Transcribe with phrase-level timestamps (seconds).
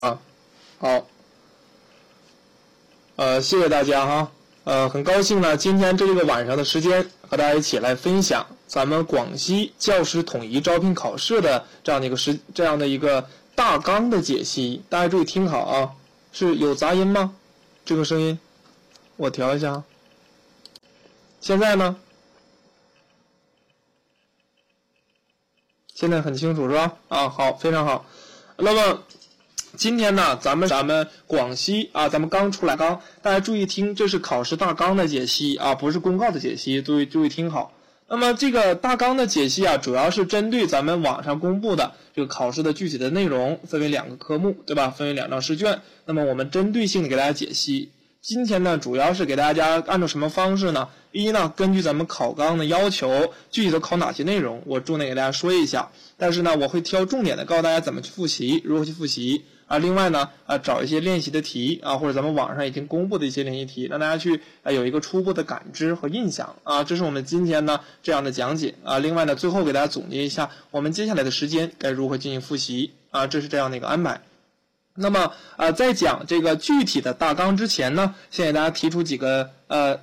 [0.00, 0.18] 啊，
[0.78, 1.06] 好，
[3.16, 4.32] 呃，谢谢大家哈，
[4.64, 15.92] 呃，很高兴呢，今天这个晚上的时间和大家一起来分享咱们广西教师统一招聘考试的这样的一个时这样的一个大纲的解析，大家注意听好啊，
[16.32, 17.34] 是有杂音吗？
[17.84, 18.40] 这个声音，
[19.16, 19.82] 我调一下。
[21.42, 21.94] 现在呢？
[25.92, 26.96] 现在很清楚是吧？
[27.08, 28.06] 啊，好，非常好。
[28.56, 29.02] 那么。
[29.76, 37.72] 今天呢，咱们咱们广西啊，咱们刚出来刚，大家注意听，这是考试大纲的解析啊，不是公告的解析，注意注意听好。
[38.08, 44.90] 那么这个大纲的解析啊，主要是针对咱们网上公布的这个考试的具体的内容，分为两个科目，对吧？
[44.90, 45.80] 分为两张试卷。
[46.04, 47.90] 那么我们针对性的给大家解析。
[48.20, 50.88] 今天呢，主要是给大家按照什么方式呢？
[51.12, 55.88] 一呢，根据咱们考纲的要求，具体的考哪些内容，我重点给大家说一下。
[56.18, 59.44] 但是呢，我会挑重点的告诉大家怎么去复习，如何去复习。
[59.70, 66.82] 啊，另外呢，啊，找一些练习的题啊，或者咱们网上已经公布的一些练习题，让大家去啊有一个初步的感知和印象啊。
[66.82, 68.98] 这是我们今天呢这样的讲解啊。
[68.98, 73.28] 另外呢，最后给大家总结一下，我们接下来的时间该如何进行复习啊？
[73.28, 74.20] 这是这样的一个安排。
[74.96, 80.00] 那么啊，在讲这个具体的大纲之前呢，先给大家提出几个呃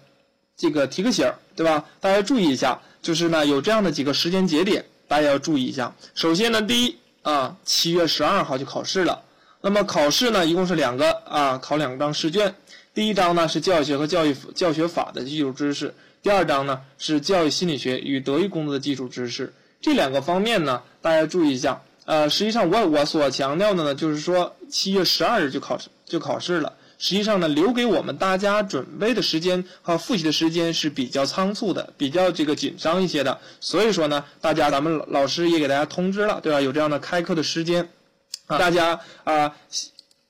[0.56, 1.84] 这个提个醒儿，对吧？
[2.00, 5.94] 大家注意一下，就是呢有这样的几个时间节点，大家要注意一下。
[6.16, 9.24] 首先呢，第一啊，七月十二号就考试了。
[9.68, 12.56] 那么考试呢，一共是两个啊，考两张试卷。
[12.94, 15.94] 第一章呢是教育学和教育教学法的基础知识，
[16.24, 19.54] 第二章呢是教育心理学与德育工作的基础知识。
[19.82, 21.82] 这两个方面呢，大家注意一下。
[22.06, 26.72] 呃，实际上我我所强调的呢，就是说七月十二日就考试就考试了。
[26.98, 33.38] 实际上呢，留给我们大家准备的时间和复习的时间是比较仓促的，比较这个紧张一些的。
[33.60, 36.62] 所以说呢，大家咱们老师也给大家通知了，对吧？
[36.62, 37.90] 有这样的开课的时间。
[38.48, 39.54] 大家啊，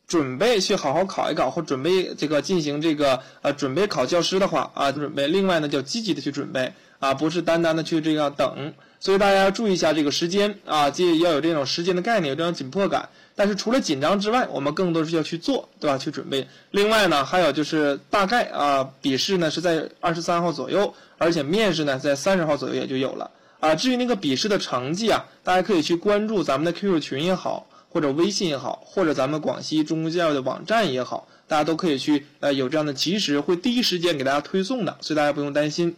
[0.08, 5.28] 准备去好好考一考，或准备这个进行这个呃准备考教师的话啊，准备。
[5.28, 8.74] 另外呢，叫积极的去准备啊，不是单单的去这样等。
[9.00, 13.10] 所以大家要注意一下这个时间啊，即要有这种时间的概念，有这种紧迫感。
[13.36, 15.96] 但是除了紧张之外，我们更多是要去做，对吧？
[16.00, 16.48] 去准备。
[16.72, 23.30] 另外呢，还有就是大概啊，笔试呢是在二十三号左右，而且面试呢在三十号左右也就有了
[23.60, 23.76] 啊。
[23.76, 27.68] 至于那个笔试的成绩啊，大家可以去关注咱们的 QQ 群也好。
[27.98, 35.96] 或者微信也好，或者咱们广西中公教育的网站也好，大家都可以去呃有这样的及时会第一时间给大家推送的，所以大家不用担心。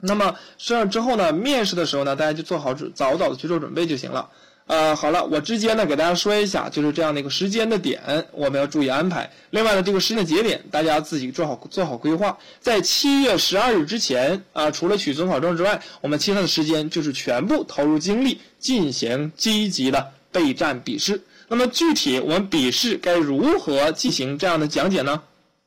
[0.00, 4.30] 那么上之后呢，面试的时候呢，大家就做好准早早的去做准备就行了。
[4.64, 8.00] 呃，好了，我直接呢给大家说一下，就是这样的一个时间的点，
[8.32, 9.30] 我们要注意安排。
[9.50, 12.38] 另外呢，这个时间节点，大家自己做好做好规划。
[12.60, 20.14] 在七月十二日之前啊，除了取准考证之外，我们其他的时间就是全部投入精力进行积极的。
[20.32, 25.22] 备战笔试，那么具体我们笔试该如何进行这样的讲解呢？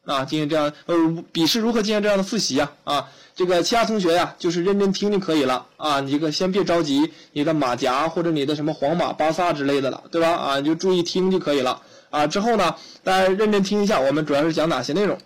[0.06, 0.96] 啊，进行这样呃，
[1.32, 2.72] 笔试如何进行这样的复习啊？
[2.84, 6.00] 啊，这个其他同学呀，就是认真听就可以了啊。
[6.00, 10.32] 你这个先别着急，你的马甲或者你的什么皇马、巴萨之类的了，对吧？
[10.32, 12.26] 啊，你就注意听就可以了啊。
[12.26, 15.18] 之后呢，大家认真听一下，我们主要是讲哪些内容？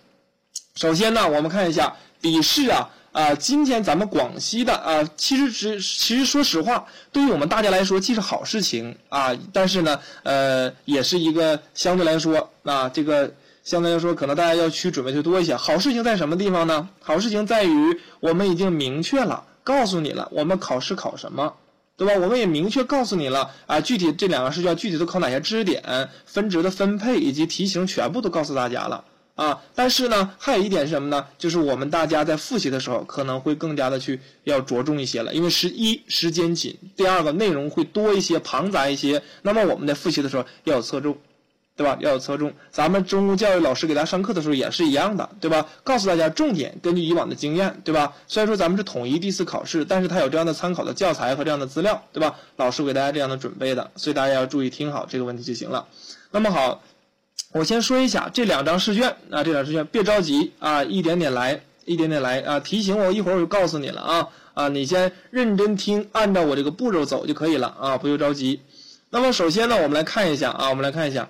[0.74, 2.90] 首先呢，我们看一下笔试啊。
[3.14, 13.32] 啊，今天咱们广西的啊，其实只其实说实话，对于我们大家来说既是好事情啊，但是呢，呃，也是一个相对来说啊，这个
[13.62, 15.54] 相对来说可能大家要去准备就多一些。
[15.54, 16.88] 好事情在什么地方呢？
[17.00, 21.54] 好事情在于我们已经明确了，告诉你了，我们考试考什么，
[21.96, 22.14] 对吧？
[22.14, 29.04] 我们也明确告诉你了啊，具体这两个试卷具体都考哪些知识点，分值的分配以及题型全部都告诉大家了。
[29.34, 31.26] 啊，但是呢，还有一点是什么呢？
[31.36, 39.20] 就是我们大家在复习的时候，可能会更加的去要着重一些了，因为十一时间紧，第二个内容会多一些，庞杂一些。
[39.42, 41.18] 那么我们在复习的时候要有侧重，
[41.74, 41.98] 对吧？
[42.00, 42.54] 要有侧重。
[42.70, 45.66] 咱们中公教育老师给大家上课的时候也是一样的，对吧？
[45.82, 48.12] 告诉大家重点，根据以往的经验，对吧？
[48.28, 52.36] 虽然说咱们是统一第四考试，但是它有这样的参考的教材和这样的资料，对吧？
[52.54, 55.88] 老师给大家这样的准备的，所以大家要注意听好这个问题就行了。
[56.30, 56.80] 那么好。
[57.54, 62.58] 我先说一下这两张试卷啊，这两试卷别着急啊，一点点来，一点点来啊。
[62.58, 68.60] 提醒我一会儿我就告诉你了啊啊，你先认真听，按照我这个步骤走就可以了啊，不用着急。
[69.10, 71.28] 那么首先呢，我们来看一下啊，我们来看一下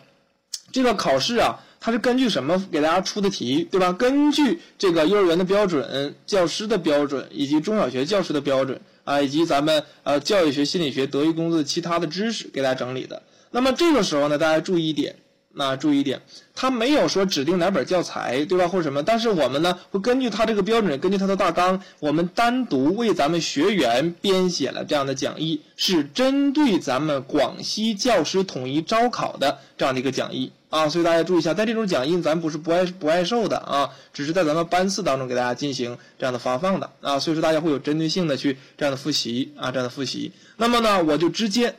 [0.72, 3.92] 这个考试啊，它是根据什么给大家出的题，对吧？
[3.92, 13.22] 根据这个幼儿园的标准、教师的标准以及中小学教师的标准啊，以及咱们呃教育学、心理学、德育工作其他的知识给大家整理的。
[13.50, 15.16] 那么这个时候呢，大家注意一点。
[15.56, 16.20] 那注意一点，
[16.54, 19.02] 他没有说指定哪本教材，对吧，或者什么？
[19.02, 30.52] 但是我们呢，会根据他这个标准，根据他的大纲，我们单独为咱们学员编写了这样的讲义，是针对咱们广西教师统一招考的这样的一个讲义。
[30.70, 40.32] 啊，所以大家注意一下，在这种讲义咱不是不爱不爱受的啊，只是在咱们班次当中给大家进行这样的发放的啊，所以说大家会有针对性的去这样的复习啊，这样的复习。
[40.56, 41.76] 那么呢，我就直接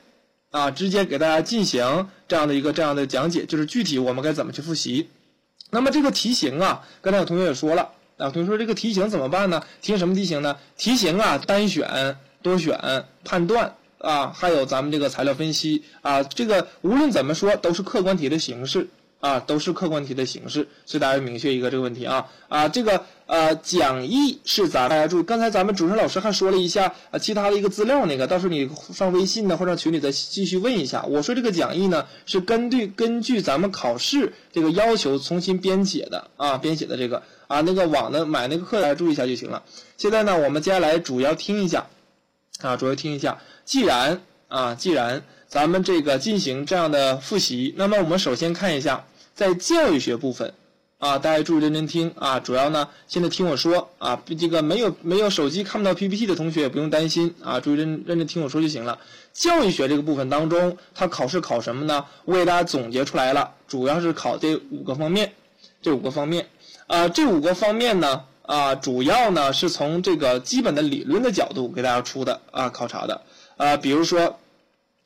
[0.56, 5.10] 啊，直接给大家进行这样的一个这样的讲解，就是具体我们该怎么去复习。
[5.70, 9.62] 那么这个题型啊，刚才有同学也说了啊，同学说这个题型怎么办呢？
[9.82, 10.56] 题型什么题型呢？
[10.78, 13.76] 题型啊，单选、多选、判断。
[13.98, 18.88] 啊，还有咱们这个材料分析啊，这个无论怎么说都是客观题的形式
[19.20, 31.04] 啊，都是客观题的形式，所以大家明确一个这个问题啊啊，这个呃讲义是咱大家注意，刚才咱们主持人老师还说了一下啊，其他的一个资料那个，到时候你上微信呢或者群里再继续问一下。
[31.06, 39.64] 我说这个讲义呢是根据根据咱们考试这个要求重新编写的啊，编写的这个啊，那个网的买那个课大家注意一下就行了。
[39.98, 41.88] 现在呢，我们接下来主要听一下
[42.62, 43.40] 啊，主要听一下。
[43.66, 50.54] 既然啊，既然咱们这个进行这样的复习，那么我们首先看一下在教育学部分
[51.06, 52.40] 啊，大家注意认真听啊。
[52.40, 58.98] 主要呢，现在听我说啊，这个没有没有手机看不到 PPT 的同学也不用担心啊，注意认认真听我说就行了。
[59.32, 62.06] 教育学这个部分当中，它考试考什么呢？
[62.26, 65.34] 我给大家总结出来了，主要是考这五个方面，
[65.84, 66.48] 这五个方面
[66.88, 73.22] 啊，这五个方面呢啊，主要呢是从这个基本的理论的角度给大家出的啊，考察的。
[73.58, 74.40] 啊，比如说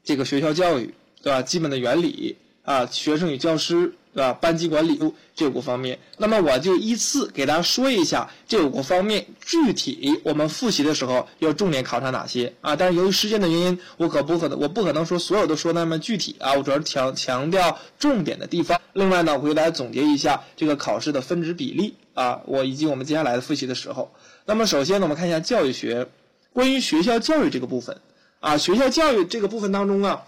[0.06, 1.42] 这个学校教育，对吧？
[1.42, 4.34] 基本的原理啊，学生与教师，对吧？
[4.34, 5.00] 班级管理
[5.36, 6.00] 这五个方面。
[6.18, 12.76] 那么我就依次给大家说一下这五个方面具体我们复习的时候要重点考察哪些啊？
[12.76, 16.54] 但是由于时间的原因，我可不可能我不可能说所有都说那么具体啊？
[16.54, 18.82] 我主要是强强调重点的地方。
[18.94, 24.14] 另外呢，我给大家总结一下这个考试的分值比例啊，我以及我们接下来的复习的时候。
[24.46, 26.08] 那么首先呢，我们看一下教育学，
[26.52, 28.02] 关于学校教育这个部分。
[28.40, 30.24] 啊，学校教育这个部分当中啊，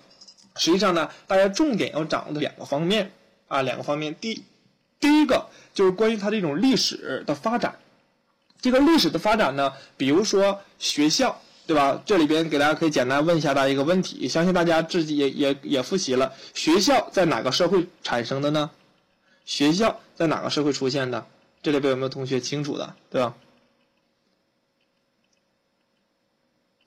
[0.57, 3.09] 实际上呢，大家重点要掌握的两个方面
[3.51, 4.15] 啊，两个方面。
[4.15, 4.43] 第
[5.01, 7.77] 第一个就是关于它这种历史的发展。
[8.61, 12.01] 这个历史的发展呢，比如说学校，对吧？
[12.05, 16.33] 这里边给大家可以简单问一下大家一个问题，相信大家自己也也也复习了。
[16.53, 18.71] 学校在哪个社会产生的呢？
[19.43, 21.27] 学校在哪个社会出现的？
[21.61, 23.35] 这里边有没有同学清楚的，对吧？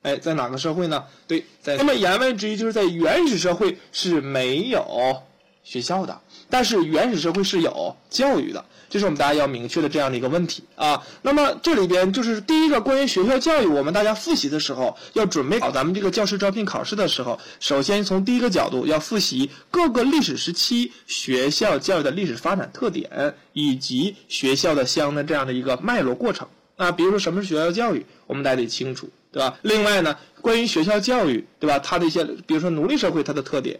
[0.01, 1.05] 哎，在哪个社会呢？
[1.27, 5.23] 对，在那么言外之意就是在原始社会是没有
[5.63, 11.01] 学校的，但是原始社会是有教育的，这是我们大家要明确的这样的一个问题啊。
[11.21, 26.91] 那么这里边就是第一个关于学校教育，我们大家复习的时候要准备好咱们这个教师招聘考试的时候，首先从第一个角度要复习各个历史时期学校教育的历史发展特点以及学校的相应的这样的一个脉络过程啊。
[26.91, 29.09] 比如说什么是学校教育，我们大家得清楚。
[29.31, 29.59] 对吧？
[29.63, 31.77] 另外呢，关于学校教育，对吧？
[31.79, 33.77] 它的一些，比如说奴隶社会它的特点，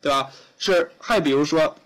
[0.00, 0.28] 对吧？
[0.58, 1.76] 是还比如说，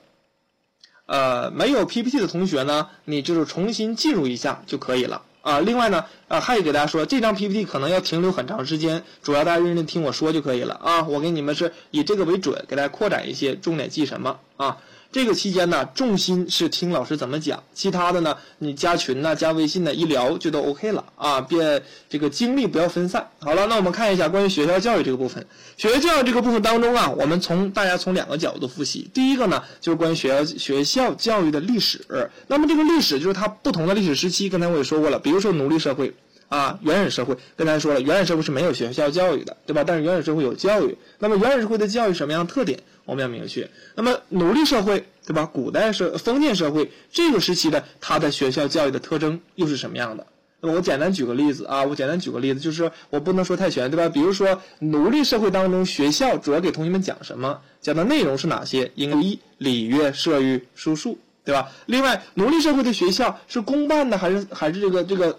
[1.06, 5.60] 呃，没有 PPT 的同学呢，你就是重新进入一下就可以了啊。
[5.60, 11.02] 另外呢，呃，还给大家说，这张 PPT 可能要停留很长时间，主要大家认真听我说就可以了啊。
[11.04, 14.78] 我给你们是以这个为准，给大家扩展一些，重点记什么啊？
[15.16, 23.30] 这个期间呢，重心是听老师怎么讲，其他的呢，你加群呢、加微信呢，一聊就都 OK 了啊，别这个精力不要分散。
[23.38, 25.46] 好了，那我们看一下关于学校教育这个部分。
[25.78, 29.10] 学校教育这个部分当中啊，我们从大家从两个角度复习。
[29.14, 32.04] 第一个呢，就是关于学校学校教育的历史。
[32.46, 36.12] 那么这个历史就是它不同的历史时期，刚才我也说过了，比如说奴隶社会。
[36.48, 39.82] 啊，原始社会跟大家说了，原始社会是没有学校教育的，对吧？
[39.84, 40.96] 但是原始社会有教育。
[41.18, 43.70] 那么原始社会的教育什么样的特点，我们要明确。
[43.94, 45.48] 那么奴隶社会，对吧？
[45.50, 50.26] 古代社封建社会这个时期的它的学校教育的特征又是什么样的？
[50.60, 54.08] 那么我简单举个例子啊，我简单举个例子，就是我不能说太全，对吧？
[54.10, 57.62] 比如说奴隶社会当中，学校主要给同学们讲什么？
[57.80, 58.92] 讲的内容是哪些？
[58.94, 61.70] 一礼乐射御书数，对吧？
[61.86, 65.38] 另外，奴隶社会的学校是公办的还是还是这个这个？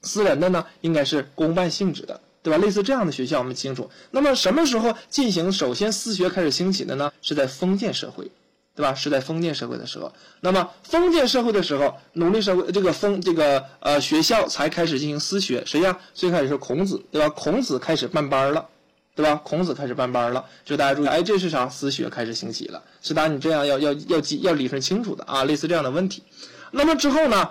[0.00, 2.56] 私人的呢，应该是公办性质的，对吧？
[2.58, 3.90] 类似这样的学校，我们清楚。
[4.10, 7.12] 那么什么时候进行首先私学开始兴起的呢？
[7.20, 8.30] 是在封建社会，
[8.74, 8.94] 对吧？
[8.94, 10.12] 是在封建社会的时候。
[10.40, 15.62] 那么封建社会的时候，奴隶社会这个封这个呃学校才开始进行私学。
[15.66, 15.98] 谁呀？
[16.14, 17.28] 最开始是孔子，对吧？
[17.30, 18.66] 孔子开始办班了，
[19.14, 19.34] 对吧？
[19.44, 21.68] 孔子开始办班了，就大家注意，哎，这是啥？
[21.68, 22.82] 私学开始兴起了。
[23.02, 26.22] 是答你这样要要要记要理顺清楚的啊，类似这样的问题。
[26.70, 27.50] 那么之后呢？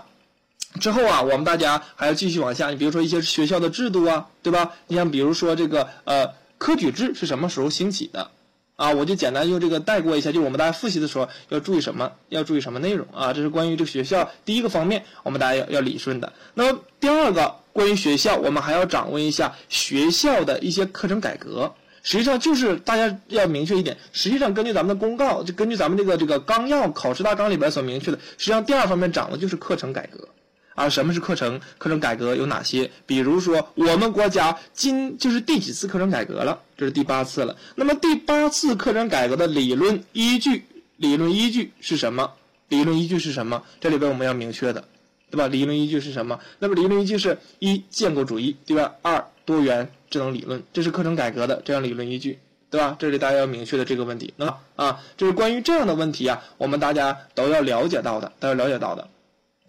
[0.77, 2.69] 之后啊，我们大家还要继续往下。
[2.69, 4.73] 你比如说一些学校的制度啊，对吧？
[4.87, 8.31] 你像比如说这个呃科举制是什么时候兴起的
[8.75, 8.91] 啊？
[8.91, 10.31] 我就简单用这个带过一下。
[10.31, 12.11] 就我们大家复习的时候要注意什么？
[12.29, 13.33] 要注意什么内容啊？
[13.33, 16.33] 这是关于这个学校第一个方面，我们大家要要理顺的。
[16.53, 21.73] 那么第二个关于学校，我们还要掌握一下学校的一些课程改革。
[22.03, 30.29] 实际上就是大家要明确一点，实际上根据咱们的公告，就根据咱们这个这个纲要考试大纲里边所明确的，实际上第二方面讲的就是课程改革。
[30.77, 31.59] 啊，什么是课程？
[31.79, 32.91] 课程改革有哪些？
[33.07, 36.61] 比如说，我们国家今就是第几次课程改革了？
[36.77, 37.57] 这是第八次了。
[37.73, 40.65] 那么第八次课程改革的理论依据，
[40.97, 42.31] 理论依据是什么？
[42.69, 43.63] 理论依据是什么？
[43.81, 44.87] 这里边我们要明确的，
[45.31, 45.47] 对吧？
[45.47, 46.39] 理论依据是什么？
[46.59, 48.93] 那么理论依据是一建构主义，对吧？
[49.01, 52.37] 二多元智能理论，这是课程改革的这样理论依据，
[52.69, 52.95] 对吧？
[52.99, 59.09] 这里大家要明确的这个问题，那啊，这是关于这样的问题啊，我们大家都要了解到的，都要了解到的。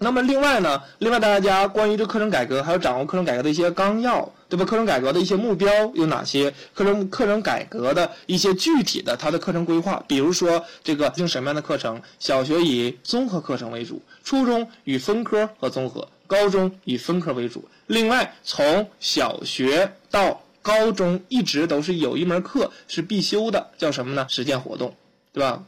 [0.01, 4.65] 那么另外呢，另外大家关于这课程改革，还有掌握课程改革的一些纲要，对吧？
[4.65, 6.55] 课程改革的一些目标有哪些？
[6.73, 12.01] 课程课程改革的一些具体的它的课程规划，比如说这个进什么样的课程？
[12.21, 17.69] 小学以综合课程为主，初中以分科和综合，高中以分科为主。
[17.89, 24.27] 另外，从小学到高中一直都是有一门课是必修的，叫什么呢？
[24.29, 24.95] 实践活动，
[25.33, 25.65] 对吧？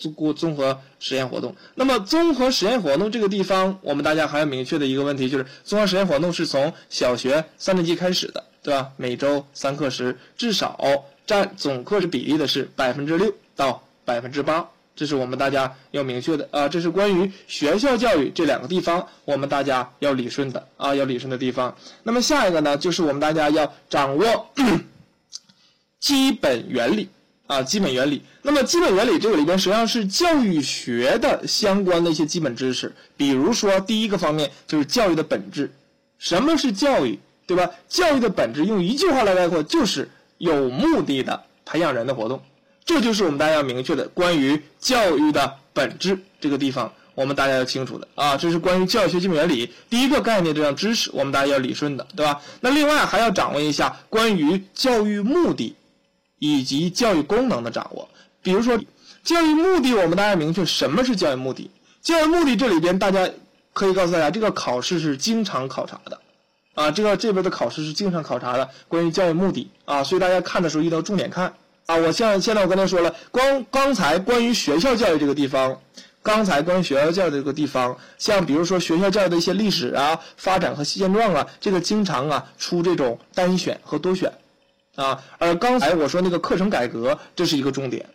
[0.00, 8.92] 做过综合实验活动，那么综合实验活动这个地方，我们大家还要明确的一个问题就是，综合实验活动是从小学三年级开始的，对吧？
[8.96, 10.80] 每周三课时，至少
[11.26, 14.66] 占总课时比例的是百分之六到百分之八，
[14.96, 16.66] 这是我们大家要明确的啊。
[16.66, 21.76] 这是关于学校教育这两个地方，我们大家要理顺的啊，要理顺的地方。
[22.04, 24.48] 那么下一个呢，就是我们大家要掌握
[26.00, 27.10] 基本原理。
[27.50, 28.22] 啊，基本原理。
[28.42, 32.94] 那么，基本原理这个里边实际上是教育学的相关的一些基本知识。
[33.16, 35.68] 比如说，第一个方面就是教育的本质。
[36.16, 37.68] 什么是教育，对吧？
[37.88, 42.40] 教育的本质用一句话来概括，就是有目的的培养人的活动。
[42.84, 48.36] 这就是我们大家要明确的关于教育的本质这个地方，我们大家要清楚的啊。
[48.36, 52.40] 这是关于教育学基本原理第一个概念这样知识，我们大家要理顺的，对吧？
[52.60, 55.74] 那另外还要掌握一下关于教育目的。
[56.40, 58.08] 以及教育功能的掌握，
[58.42, 58.76] 比如说
[59.22, 61.70] 教育目的，我们大家明确什么是教育目的。
[62.00, 63.28] 教育目的这里边，大家
[63.74, 66.18] 可以告诉大家，这个考试是经常考察的，
[66.74, 71.52] 啊，这个这边的考试是经常考察的关于教育目的啊，所以大家看的时候一定要重点看
[71.84, 71.96] 啊。
[71.96, 75.78] 我像现在我刚才说了，光刚才关于学校教育这个地方，
[76.22, 84.32] 刚才关于学校教育这个地方，像比如说学校教育的一些历史啊、发展和现状啊，这个经常啊出这种单选和多选。
[84.96, 88.06] 啊，而刚才我说那个课程改革，这是一个重点，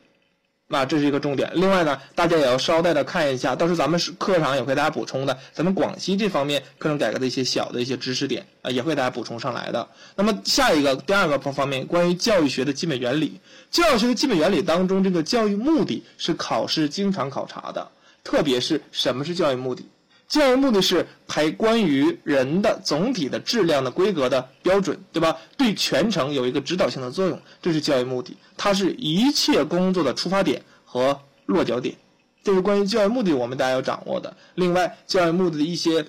[0.68, 1.50] 啊，这是一个重点。
[1.56, 9.88] 另外呢，大家也要捎带的看一下，到时候咱们是课上也会给大家补充的，咱们广西这方面课程改革的一些小的一些知识点啊，也会大家补充上来的。
[10.16, 13.40] 那么下一个第二个方面，关于教育学的基本原理，
[13.72, 17.90] 教育学的基本原理当中，这个教育目的是考试经常考察的，
[18.24, 19.88] 特别是什么是教育目的。
[20.28, 25.38] 教育目的是培关于人的总体的质量的规格的标准，对吧？
[25.56, 28.36] 对全程有一个指导性的作用，这是教育目的。
[28.58, 31.96] 它是一切工作的出发点和落脚点，
[32.44, 34.36] 这是关于教育目的我们大家要掌握的。
[34.56, 36.06] 另外，教育目的的一些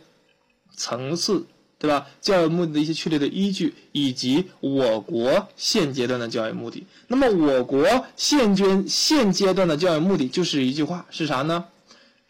[0.75, 1.47] 层次，
[1.79, 2.07] 对吧？
[2.23, 6.87] 教育目的的一些确立的依据，以及我国现阶段的教育目的。
[7.09, 11.67] 那么，我国现阶现阶段的教育目的就是一句话，是啥呢？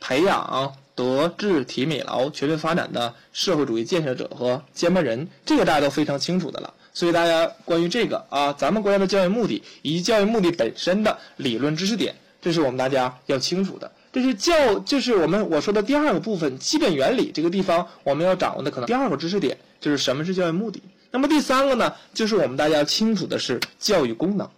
[0.01, 0.75] 培养。
[0.97, 6.75] 德智体美劳全面发展的社会主义建设者和接班人，这个大家都非常清楚的了。
[6.95, 13.93] 所以大家关于这个啊，咱们国家的教育目的以及教育目的本身的理论知识点，这是我们大家要清楚的。
[14.11, 20.83] 这是教，就是我们我说的第二个部分，基本原理这个地方我们要掌握的可能第二个知识点就是什么是教育目的。
[21.11, 24.49] 那么第三个呢，就是我们大家清楚的是教育功能，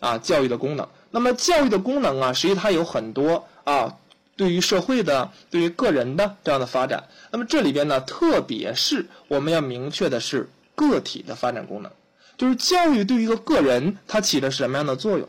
[0.00, 0.88] 啊，教育的功能。
[1.12, 3.96] 那么教育的功能啊，实际它有很多啊。
[4.40, 11.92] 对于社会的、对于个人的这样的发展，那么这里边呢，特别是我们要明确的是个体的发展功能，
[12.38, 15.28] 就是教育对于一个个人它起的什么样的作用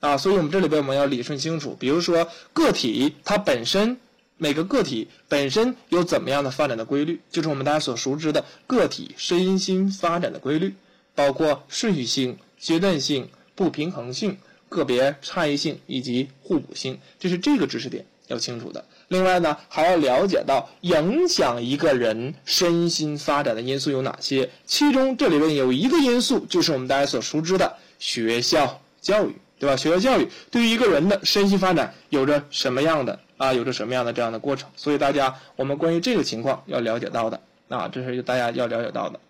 [0.00, 0.16] 啊？
[0.16, 3.98] 所以我们这里边我们要理顺清楚，比如说个体它本身
[4.36, 10.74] 每个个体本身有怎么样的发展的规律，就是我们大家所熟知的个体身心发展的规律，
[11.14, 14.38] 包括顺序性、阶段性、不平衡性、
[14.68, 18.04] 个别差异性以及互补性，这是这个知识点。
[18.28, 24.48] 要清楚的，另外呢，还要了解到影响一个人身心发展的因素有哪些。
[24.64, 29.76] 其中这里边有一个因素，就是我们大家所熟知的学校教育，对吧？
[29.76, 33.52] 学校教育对于一个人的身心发展有着什么样的啊？
[33.52, 34.70] 有着什么样的这样的过程？
[34.74, 37.38] 所以大家我们关于这个情况要了解到的
[37.68, 39.20] 啊，这是大家要了解到的。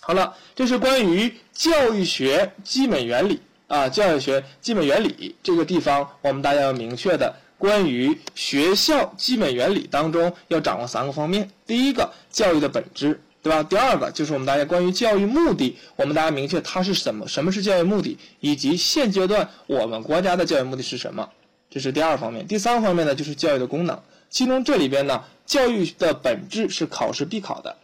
[0.00, 7.34] 好了，这是关于教育学基本原理啊，教育学基本原理这个地方，我们大家要明确的。
[7.58, 13.62] 关于学校基本原理当中要掌握三个方面：第一个，教育的本质；对吧？
[13.62, 21.30] 第二个就是我们大家关于教育目的，我们大家明确它是什么，什么是教育目的，以及现阶段我们国家的教育目的是什么，
[21.70, 22.46] 这是第二方面。
[22.46, 27.76] 第三方面呢，就是教育的功能，其中这里边呢，教育的本质是考试必考的。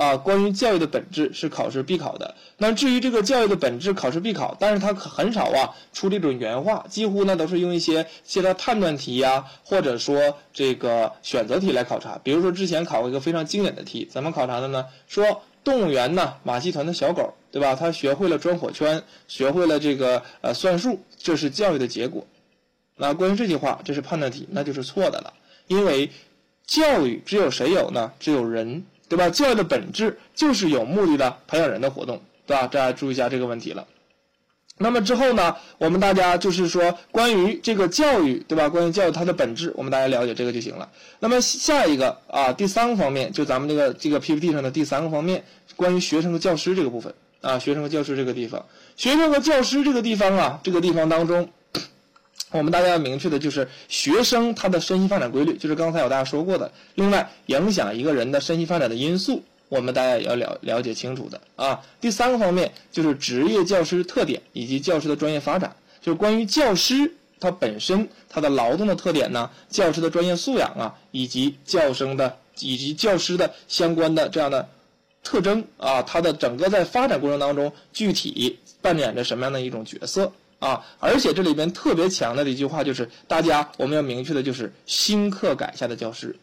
[0.00, 2.34] 啊，关于教育的本质是考试必考的。
[2.56, 12.18] 那至于这个教育的本质，考试必考，但是它很少啊出这种原话，几乎呢都是用一些其他判断题呀，或者说这个选择题来考察。
[12.24, 14.86] 比如说之前考过一个非常经典的题，怎么考察的呢？
[15.06, 17.74] 说动物园呢马戏团的小狗，对吧？
[17.74, 22.26] 它学会了钻火圈，学会了这个呃算术，这是教育的结果。
[22.96, 25.34] 那关于这句话，这是判断题，那就是错的了，
[25.66, 26.10] 因为
[26.64, 28.12] 教育只有谁有呢？
[28.18, 28.86] 只有人。
[29.10, 29.28] 对吧？
[29.28, 32.68] 教育的本质就是有目的的培养人的活动，对吧？
[32.68, 33.84] 大家注意一下这个问题了。
[34.78, 38.68] 那么之后呢，我们大家就是说关于这个教育，对吧？
[38.68, 40.88] 关于教育它的本质，我们大家了解这个就行了。
[41.18, 48.64] 那么下一个啊，第三个方面，就咱们这个这个 PPT 上的第三个方面，关于学生和教师这个部分啊，学生和教师这个地方，
[48.96, 51.50] 学生和教师这个地方啊，这个地方当中。
[52.52, 56.72] 我们大家要明确的就是学生他的身心发展规律，就是刚才我大家说过的。
[56.96, 61.80] 另外，影响一个人的身心发展的因素，我们大家也要了了解清楚的啊。
[62.00, 74.68] 第三个方面就是职业教师特点以及教师的专业发展，就是关于教师他本身他的劳动的特点呢，教师的专业素养啊，以及教生的以及教师的相关的这样的
[75.22, 80.32] 特征啊，他的整个在发展过程当中具体扮演着什么样的一种角色。
[80.60, 86.36] 啊，而且这里边特别强调的一句话就是，大家我们要明确的就是新课改下的教师，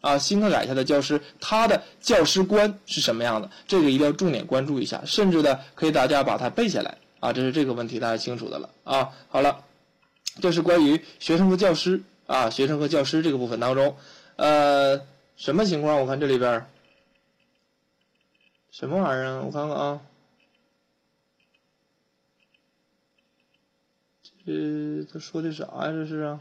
[0.00, 3.50] 啊，新课改下的教师他的教师观是什么样的？
[3.66, 9.10] 这个一定要重点关注一下，甚至呢可以大家把它背下来啊，这是这个问题大家清楚的了啊。
[9.28, 9.64] 好了，
[10.40, 13.96] 这是关于学生和教师啊，学生和教师这个部分当中，
[14.36, 15.00] 呃，
[15.36, 16.00] 什么情况？
[16.00, 16.64] 我看这里边
[18.70, 19.42] 什么玩意儿？
[19.42, 20.00] 我看看啊。
[24.46, 25.86] 呃，他说的啥呀？
[25.90, 26.40] 这是啊，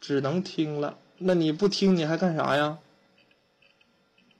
[0.00, 0.96] 只能听了。
[1.18, 2.78] 那你不听，你还干啥呀？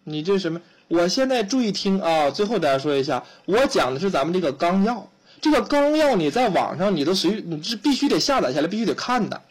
[0.04, 0.60] 你这什么？
[0.88, 2.30] 我现在注意听啊！
[2.30, 5.08] 最后大家说一下，我讲的是咱们这个纲要。
[5.40, 9.42] 这个纲要你在网上你都随，你是必须得下载下来，必须得看的，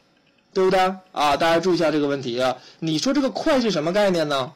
[0.54, 0.80] 对不对？
[1.12, 2.58] 啊，大家注意一下这个问题啊！
[2.80, 4.54] 你说这个快是什么概念呢？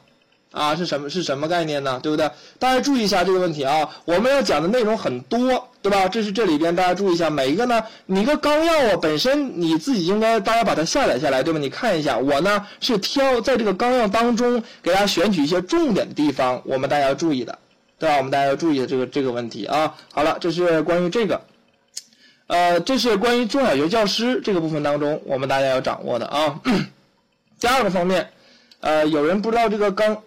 [0.51, 1.99] 啊，是什么是什么概念呢？
[2.01, 2.31] 对不对？
[2.57, 3.87] 大家注意一下这个问题啊！
[4.05, 6.07] 我们要讲的内容很多，对吧？
[6.07, 11.59] 这是这里边大家注意一下，每一个呢，你一个纲要啊，本身你自己应该大家把它下载下来，对吧？
[11.59, 17.59] 你看一下，我呢是挑在这个纲要当中给大家选取一些重点的地方，我们大家要注意的，
[17.99, 18.15] 对吧？
[18.17, 19.93] 我们大家要注意的这个这个问题啊。
[20.13, 21.41] 好了，这是关于这个，
[22.47, 26.59] 呃，这是关于中小学教师这个部分当中，我们大家要掌握的啊。
[27.59, 28.29] 第二个方面，
[28.79, 30.17] 呃，有人不知道这个纲。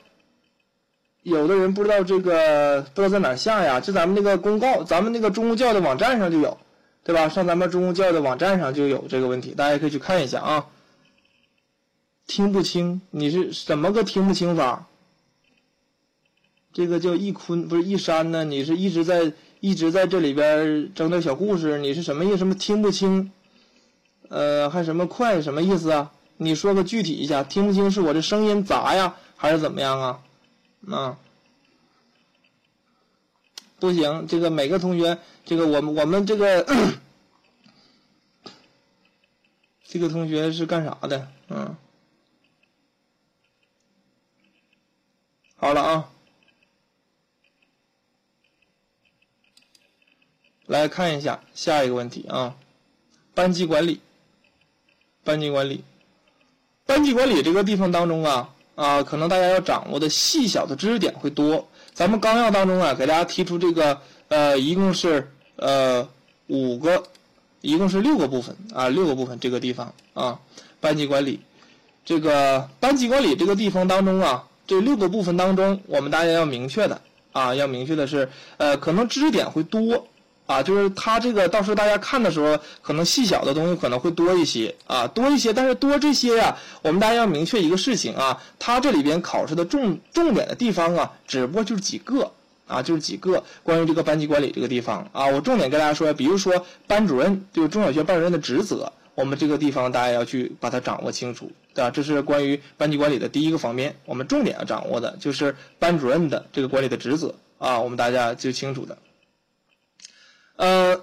[1.22, 3.80] 有的人不知道这个不知道在哪下呀？
[3.80, 6.56] 就咱们那个公告，咱们那个中公教的网站上就有，
[7.04, 7.28] 对吧？
[7.28, 10.66] 上咱们中公教的网站上就有这个问题，大家可以去看一下啊。
[12.26, 14.86] 听不清，你是怎么个听不清法？
[16.72, 18.44] 这个叫一坤不是一山呢？
[18.44, 22.38] 你是一直在一直在这里边整点小故事，你是什么意思？
[22.38, 23.30] 什么听不清？
[24.28, 26.12] 呃，还什么快什么意思啊？
[26.38, 30.20] 你说个具体一下，听不清是我这声音杂呀，还是怎么样啊？
[30.88, 31.18] 啊，
[33.78, 36.66] 不行，这个每个同学，这个我们我们这个
[39.84, 41.30] 这个同学是干啥的？
[41.48, 41.76] 嗯，
[45.56, 46.10] 好了啊，
[50.66, 52.56] 来看一下下一个问题啊，
[53.34, 54.00] 班级管理，
[55.22, 55.84] 班级管理，
[56.86, 58.54] 班级管理这个地方当中啊。
[58.80, 61.68] 啊，可能大家要掌握的细小的知识点会多。
[61.92, 66.08] 咱们纲要当中啊，给大家提出这个，呃，一共是呃
[66.46, 67.02] 五个，
[67.60, 70.38] 一共是六个部分啊，六个部分这个地方啊，
[70.80, 71.40] 班级管理，
[72.06, 80.06] 这个班级管理这个地方当中啊，这六个部分当中，我们大家要明确的啊，要明确的是，呃，可能知识点会多。
[80.50, 85.52] 啊，就是它这个，到时候大家看的时候，可能细小的东西可能会多一些啊，多一些。
[85.52, 92.32] 但是多这些呀，我们大家要明确一个事情啊，它这里边考试的重重点的地方啊，只不过就是几个
[92.66, 101.92] 啊，就是几个关于这个班级管理这个地方啊，我重点跟大家说，比如说班主任，就是中小学班主任的职责，我们这个地方大家要去把它掌握清楚，对吧？
[101.92, 108.98] 这是关于班级管理的第一个方面，我们重点要掌握的就是班主任的这个管理的职责啊，我们大家就清楚的。
[110.56, 111.00] 呃，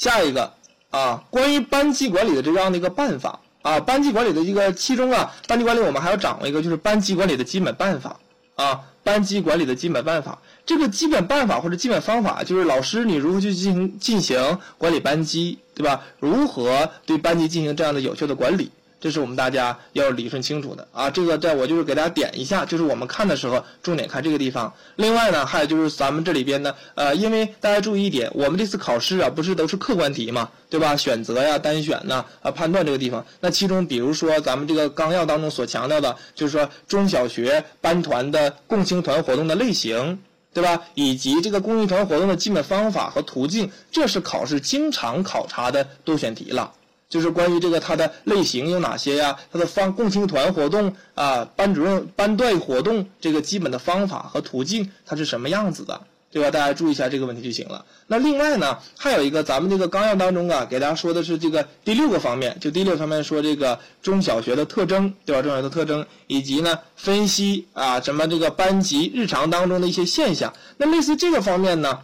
[0.00, 0.50] 下一个
[0.88, 8.18] 啊，关于班级管理的这样的一个办法啊，班级管理的一个其中啊，班级管理我们还要掌握一个就是班级管理的基本办法
[8.54, 16.00] 啊，班级管理的基本办法，这个基本办法或者基本方法就是老师你如何去进行进行管理班级，对吧？
[16.18, 18.70] 如何对班级进行这样的有效的管理？
[19.00, 21.08] 这是我们大家要理顺清楚的啊！
[21.08, 24.72] 这个在我就是给大家点一下，就是我们看的时候重点看这个地方。
[24.96, 30.94] 另外呢，还有就是咱们这里边呢，呃，因为大家注意一点，我们这次考试啊，不是都是客观题嘛，对吧？
[30.94, 33.24] 选择呀、单选呐、啊、判断这个地方。
[33.40, 40.18] 那其中比如说咱们这个纲要当中所强调的，就是说中小学班团的共青团活动的类型，
[40.52, 40.82] 对吧？
[40.94, 46.74] 以及这个公益团活动的基本方法和途径，这是考试经常考察的多选题了。
[47.10, 49.36] 就是关于这个它的类型有哪些呀？
[49.52, 56.50] 它的方共青团活动啊，班主任班队活动这个基本的方法和途径，它是什么样子的，对吧？
[56.52, 57.84] 大家注意一下这个问题就行了。
[58.06, 65.42] 那另外呢，还有一个咱们这个纲要当中啊，给大家说的是这个第六个方面，就第六方面说这个中小学的特征，对吧？
[65.42, 70.52] 中小学的特征，以及呢分析啊什么这个班级日常当中的一些现象。
[70.76, 71.98] 那类似这个方面呢？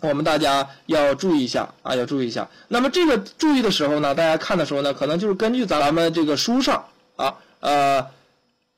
[0.00, 2.48] 我们大家要注意一下啊，要注意一下。
[2.68, 8.10] 那么这个注意的时候呢，大家看的时候呢，可能就是根据咱们这个书上啊，呃，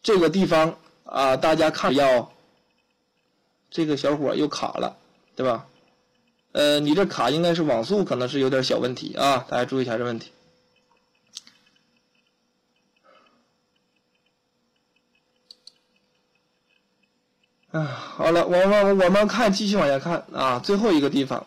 [0.03, 2.31] 这个地方啊，大家看要
[3.71, 4.97] 这个小伙又卡了，
[5.35, 5.67] 对吧？
[6.53, 10.31] 呃，你这卡应该是网速可能是有点小问题啊，大家注意一下这问题。
[17.77, 17.85] 啊，
[18.17, 20.59] 好了，我们我们看，继续往下看啊。
[20.65, 21.47] 最后一个地方，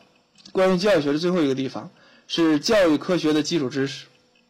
[0.52, 1.90] 关于教育学的最后一个地方
[2.28, 4.06] 是教育科学的基础知识，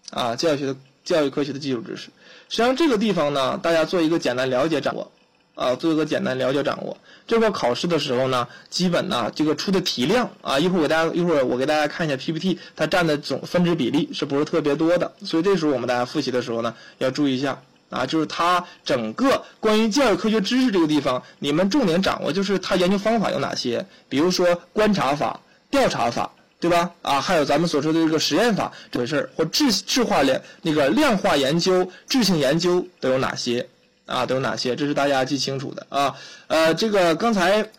[0.09, 2.09] 啊，教育学的教育科学的基础知识。
[2.49, 5.09] 实际上这个地方呢，大家做一个简单了解掌握，
[5.55, 6.97] 啊，做一个简单了解掌握。
[7.25, 15.13] 这块考试的时候呢，基本呢这个出的题量啊，一会儿给大家一会儿我给大家看一下 PPT，它占的总分值比例是不是特别多的？
[15.23, 17.61] 所以这时候我们大家复习的时候呢，要注意一下。
[17.89, 25.39] 啊，就是它整个关于教育科学知识这个地方，你们重点掌握就是它研究方法有哪些，比如说观察法、
[25.71, 26.91] 调查法，对吧？
[27.01, 33.67] 啊，还有咱们所说的这个实验法这回事儿，或质质化量那个量化研究、质性研究都有哪些？
[34.05, 34.75] 啊，都有哪些？
[34.75, 36.15] 这是大家记清楚的啊。
[36.47, 37.69] 呃，这个刚才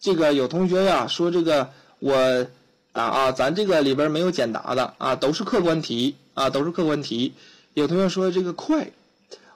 [0.00, 2.46] 这个有同学呀说这个我
[2.92, 7.34] 啊啊，咱这个里边没有简答的啊，都是客观题啊，都是客观题。
[7.74, 8.90] 有同学说这个快，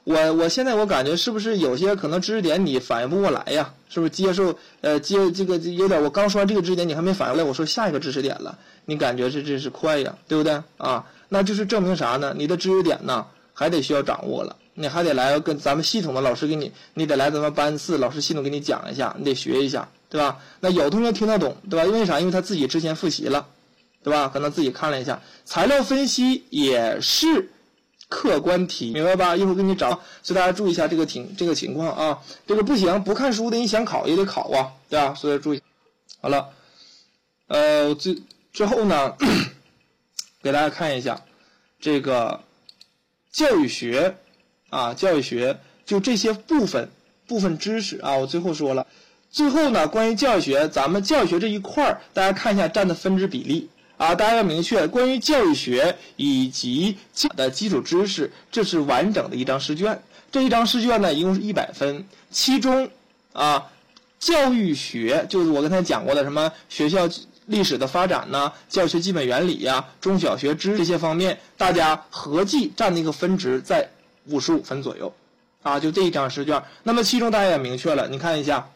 [0.04, 3.72] 我我现在我感觉是不是有些可能知识点你反应不过来呀？
[3.88, 11.06] 是不是接受呃接这个有点我刚说完这个知识点你还没反应过来，我说下一个知识点了，你感觉这这是快呀，对不对啊？
[11.30, 12.34] 那就是证明啥呢？
[12.36, 20.38] 你的知识点呢还得需要掌握了，你还得来跟咱们系统的老师给你，你得来咱们班四老师系统给你讲一下，你得学一下，对吧？
[20.60, 21.86] 那有同学听得懂，对吧？
[21.86, 22.18] 因为啥？
[22.18, 23.46] 因为他自己之前复习了，
[24.02, 24.28] 对吧？
[24.32, 27.50] 可能自己看了一下材料分析也是。
[28.08, 29.36] 客观题明白吧？
[29.36, 29.90] 一会儿给你找，
[30.22, 32.18] 所以大家注意一下这个情这个情况啊。
[32.46, 35.14] 这个不行，不看书的，你想考也得考啊，对吧？
[35.14, 35.62] 所以注意。
[36.20, 36.48] 好了，
[37.48, 38.16] 呃，最
[38.52, 39.14] 之后呢，
[40.42, 41.22] 给大家看一下
[41.78, 42.40] 这个
[43.30, 44.16] 教育学
[44.70, 46.90] 啊，教育学就这些部分
[47.26, 48.16] 部分知识啊。
[48.16, 48.86] 我最后说了，
[49.30, 53.68] 最后呢，关于教育学，咱们教育学这一块儿，大家看一下占的分值比例。
[53.98, 56.96] 啊，大家要明确，关于教育学以及
[57.36, 60.00] 的基础知识，这是完整的一张试卷。
[60.30, 62.88] 这一张试卷呢，一共是一百分，其中
[63.32, 63.66] 啊，
[64.20, 67.08] 教育学就是我刚才讲过的什么学校
[67.46, 73.88] 历史的发展呐，教学基本原理呀，中小学知识这些方面，大家合计占的一个分值在
[74.26, 75.12] 五十五分左右。
[75.64, 76.62] 啊，就这一张试卷。
[76.84, 78.70] 那么其中大家也明确了，你看一下，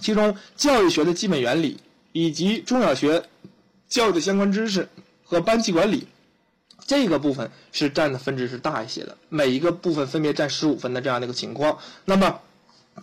[0.00, 1.78] 其中教育学的基本原理
[2.10, 3.22] 以及中小学。
[3.88, 4.88] 教育的相关知识
[5.24, 6.06] 和班级管理
[6.86, 11.78] 这个部分是占的分值是大一些的，每一个部分分别占十五分的这样的一个情况。
[12.04, 12.40] 那么，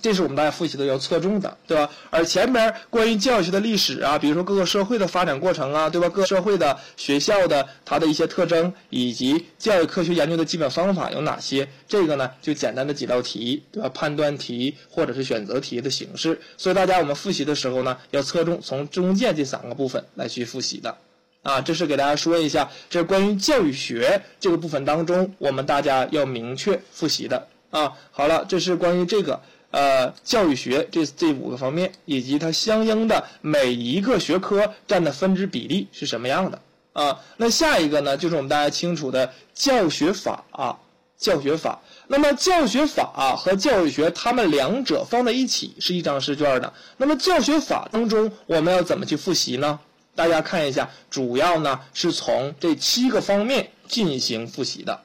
[0.02, 1.90] 这是我们大家复习的要侧重的，对吧？
[2.10, 6.10] 而前边关于教育学的历史啊，比如说各个社会的发展过程啊，对吧？
[6.10, 11.68] 各社会的学校的它的一些特征，以及教育科学研究的基本方法有哪些？
[11.88, 13.90] 这个呢，就简单的几道题，对吧？
[13.90, 16.42] 判断题或者是选择题的形式。
[16.58, 20.98] 所以大家我们复习的时候呢，要侧重从中间这三个部分来去复习的。
[21.44, 27.92] 啊，这是给大家说一下，这是关于教育学这个部分当中，我们大家要明确复习的啊。
[28.12, 29.42] 好了，这是关于这个
[29.74, 36.62] 呃教育学这这五个方面，以及它相应的每一个学科占的分值比例是什么样的
[36.94, 37.20] 啊。
[37.38, 40.78] 那下一个呢，就是我们大家清楚的教学法啊，
[41.18, 41.82] 教学法。
[42.08, 46.72] 那么教学法和教育学，它们两者放在一起是一张试卷的。
[46.98, 49.80] 那么教学法当中，我们要怎么去复习呢？
[50.14, 55.02] 大家看一下，主要呢是从这七个方面进行复习的。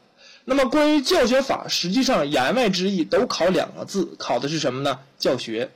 [0.48, 4.98] 那么关于教学法，实际上言外之意都考两个字，考的是什么呢？
[5.18, 5.68] 教学。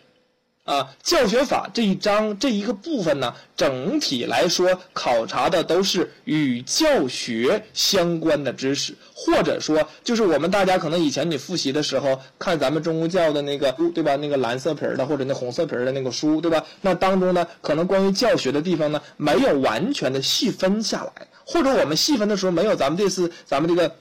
[0.65, 14.17] 啊，教学法这一章这一个部分呢，整体来说考察的都是与教学相关的知识，或者说就是我们大家可能以前你复习的时候看咱们中公教的那个，对吧？
[14.17, 16.65] 那个蓝色皮儿的或者那红色皮儿的那个书，对吧？
[16.81, 23.95] 那当中呢，可能关于教学的地方呢，没有完全的细分下来，或者我们细分的时候没有咱们这次咱们这个。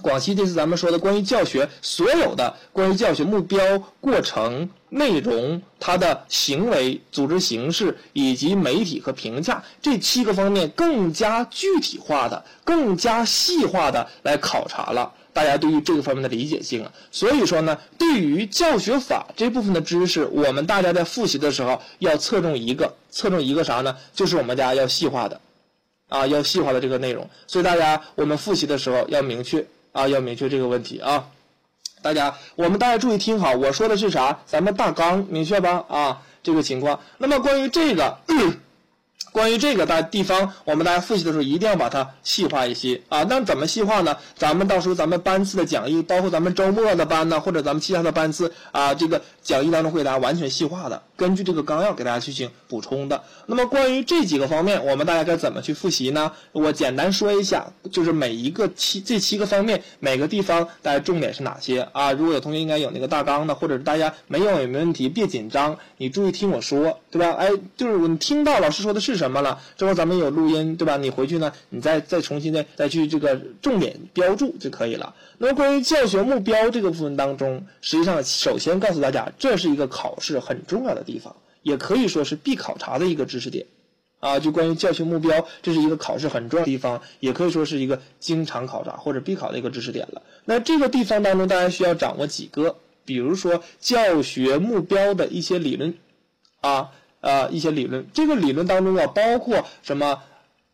[0.00, 16.92] 广西这次咱们说的关于教学所有的关于教学目标、过程、内容、它的行为、组织形式以及媒体和评价这七个方面更加具体化的、更加细化的来考察了大家对于这个方面的理解性啊。
[17.10, 23.96] 所以说呢，对于教学法这部分的知识，我们大家在复习的时候要侧重一个，侧重一个啥呢？
[24.14, 25.40] 就是我们家要细化的，
[26.08, 27.28] 啊，要细化的这个内容。
[27.48, 29.66] 所以大家我们复习的时候要明确。
[29.92, 31.26] 啊，要明确这个问题啊！
[32.02, 34.38] 大家，我们大家注意听好，我说的是啥？
[34.46, 35.84] 咱们大纲明确吧？
[35.88, 37.00] 啊，这个情况。
[37.18, 38.18] 那么关于这个。
[39.30, 43.24] 关于这个大地方，我们大家复习的时候一定要把它细化一些啊。
[43.28, 44.16] 那怎么细化呢？
[44.34, 53.22] 咱们到时候咱们班次的讲义，包括咱们周末的班呢，或者咱们其他的班次啊，这个讲义当中会给大家完全细化的，根据这个纲要给大家进行补充的。
[53.46, 56.30] 那么关于这几个方面，我们大家该怎么去复习呢？
[56.52, 62.12] 我简单说一下，就是每一个七这七个方面，每个地方大家重点是哪些啊？
[62.12, 67.32] 如果有同学应该有那个大纲的，或者是大家没有也没问题，别紧张，你注意听我说，对吧？
[67.38, 69.58] 哎，就是你听到老师说的是什么了？
[69.78, 70.98] 之后咱们有录音，对吧？
[70.98, 75.14] 你回去呢，你再再重新的再去这个重点标注就可以了。
[75.38, 83.66] 那么关于教学目标这个部分当中，实际上首先告诉大家，这是一个考试很重要的地方，也可以说是必考察的一个知识点
[84.20, 84.38] 啊。
[84.38, 90.22] 就关于教学目标，这是一个考试很重要的地方，也可以说是一个经常考察或者必考的一个知识点了。
[90.44, 95.94] 那这个地方当中，大家需要掌握几个，比如说教学目标的一些理论
[96.60, 96.90] 啊。
[97.20, 100.22] 呃，一些理论，这个理论当中啊，包括什么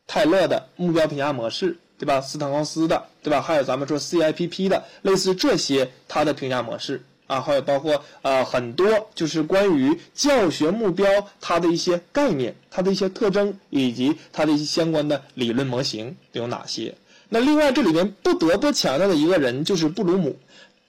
[0.06, 2.20] 泰勒的目标评价模式，对吧？
[2.20, 3.40] 斯坦豪斯的，对吧？
[3.40, 11.06] 还有咱们说 CIPP 的，类似这些它的评价模式啊，还有包括呃很多就是关于教学目标
[11.40, 16.94] 它的一些概念、它的一些特征以及它的一些相关的理论模型有哪些？
[17.30, 20.36] 那另外这里边不得不强调的一个人就是布鲁姆。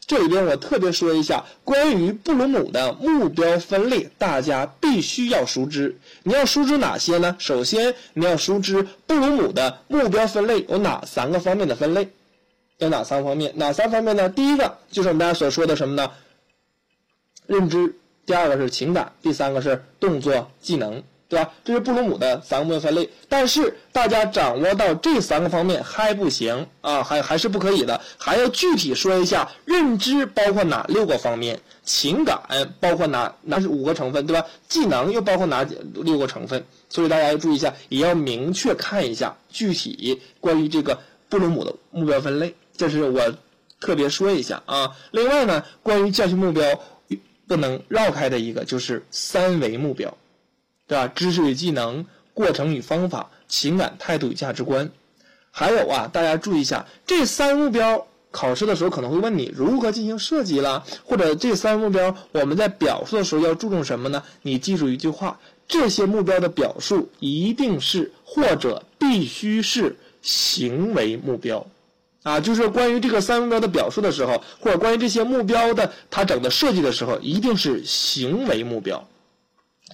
[0.07, 5.97] 这里边我特别说一下关于布鲁姆的目标分类，大家必须要熟知。
[6.21, 7.35] 你要熟知哪些呢？
[7.39, 12.07] 首先你要熟知布鲁姆的目标分类有哪三个方面的分类？
[12.77, 13.51] 有哪三方面？
[13.55, 14.29] 哪三方面呢？
[14.29, 16.11] 第一个就是我们大家所说的什么呢？
[17.47, 17.95] 认知。
[18.25, 19.13] 第二个是情感。
[19.21, 21.03] 第三个是动作技能。
[21.27, 21.51] 对吧？
[21.63, 32.39] 这是布鲁姆的三个目标分类，但是大家掌握到这三个方面还不行啊，还还是不可以的，还要具体说一下认知包括哪六个方面，情感
[32.79, 34.45] 包括哪哪是五个成分，对吧？
[34.69, 36.63] 技能又包括哪六个成分？
[36.89, 43.33] 所以大家要注意一下，也要明确看一下具体关于这个布鲁姆的目标分类，这是我
[43.81, 44.91] 特别说一下啊。
[45.09, 46.63] 另外呢，关于教学目标
[47.47, 50.15] 不能绕开的一个就是三维目标。
[50.87, 51.07] 对吧？
[51.15, 52.05] 知识与技能、
[52.35, 54.87] 过程与方法、情感态度与价值观，
[55.49, 64.21] 还有啊，大家注意一下，这三目标考试的时候可能会问你如何进行设计啦，或者这三目标我们在表述的时候要注重什么呢？
[64.43, 71.65] 你记住一句话：这些目标的表述一定是或者必须是行为目标，
[72.25, 79.07] 啊，就是关于这个三目标的表述的时候，或者关于这些目标的它整的设计的时候，一定是行为目标。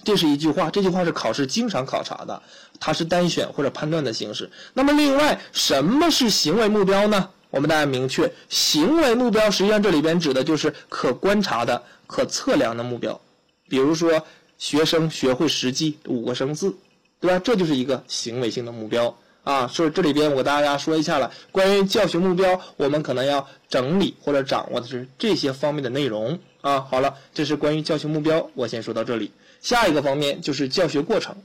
[0.02, 2.42] 这是一句话，这句话是考试经常考察的，
[2.80, 4.50] 它是单选或者判断的形式。
[4.72, 7.28] 那么，另外什么是行为目标呢？
[7.50, 13.20] 我们大家明确，行为目标实际上这里边指的就是可观察的、可测量的目标。
[13.68, 14.24] 比如说，
[14.56, 16.74] 学生学会实际五个生字，
[17.20, 17.38] 对吧？
[17.44, 19.66] 这就是一个行为性的目标啊。
[19.68, 26.80] 所以这里边我给大家说一下了，关于教学目标，我们可能要整理或者掌握的是这些方面的内容啊。
[26.80, 29.32] 好了，这是关于教学目标，我先说到这里。
[29.60, 31.36] 下一个方面就是教学过程，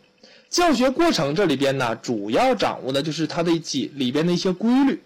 [0.49, 5.03] 教学过程这里边呢，主要掌握的就是它的几里边的一些规律，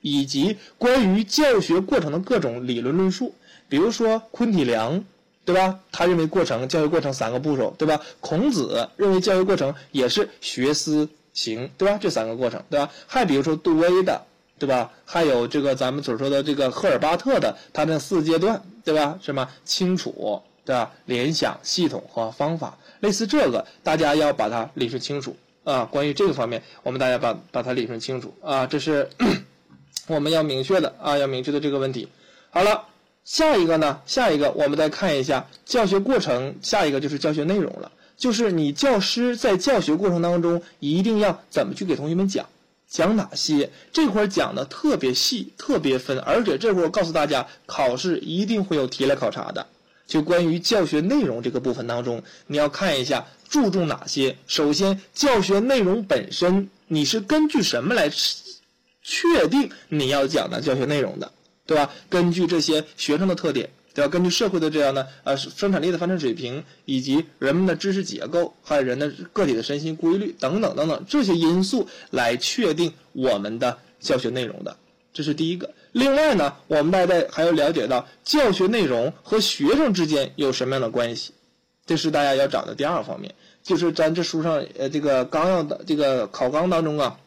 [0.00, 3.34] 以及关于教学过程的各种理论论述。
[3.68, 5.02] 比如说昆体良，
[5.44, 5.80] 对吧？
[5.90, 8.00] 他认为过程教学过程三个步骤，对吧？
[8.20, 11.98] 孔子认为教学过程也是学思行，对吧？
[12.00, 12.90] 这三个过程，对吧？
[13.06, 14.22] 还比如说杜威的，
[14.58, 14.90] 对吧？
[15.04, 19.18] 还有这个咱们所说的这个赫尔巴特的，他那四阶段，对吧？
[19.22, 20.42] 什么清楚。
[20.64, 20.92] 对吧？
[21.06, 25.84] 联想系统和方法类似这个，大家要把它理顺清楚啊。
[25.86, 29.10] 关于这个方面，我们大家把把它理顺清楚啊，这是
[30.06, 32.08] 我们要明确的啊，要明确的这个问题。
[32.50, 32.84] 好了，
[33.24, 34.00] 下一个呢？
[34.06, 37.90] 下一个我们再看一下教学过程，下一个就是教学内容了，
[38.22, 42.46] 就是你教师在教学过程当中一定要怎么去给同学们讲。
[42.88, 49.66] 讲哪些这块讲的特别细，特别分，而且这会儿告诉大家，考试一定会有题来考察的。
[50.06, 54.36] 就关于教学内容这个部分当中，你要看一下注重哪些。
[54.46, 58.08] 首先，教学内容本身，你是根据什么来
[59.02, 61.32] 确定你要讲的教学内容的，
[61.66, 61.90] 对吧？
[62.08, 63.70] 根据这些学生的特点。
[63.94, 64.08] 对吧？
[64.10, 74.76] 根据社会的这样的呃生产力的发展水平，以及人们的知识结构，还有人的个体的身心规律等等等等这些因素来确定我们的教学内容的，
[75.12, 75.70] 这是第一个。
[75.92, 81.32] 另外呢，我们大家还要了解到教学内容和学生之间有什么样的关系，
[81.84, 83.34] 这是大家要找的第二方面。
[83.62, 87.18] 就是咱这书上呃这个纲要的这个考纲当中啊。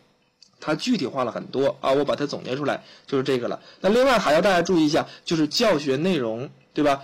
[0.65, 3.62] 它具体化了很多啊，我把它总结出来就是这个了。
[3.82, 7.04] 那另外还要大家注意一下，就是教学内容，对吧？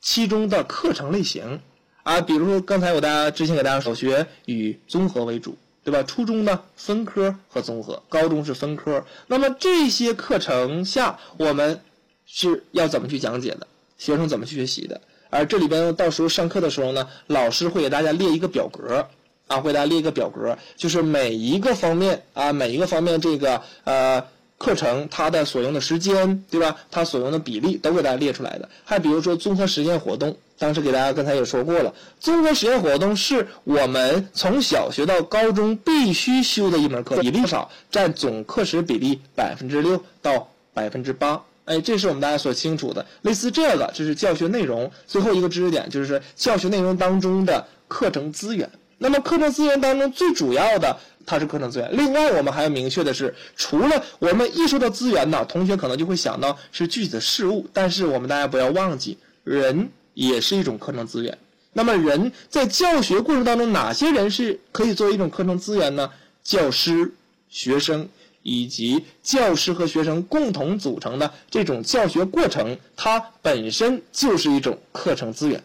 [0.00, 1.58] 其中的课程类型
[2.04, 6.00] 啊，比如说刚才我大家之前给大家小学以综合为主，对吧？
[6.04, 9.04] 初中呢分科和综合，高中是分科。
[9.26, 11.80] 那么这些课程下，我们
[12.24, 13.66] 是要怎么去讲解的？
[13.98, 15.00] 学生怎么去学习的？
[15.30, 19.08] 而这里边到时候上课的时候呢，老师会给大家列一个表格。
[19.52, 24.24] 啊，给大家列一个表格，就是每一个方面啊，每一个方面这个呃
[24.56, 26.76] 课程它的所用的时间，对吧？
[26.90, 28.70] 它所用的比例都给大家列出来的。
[28.84, 41.42] 还比如说综合实践活动，当时给大家刚才也说过了，综合实践活动是我们从小学到高中必须修的一门课，比例少，占总课时比例百分之六到百分之八。
[41.64, 43.04] 哎，这是我们大家所清楚的。
[43.20, 44.90] 类似这个，这是教学内容。
[45.06, 48.70] 最后一个知识点就是教学内容当中的课程资源。
[49.02, 51.96] 那么课程资源当中最主要的，它是课程资源。
[51.96, 57.66] 另外，我们还要明确的是，除了我们一说到资源呢，同学可能就会想到是具体的事物。
[57.72, 61.36] 但是我们大家不要忘记，人也是一种课程资源。
[61.72, 66.08] 那么人在教学过程当中，哪些人是可以作为一种课程资源呢？
[66.44, 67.12] 教师、
[67.48, 68.08] 学生
[68.42, 75.62] 以及教师和学生共同组成的这种教学过程，它本身就是一种课程资源。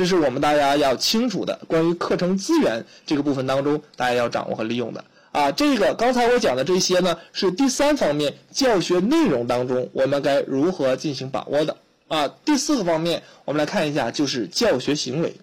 [0.00, 5.52] 这是我们大家要清楚的关于课程资源这个部分当中，大家要掌握和利用的啊。
[5.52, 11.76] 这个刚才我讲的这些呢，是第三方面教学内容当中我们该如何进行把握的
[12.08, 12.26] 啊。
[12.46, 15.36] 第四个方面，我们来看一下，就是教学行为。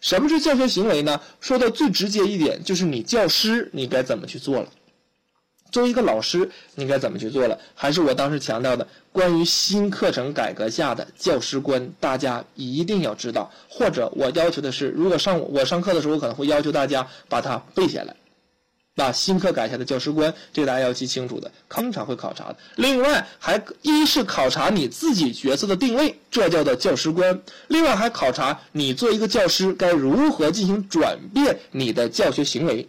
[0.00, 1.20] 什么是教学行为呢？
[1.40, 4.68] 说的最直接一点，就是你教师你该怎么去做了。
[5.74, 7.58] 作为一个老师，你该怎么去做了？
[7.74, 13.50] 还是我当时强调的，关于新课程改革下的教师观，大家一定要知道。
[13.68, 18.14] 或者我要求的是，如果上我上课的时候，我可能会要求大家把它背下来。
[18.94, 22.56] 把新课改下的教师观，这个大家要记清楚的，经常会考察的。
[22.76, 27.34] 另外，还一是考察你自己角色的定位，这叫做教师观；
[27.66, 32.86] 另外还考察你做一个教师该如何进行转变你的教学行为。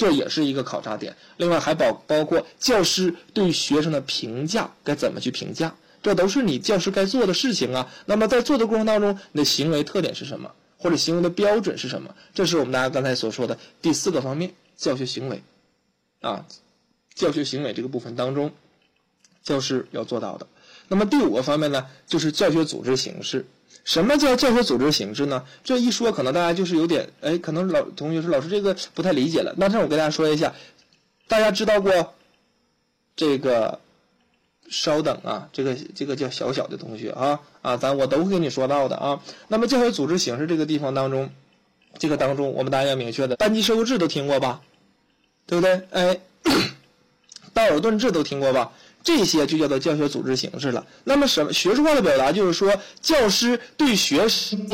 [0.00, 7.86] 这也是一个考察点，另外还包包括教师对学生的评价该怎么去评价，这都是你教师该做的事情啊。
[8.06, 12.14] 那么在做的过程当中，你的行为特点是什么，或者行为的标准是什么？
[12.32, 15.42] 这是我们大家刚才所说的第四个方面，教学行为，
[16.22, 16.46] 啊，
[17.14, 18.52] 教学行为这个部分当中，
[19.42, 20.46] 教师要做到的。
[20.88, 23.44] 那么第五个方面呢，就是教学组织形式。
[23.84, 25.44] 什么叫教学组织形式呢？
[25.64, 29.54] 这一说，可能大家就是有点，哎，可能老同学说老师这个不太理解了。
[29.56, 30.54] 那这我跟大家说一下，
[31.28, 32.14] 大家知道过
[33.16, 33.80] 这个？
[34.72, 39.20] 稍等啊，这个这个叫小小的同学啊啊，咱我都会跟你说到的啊。
[39.48, 41.28] 那么教学组织形式这个地方当中，
[41.98, 44.60] 这个当中我们大家要明确的，班级授课制都听过吧？
[45.44, 45.82] 对不对？
[45.90, 46.20] 哎，
[47.52, 48.70] 道尔顿制都听过吧？
[49.02, 50.86] 这些就叫做教学组织形式了。
[51.04, 54.68] 那么，什么学术化的表达就是说，教师对学生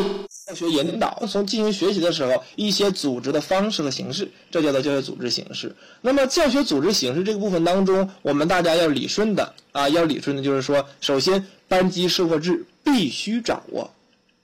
[0.47, 5.75] 教学引导，从进行学习的时候，一些组织的方式和形式，这叫做教学组织形式。
[6.01, 13.91] 那么，教学组织形式这个部分当中，我们大家要理顺的啊，要理顺的就是说，首先班级授课制必须掌握。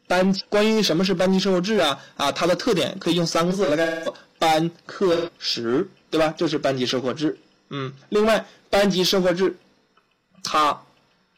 [0.08, 6.34] 班关于什么是班级授课制啊啊，它的特点可以用三个字来概括：班课时，对吧？
[6.36, 7.38] 这是班级授课制。
[7.70, 9.56] 嗯，另外班级授课制。
[10.42, 10.82] 它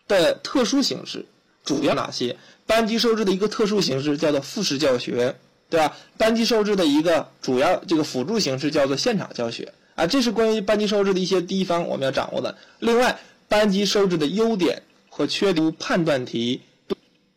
[0.08, 1.26] 的特殊形式
[1.64, 2.36] 主要哪些？
[2.66, 5.36] 班级授课的一个特殊形式叫做复式教学，
[5.68, 5.94] 对吧？
[6.16, 12.56] 班级授课的一个主要这个辅助形式叫做现场教学啊，这是关于班级授课的一些地方我们要掌握的。
[12.78, 16.62] 另外，班级授课的优点和缺点判断题，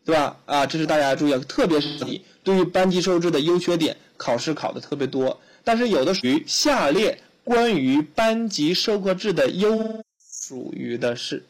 [0.05, 0.37] 对吧？
[0.45, 1.99] 啊，这是大家注意，特别是
[2.43, 5.41] 对于班级授课的优缺点，考试考的特别多。
[5.65, 11.43] 但是有的属于下列关于班级授课制的优属于的是。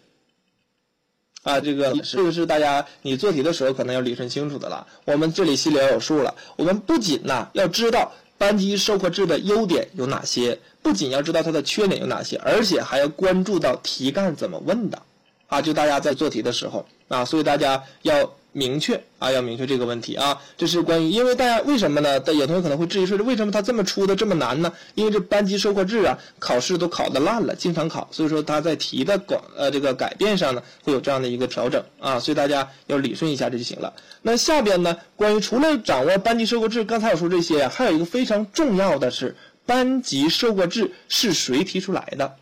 [1.48, 4.86] 啊，这个这个是大家你做题的时候可能要理顺清楚的了。
[5.06, 6.36] 我们这里心里要有数了。
[6.58, 15.02] 我们不仅呢要知道班级授课制的优点有哪些，不仅要知道它的缺点有哪些，而且还要关注到题干怎么问的。
[15.48, 18.34] 啊，就大家在做题的时候啊，所以大家要。
[18.58, 22.20] 明确啊，要明确这个问题啊，这是关于，因为大家为什么呢？
[22.34, 24.74] 有同学可能会质疑说，为什么他这么出的这么难呢？
[24.96, 33.94] 因为这班级授课制啊，考试都考的烂了，经常考，所以说他在题的广呃这个改变上呢，会有这样的一个调整啊，所以大家要理顺一下这就行了。
[34.24, 39.36] 那下边呢，关于除了掌握班级授课制，刚才我说这些，还有一个非常重要的是，
[39.68, 42.36] 班级授课制是谁提出来的？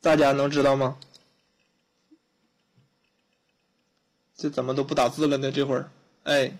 [0.00, 0.96] 大家能知道吗？
[4.40, 5.52] 这怎么都不打字了呢？
[5.52, 5.90] 这会儿，
[6.22, 6.56] 哎，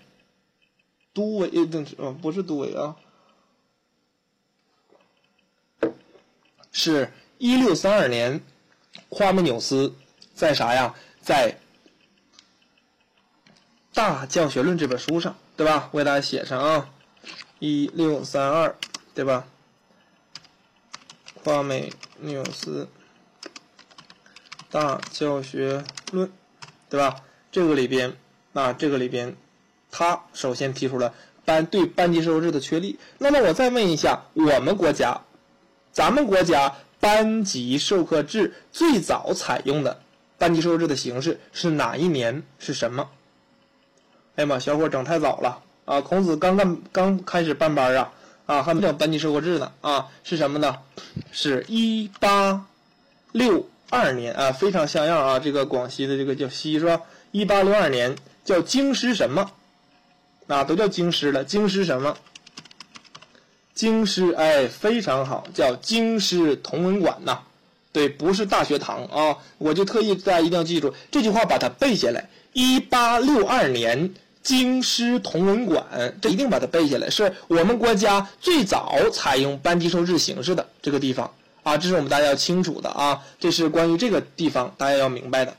[1.15, 1.49] 都伟，
[1.97, 2.95] 嗯，不是都伟啊，
[6.71, 8.39] 是一六三二年，
[9.09, 9.95] 夸美纽斯
[10.35, 10.93] 在啥呀？
[11.21, 11.53] 在
[13.95, 15.89] 《大教学论》这本书上，对吧？
[15.91, 16.93] 我给大家写上啊，
[17.57, 18.77] 一六三二，
[19.15, 19.47] 对吧？
[21.43, 22.87] 夸美纽斯
[24.69, 26.27] 《大教学论》，
[26.87, 27.23] 对吧？
[27.51, 28.13] 这个里边，
[28.53, 29.35] 啊，这个里边，
[29.91, 32.97] 他首先提出了班对班级授课制的确立。
[33.17, 35.21] 那么我再问一下，我们国家，
[35.91, 39.99] 咱们国家班级授课制最早采用的
[40.37, 42.43] 班级授课制的形式是哪一年？
[42.57, 43.09] 是什么？
[44.35, 45.99] 哎呀妈，小伙整太早了啊！
[45.99, 48.13] 孔子刚刚刚开始办班啊，
[48.45, 50.07] 啊，还没有班级授课制呢啊？
[50.23, 50.77] 是什么呢？
[51.33, 52.65] 是一八
[53.33, 55.37] 六二年啊，非常像样啊！
[55.37, 57.01] 这个广西的这个叫西是吧？
[57.31, 59.51] 一八六二年叫京师什么？
[60.47, 61.43] 啊，都叫京师了。
[61.45, 62.17] 京师什么？
[63.73, 67.39] 京师哎，非常好，叫京师同文馆呐。
[67.93, 69.37] 对，不是大学堂啊。
[69.57, 72.29] 我就特意大家一定要记住这句话，把它背下来。
[72.51, 74.13] 一八六二年
[74.43, 75.85] 京师同文馆，
[76.21, 81.77] 这一定把它背下来，是我们国家最早采用班级授制形式的这个地方啊。
[81.77, 83.21] 这是我们大家要清楚的啊。
[83.39, 85.55] 这是关于这个地方大家要明白的。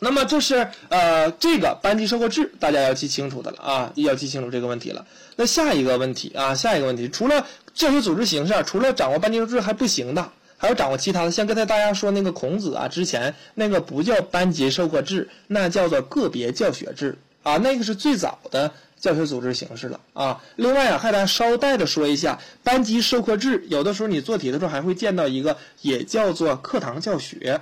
[0.00, 5.04] 那么这是呃这个班级授课制，大家要记清楚的了啊，要记清楚这个问题了。
[5.34, 7.44] 那下一个问题啊，下一个问题，除了
[7.74, 11.30] 教学组织形式，除了掌握班级授课制还不行的，还要掌握其他的。
[11.30, 18.70] 像刚才大家说那个孔子啊，之前那个不叫班级授课制，那叫做个别教学制啊，那个是最早的
[19.00, 20.40] 教学组织形式了啊。
[20.54, 27.60] 另外啊，还得捎带着说一下，班级授课制有的时候你做题的时候还会见到一个，也叫做课堂教学。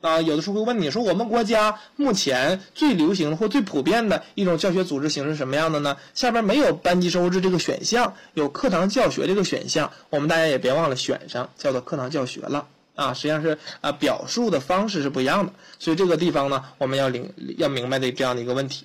[0.00, 5.96] 啊，有的时候会问你说，我们国家目前最流行或最普遍的一种教学组织形式什么样的呢？
[6.14, 13.12] 下边没有班级授课制这个选项，有课堂教学这个选项，我们大家也别忘了选上，叫做课堂教学了啊。
[13.12, 18.84] 实际上是啊，表述的方式是不一样的，所以这个地方呢，我们要领要明白的这样的一个问题。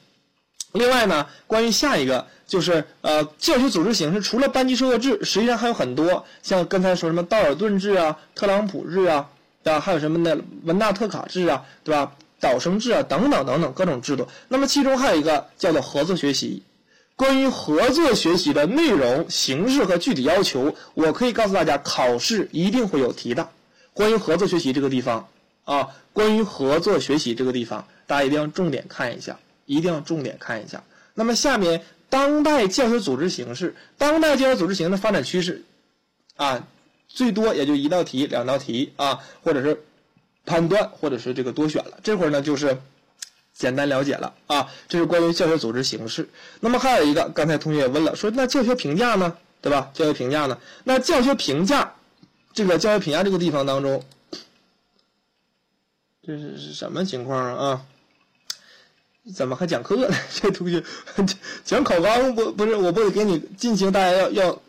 [0.72, 9.30] 另外呢，关于下一个就是呃，教学组织形式，除了班级授课制，实际上还有很多，像刚才说什么道尔顿制啊、特朗普制啊。
[9.64, 9.80] 对吧？
[9.80, 10.38] 还有什么呢？
[10.64, 12.12] 文纳特卡制啊，对吧？
[12.40, 14.28] 导生制啊，等等等等各种制度。
[14.50, 16.62] 那么其中还有一个叫做合作学习。
[17.16, 23.48] 关于合作学习的内容、形式和具体要求，我可以告诉大家，考试一定会有题的。
[23.94, 25.30] 关于合作学习这个地方
[25.64, 30.84] 啊，关于合作学习这个地方，大家一定要重点看一下，一定要重点看一下。
[31.14, 35.64] 那么下面，当代教学组织形式，当代教学组织形式的发展趋势
[36.36, 36.68] 啊。
[37.14, 39.84] 最多也就一道题、两道题啊，或者是
[40.46, 42.00] 判断，或者是这个多选了。
[42.04, 42.82] 这会儿呢，就是
[43.54, 44.68] 简单了解了啊。
[44.88, 46.28] 这是关于教学组织形式。
[46.60, 49.92] 那么还有一个，刚才同学也问了，说那教学评价呢，对吧？
[49.94, 50.58] 教学评价呢？
[50.86, 51.94] 那教学评价，
[52.52, 54.04] 这个教学评价这个地方当中，
[56.26, 57.86] 这是是什么情况啊？
[59.36, 60.16] 怎么还讲课呢？
[60.34, 60.84] 这同学
[61.64, 62.76] 讲考纲不不是？
[62.76, 64.60] 我不得给你进行，大家要要。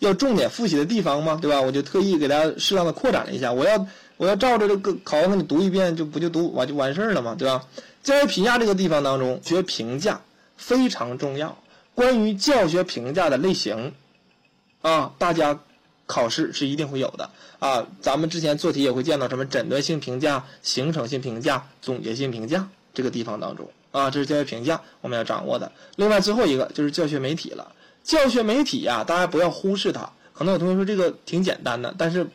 [0.00, 1.60] 要重点复习的地方嘛，对吧？
[1.60, 3.52] 我就特意给大家适当的扩展了一下。
[3.52, 3.86] 我要
[4.16, 7.64] 我要照着这个考纲给你读一遍，就不就读完就完事儿了嘛，对吧？
[8.02, 10.20] 教学评价这个地方当中，学评价
[10.56, 11.58] 非常重要。
[11.94, 13.92] 关于教学评价的类型，
[14.82, 15.58] 啊，大家
[16.06, 17.86] 考试是一定会有的啊。
[18.00, 25.72] 咱们之前做题也会见到什么诊断性评价、形成性评价、总结性评价这个地方当中啊，这是教学评价我们要掌握的。
[25.96, 27.72] 另外最后一个就是教学媒体了。
[28.02, 30.10] 教学媒体呀，大家不要忽视它。
[30.32, 32.28] 可能有同学说这个挺简单的，但是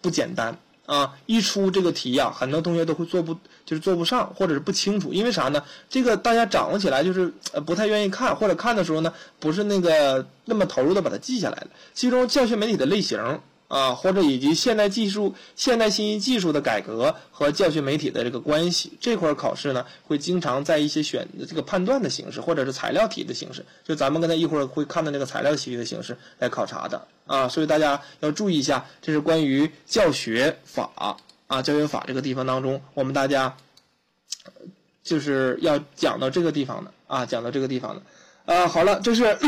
[0.00, 3.34] 不简单啊，一出这个题呀，很多同学都会做不，
[3.66, 5.62] 就是做不上，或者是不清楚，因为啥呢？
[5.88, 7.32] 这个大家掌握起来就是
[7.66, 11.68] 不太愿意看，或者看的时候呢，不是那个那么投入的把它记下来了。
[11.92, 13.40] 其中教学媒体的类型
[13.70, 27.48] 啊，或者以及现代技术、现代信息技术的改革和教学媒体的这个关系，这块考试呢，会经常在一些选这个判断的形式，或者是材料题的形式，就咱们刚才一会儿会看的那个材料题的形式来考察的啊。
[27.48, 30.90] 所以大家要注意一下，这是关于教学法
[31.46, 33.56] 啊，教学法这个地方当中，我们大家
[35.04, 38.66] 就是要讲到这个地方的啊，讲到这个地方的啊。
[38.66, 39.38] 好了，这是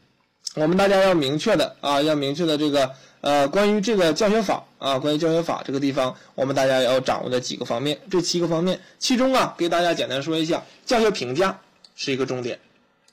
[0.56, 2.90] 我们大家要明确的啊，要明确的这个。
[3.20, 11.60] 呃，关于这个教学法啊，关于教学法这个地方，我们大家要掌握的几个方面，这七个方面，其中啊，给大家简单说一下，教学评价
[11.96, 12.58] 是一个重点，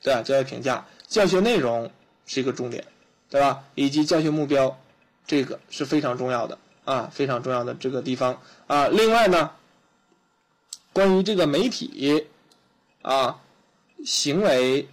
[0.02, 0.22] 对吧？
[0.22, 1.92] 教学评价，教学内容
[2.26, 2.86] 是一个重点，
[3.30, 3.64] 对吧？
[3.76, 4.80] 以及教学目标，
[5.26, 8.88] 这个是非常重要的啊，非常重要的这个地方啊。
[8.88, 9.52] 另外呢，
[10.94, 12.26] 关于这个媒体
[13.02, 13.42] 啊，
[14.06, 14.88] 行为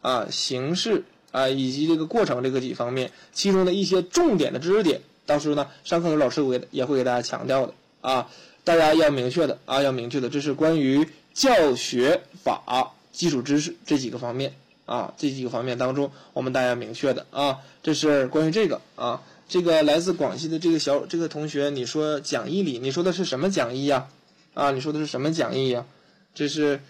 [0.00, 1.02] 啊，形式。
[1.32, 8.28] 啊，以及这个过程这个几方面，其中的一些重点的知识点，到时候呢，上课的老师会也会给大家强调的啊，
[8.64, 14.54] 大家要明确的啊，要明确的，这是关于教学法基础知识这几个方面
[14.86, 24.08] 啊，这几个方面当中，我们大家明确的啊，这是关于这个啊，这个来自广西的这个小这个同学，你说讲义里，你说的是什么讲义呀？
[24.54, 25.86] 啊，你说的是什么讲义呀？
[26.34, 26.80] 这是。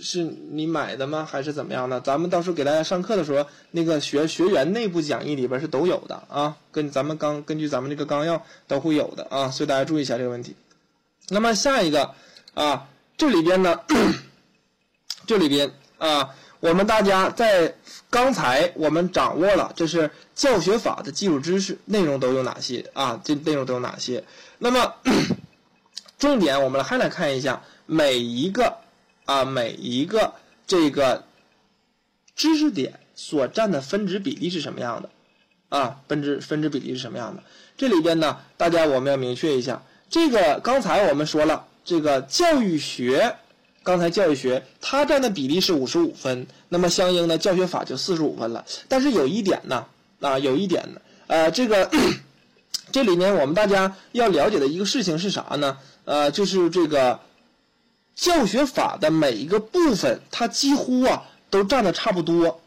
[0.00, 1.26] 是你买的吗？
[1.30, 2.00] 还是怎么样的？
[2.00, 10.56] 咱们到时候给大家上课的时候，那个学学员内部讲义里边是都有的啊，跟咱们刚根据咱们这个纲要都会有的啊，所以大家注意一下这个问题。
[11.28, 12.14] 那么下一个
[12.54, 13.80] 啊，这里边呢，
[15.26, 17.74] 这里边啊，我们大家在
[18.10, 23.20] 刚才我们掌握了，这是教学法的基础知识内容都有哪些啊？
[23.24, 24.24] 这内容都有哪些？
[24.58, 24.94] 那么
[26.18, 28.78] 重点我们还来看一下每一个。
[29.28, 30.32] 啊，每一个
[30.66, 31.22] 这个
[32.34, 35.10] 知识点所占的分值比例是什么样的？
[35.68, 37.42] 啊，分值分值比例是什么样的？
[37.76, 43.36] 这里边呢，大家我们要明确一下，这个刚才我们说了，这个教育学，
[43.82, 48.64] 刚才教育学它占的比例是五十五分，那么相应的教学法就四十五分了。
[48.88, 49.84] 但是有一点呢，
[50.20, 51.90] 啊，有一点呢，呃，这个
[52.90, 55.76] 这里面我们大家要了解的一个事情是啥呢？
[56.06, 57.20] 呃，就是这个。
[58.18, 62.60] 教学法的每一个部分，它几乎啊都占的差不多，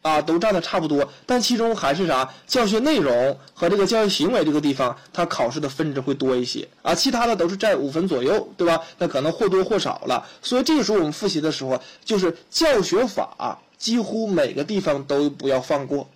[0.00, 2.32] 啊都占的差不多，但其中还是啥？
[2.46, 8.80] 教学内容和这个教育行为这个地方，它考试的分值会多一些啊，其他的都是在五分左右，对吧？
[8.96, 10.26] 那可能或多或少了。
[10.40, 16.08] 所以这个时候我们复习的时候，就是教学法几乎每个地方都不要放过，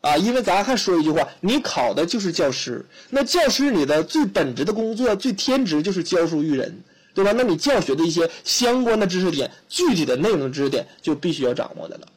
[0.00, 6.82] 啊，因为咱还说一句话，你考的就是教师，那教师你的最本职的工作、最天职就是教书育人。
[7.14, 7.32] 对吧？
[7.36, 12.08] 那你教学的一些相关的知识点、具体的内容知识点，就必须要掌握的了。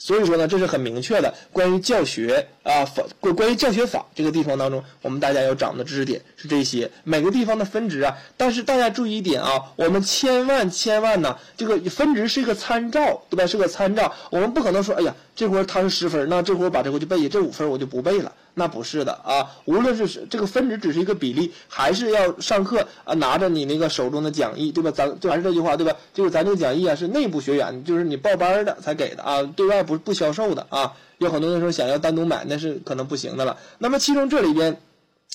[0.00, 6.88] 所以说呢，这是很明确的关于教学啊法关关于教学法这个地方当中，我们大家要掌握的知识点是这些。
[7.02, 13.44] 每个地方的分值啊，但是大家注意一点啊，我们千万千万呢，这个分值是一个参照，对吧？
[13.44, 18.32] 是个参照，我们不可能说，哎呀，这会儿他是十分，那这会儿把这回就背下，这五分我就不背了。
[18.58, 24.90] 那不是的啊，无论是这个分值只是一个比例，还是要上课啊，拿着你那个手中的讲义，对吧？
[24.90, 25.96] 咱就还是这句话，对吧？
[26.12, 30.92] 就是咱这个讲义啊，是内部学员，就是你报班的才给的啊，对外不不销售的啊。
[31.18, 33.56] 有很多人说想要单独买，那是可能不行的了。
[33.78, 34.76] 那么其中这里边，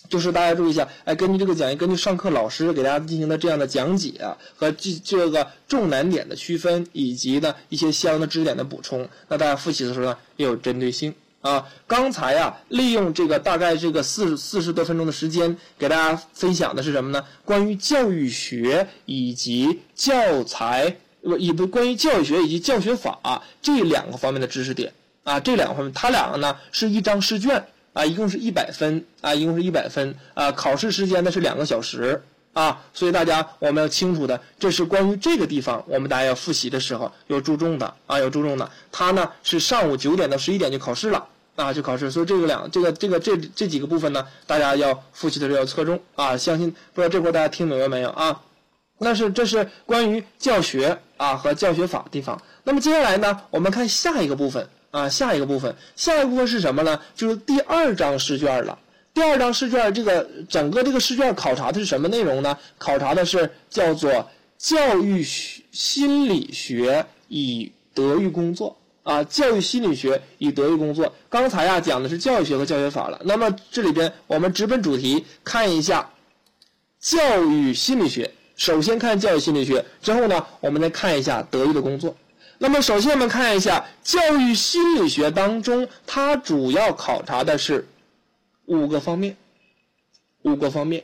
[0.10, 4.14] 就是大家注意一下，哎，根据这个讲义，根据上课老师给大家进行的这样的讲解
[4.56, 11.14] 和这这个重难点的区分，以及呢一些相应的知识点的补充，那大家复习的时候呢，也有针对性。
[11.44, 17.22] 啊，刚才呀，利用这个大概这个四四十多分钟的时间，给大家分享的是什么呢？
[17.44, 24.94] 关于教育学以及教材不，以不关于教育学以及教学法这两个方面的知识点
[25.26, 32.24] 啊，这两个方面，它两个呢是一张试卷啊，一共是一百分啊，一共是一百分啊，考试时间呢是两个小时
[32.54, 41.28] 啊，所以大家我们要清楚的，这是关于这个地方，我们大家要复习的时候要注重的啊，要注重的，它呢是上午九点到十一点就考试了。
[41.56, 46.36] 啊，去考试，所以这个两，这个这个这这几个部分呢，大家要复习的时候要侧重啊。
[46.36, 48.42] 相信不知道这块大家听明白没有啊？
[49.00, 52.42] 那是这是关于教学啊和教学法地方。
[52.64, 57.00] 那么接下来呢，我们看下一个部分啊，下一个部分，下一个部分是什么呢？
[57.16, 58.80] 就是第二张试卷了。
[59.14, 62.58] 第二张试卷，这个整个这个试卷考察的是什么内容呢？
[62.78, 65.22] 考察的是叫做教育
[65.72, 68.78] 心理学与德育工作。
[69.04, 73.22] 啊，教育心理学与德育工作，刚才呀讲的是教育学和教学法了。
[73.26, 76.10] 那么这里边我们直奔主题，看一下
[77.00, 78.32] 教育心理学。
[78.56, 82.16] 首先看教育心理学，之后呢，我们再看一下德育的工作。
[82.60, 87.86] 那么，首先我们看一下教育心理学当中，它主要考察的是
[88.66, 89.36] 五个方面，
[90.44, 91.04] 五个方面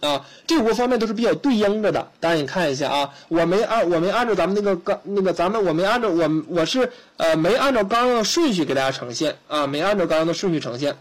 [0.00, 2.10] 啊，这五个方面都是比较对应着的。
[2.20, 10.96] 大家你看一下啊，我没按我没按照咱们那个纲那个咱们我没按照我我是呃没按照纲要的顺序给大家呈现啊，没按照纲要的顺序呈现。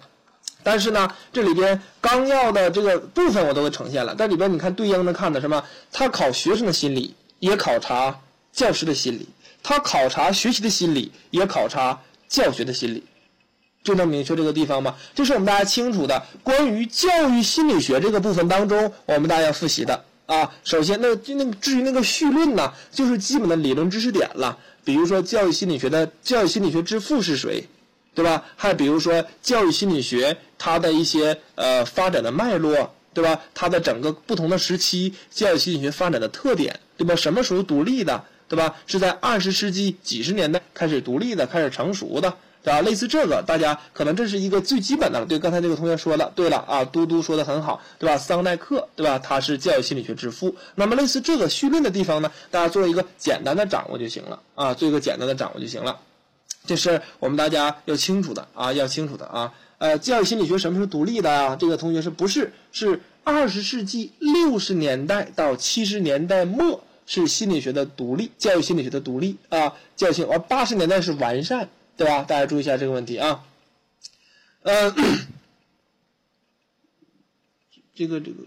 [0.62, 4.14] 但是呢，这里边纲要的这个部分我都给呈现了。
[4.18, 5.64] 但里边你看对应着看的什么？
[5.94, 8.20] 他考学生的心理，也考察
[8.52, 9.26] 教师的心理；
[9.64, 13.06] 他考察学习的心理，也考察教学的心理。
[13.90, 14.96] 就能明确这个地方吗？
[15.16, 16.24] 这是我们大家清楚的。
[16.44, 20.52] 关于教育心理学这个部分当中，我们大家要复习的啊。
[20.64, 24.56] 首先，那那个至于那个绪论呢，就是基本的理论知识点了。
[24.84, 27.68] 比如说，教育心理学的教育心理学之父是谁？
[28.14, 28.46] 对吧？
[28.56, 33.42] 还比如说教育心理学它的一些呃发展的脉络，对吧？
[33.56, 37.16] 它的整个不同的时期教育心理学发展的特点，对吧？
[37.16, 38.76] 什么时候独立的，对吧？
[38.86, 42.82] 是在二十世纪几十年代开始独立的，开始成熟的，是吧？
[42.82, 45.26] 类似这个，大家可能这是一个最基本的了。
[45.26, 48.18] 对，刚才这个同学说了，对了啊，嘟嘟说的很好，对吧？
[48.18, 49.18] 桑代克，对吧？
[49.18, 50.56] 他是教育心理学之父。
[50.76, 56.00] 那么类似这个绪论的地方呢，大家做一个简单的掌握就行了啊，做一个简单的掌握就行了。
[56.66, 59.54] 这是我们大家要清楚的啊，要清楚的啊。
[59.78, 61.56] 呃，教育心理学什么时候独立的啊？
[61.56, 69.74] 这个同学是不是是二十世纪六十年代到七十年代末是心理学的独立，教育心理学的独立啊？
[69.96, 71.70] 教育心，而八十年代是完善，
[72.00, 72.22] 对吧？
[72.22, 73.44] 大家注意一下这个问题啊。
[74.64, 74.90] 呃，
[77.94, 78.38] 这个这个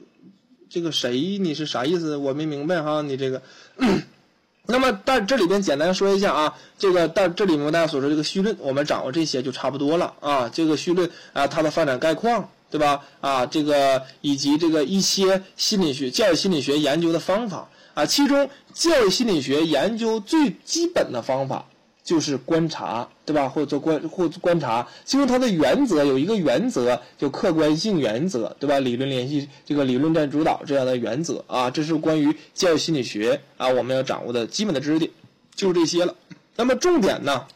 [0.70, 1.36] 这个谁？
[1.36, 2.16] 你是啥意思？
[2.16, 3.42] 我没明白哈，你这个。
[4.64, 10.48] 那么，但这里边简单说一下啊，这个但这里面大家所说这个绪论，我们掌握这些就差不多了啊。
[10.48, 13.04] 这个绪论啊，它的发展概况，对吧？
[13.20, 21.66] 啊，这个以及这个一些心理学、教育心理学研究的方法啊，其中教育心理学研究最基本的方法。
[22.04, 23.48] 就是观察，对吧？
[23.48, 28.80] 或者做观或观察，其中它的原则有一个原则，就客观性原则，对吧？
[28.80, 35.10] 理论联系，这个理论占主导这样的原则啊，这是关于教育心理学啊我们要掌握的基本的知识点，
[35.54, 36.14] 就这些了。
[36.56, 37.46] 那么重点呢，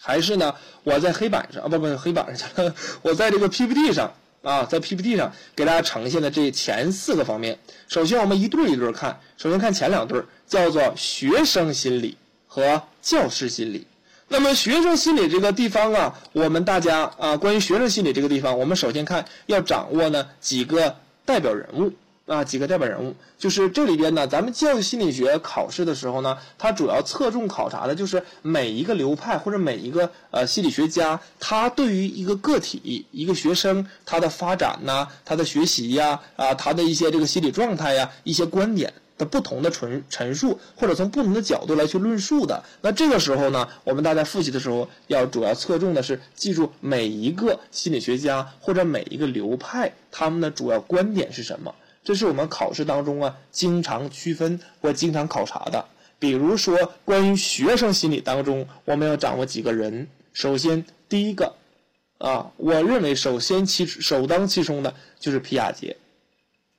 [0.00, 2.48] 还是呢，我在黑板上啊，不不，黑板上，
[3.02, 4.12] 我在这个 PPT 上
[4.42, 7.56] 啊，在 PPT 上给大家呈现的这前四个方面。
[7.86, 12.16] 首先我们一对一对看，首先看前两对，叫做学生心理。
[12.48, 13.86] 和教师心理，
[14.26, 21.92] 那么学生心理这个地方啊，我们大家啊，关于学生心理这个地方，我们首先看要掌握呢几个代表人物
[22.26, 38.92] 啊，几个代表人物，就是这里边呢，咱们教育心理学考试的时候呢，它主要侧重考察的就是每一个流派或者每一个呃心理学家，他对于一个个体一个学生他的发展呐，他的学习呀啊，他的一些这个心理状态呀，一些观点。
[39.18, 55.84] 的不同的陈陈述，或者从不同的角度来去论述的，那这个时候呢，我们大家复习的时候要主要侧重的是记住每一个心理学家或者每一个流派他们的主要观点是什么，这是我们考试当中啊经常区分或经常考察的。
[56.20, 60.08] 比如说关于学生心理当中，我们要掌握几个人。
[60.32, 61.54] 首先第一个，
[62.18, 65.96] 啊，我认为首先其首当其冲的就是皮亚杰。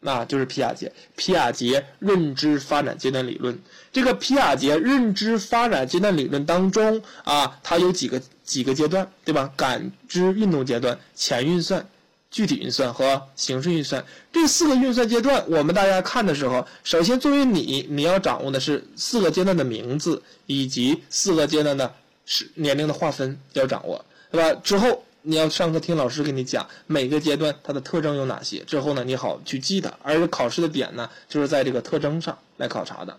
[0.01, 3.59] 那就是皮亚杰，皮亚杰认知发展阶段理论。
[3.91, 9.51] 这个皮亚杰认知发展阶段理论当中啊，它有几个几个阶段，对吧？
[9.57, 11.85] 感知运动阶段、前运算、
[12.31, 21.93] 具体运算和形式运算这四个运算阶段，我们大家看的时候，首先作为你，你要掌握的是四个阶段的名字以及四个阶段的
[22.25, 24.59] 是年龄的划分要掌握，对吧？
[24.63, 25.03] 之后。
[25.21, 29.93] 你要上课听老师给你讲每个阶段它的特征有哪些，之后呢你好去记它。
[30.01, 33.17] 而考试的点呢，就是在这个特征上来考察的。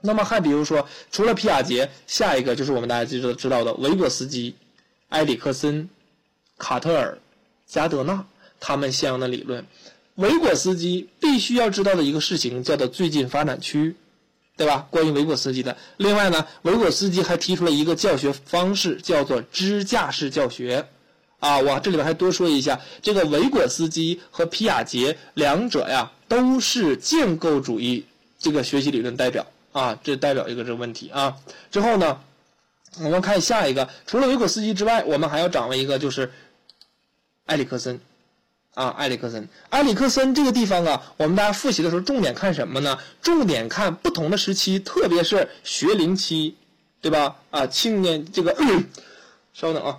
[0.00, 4.54] 那么还比如说，除了皮亚杰，下一个就是我们大家知道知道的维果斯基、
[5.08, 5.88] 埃里克森、
[6.58, 7.18] 卡特尔、
[7.66, 8.24] 加德纳
[8.60, 9.66] 他们相应的理论。
[10.14, 13.96] 维果斯基必须要知道的一个事情叫做最近发展区。
[14.58, 14.86] 对吧？
[14.90, 20.88] 关于维果斯基的，另外呢，维果斯基还提出了一个教学方式，叫做支架式教学。
[21.38, 28.06] 啊，我这里边还多说一下，这个维果斯基和皮亚杰两者呀，都是建构主义
[28.38, 31.36] 这个学习理论代表啊，这代表一个这个问题啊。
[31.70, 32.20] 之后呢，
[33.00, 36.32] 我们看下一个，除了维果斯基之外，我们还要掌握一个，就是
[37.46, 38.00] 埃里克森。
[38.74, 42.98] 啊，埃里克森，埃里克森这个地方啊，我们大家复习的时候重点看什么呢？
[43.22, 46.54] 重点看不同的时期，特别是学龄期，
[47.00, 47.36] 对吧？
[47.50, 48.54] 啊，青年这个，
[49.54, 49.98] 稍等啊。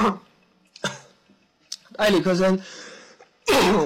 [1.96, 2.62] 埃里克森，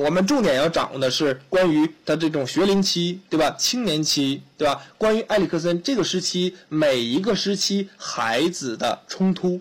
[0.02, 3.50] 我们重点要掌握的是关于他这种学龄期，对吧？
[3.58, 4.80] 青年期，对吧？
[4.96, 9.60] 关于埃里克森这个时期每一个时期孩子的冲突，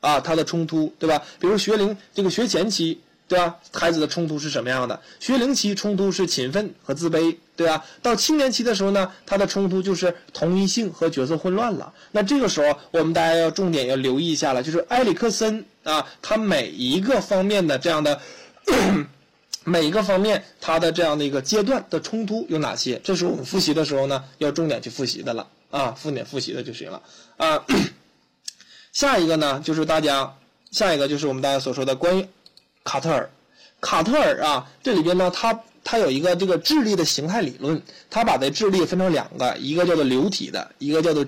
[0.00, 1.22] 啊，他的冲突，对吧？
[1.40, 3.56] 比如学龄这个学前期，对吧？
[3.72, 5.00] 孩子的冲突是什么样的？
[5.18, 7.82] 学龄期冲突是勤奋和自卑，对吧？
[8.02, 11.94] 到青年期的时候呢，他的冲突就是同一性和角色混乱了。
[12.12, 18.20] 那这个时候我们大家要重点要留意一下了，就是埃里克森啊，它每一个方面的这样的。
[19.68, 23.00] 每一个方面，它的这样的一个阶段的冲突有哪些？
[23.02, 27.02] 这是我们复习的时候呢，要重点去复习的了啊，重点复习的就行了
[27.36, 27.64] 啊。
[28.94, 30.36] 下一个呢，就是大家
[30.70, 32.28] 下一个就是我们大家所说的关于
[32.84, 33.28] 卡特尔，
[33.80, 37.80] 卡特尔啊，这里边呢，它它有一个这个智力的形态理论，
[38.10, 41.24] 它把这智力分成两个，一个叫做流体的，一个叫做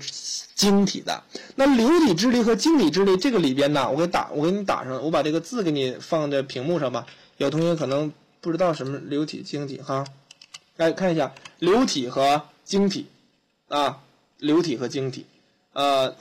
[0.55, 1.23] 晶体的。
[1.55, 7.07] 那流体智力和晶体智力这个里边呢，我给打我给你打上，我把这个字给你放在屏幕上吧。
[7.37, 8.13] 有同学可能。
[8.41, 10.05] 不知道什么流体晶体哈，
[10.77, 13.09] 来看一下流体和晶体
[13.67, 13.99] 啊，
[14.39, 15.27] 流体和晶体，
[15.73, 16.15] 呃，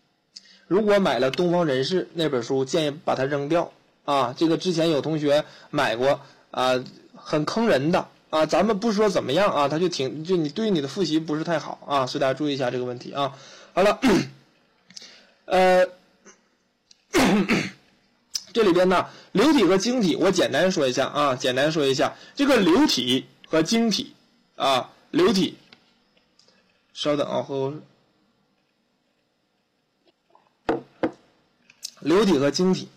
[0.66, 3.72] 如果买了东方人士那本书，建议把它扔掉
[4.06, 4.34] 啊。
[4.36, 6.82] 这个之前有同学买过啊，
[7.22, 8.46] 很坑人的啊。
[8.46, 13.32] 咱们不说怎么样啊，他就挺就你对你的复习不是太好啊，所以大家注意一下这个问题啊。
[13.74, 14.00] 好了，
[15.46, 15.86] 呃。
[18.52, 24.12] 这里边呢，流体和晶体，我简单说一下啊，简单说一下这个流体和晶体
[24.56, 25.56] 啊，流体，
[26.92, 27.74] 稍等啊，和
[32.00, 32.88] 流体和晶体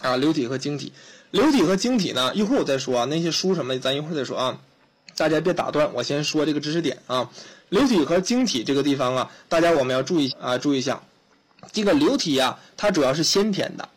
[0.00, 0.92] 啊，流体和晶体，
[1.32, 4.60] 流体和晶体呢，一会儿我再说啊，那些书什么，咱一会儿再说啊，
[5.16, 7.28] 大家别打断，我先说这个知识点啊，
[7.68, 11.02] 流体和晶体这个地方啊，大家我们要注意啊，注意一下，
[11.72, 13.88] 这个流体呀，它主要是先天的。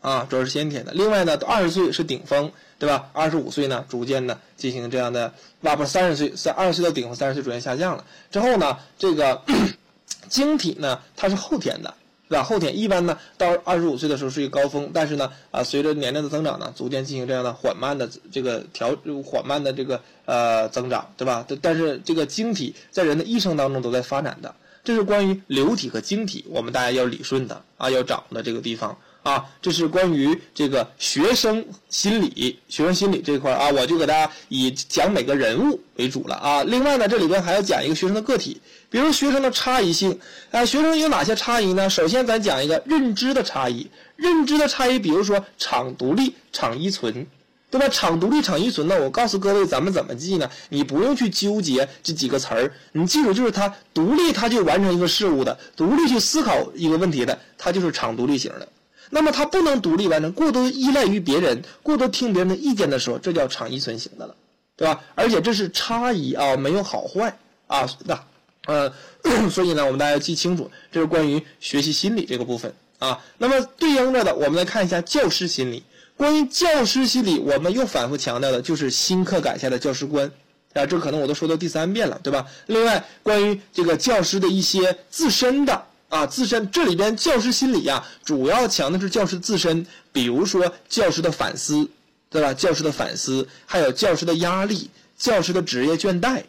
[0.00, 0.90] 啊，主要是先天的。
[0.94, 3.08] 另外呢，二十岁是顶峰，对吧？
[3.12, 8.04] 二十五岁呢，逐渐的进行这样的，哇，不，三十岁，三二十岁到顶峰，三十岁逐渐下降了。
[8.32, 9.42] 之后呢，这个
[10.28, 11.94] 晶体呢，它是后天的，
[12.32, 12.42] 对吧？
[12.42, 21.46] 后天一般呢，到二十五岁的时候是一个高峰，但是呢，啊，随着年龄的增长呢，逐渐进行这样的缓慢的这个调，缓慢的这个呃增长，对吧？
[21.60, 28.96] 但是这个晶体在人的一生当中都在发展的，这是关于流体和晶体，我们大家要理顺的啊，要掌握的这个地方。
[29.22, 36.64] 啊，这是关于这个学生心理、学生心理这块啊，我就给大家以讲每个人物为主了啊。
[36.64, 38.60] 另外呢，这里边还要讲一个学生的个体，
[38.92, 40.20] 比如学生的差异性
[40.50, 41.88] 啊，学生有哪些差异呢？
[41.88, 47.26] 首先，咱讲一个认知的差异，认知的差异，比如说场独立、场依存，
[47.70, 47.88] 对吧？
[47.88, 50.50] 场独立、场依存呢，我告诉各位，咱们怎么记呢？
[50.68, 58.68] 你不用去纠结这几个词儿，你记住就是它独立，它就完成一个事物的，独立去思考一个问题的，它就是场独立型的。
[59.08, 64.34] 那么他不能独立完成，过多依赖于别人，过多听别人的意见的时候，这叫场依存型的了，
[64.76, 65.00] 对吧？
[65.14, 68.22] 而且这是差异啊，没有好坏啊，那
[68.66, 68.92] 呃，
[69.50, 73.18] 所以呢，我们大家要记清楚，这是关于学习心理这个部分啊。
[73.38, 75.82] 那么对应着的，我们来看一下教师心理。
[76.16, 80.30] 关于教师心理，我们又反复强调的就是新课改下的教师观
[80.74, 82.46] 啊，这可能我都说到第三遍了，对吧？
[82.66, 85.86] 另外，关于这个教师的一些自身的。
[86.08, 91.88] 啊，自身这里边教师心理呀，主要强的是教师自身，比如说教师的反思，
[92.28, 92.52] 对吧？
[92.52, 96.42] 教师的反思，还有教师的压力，教师的职业倦怠，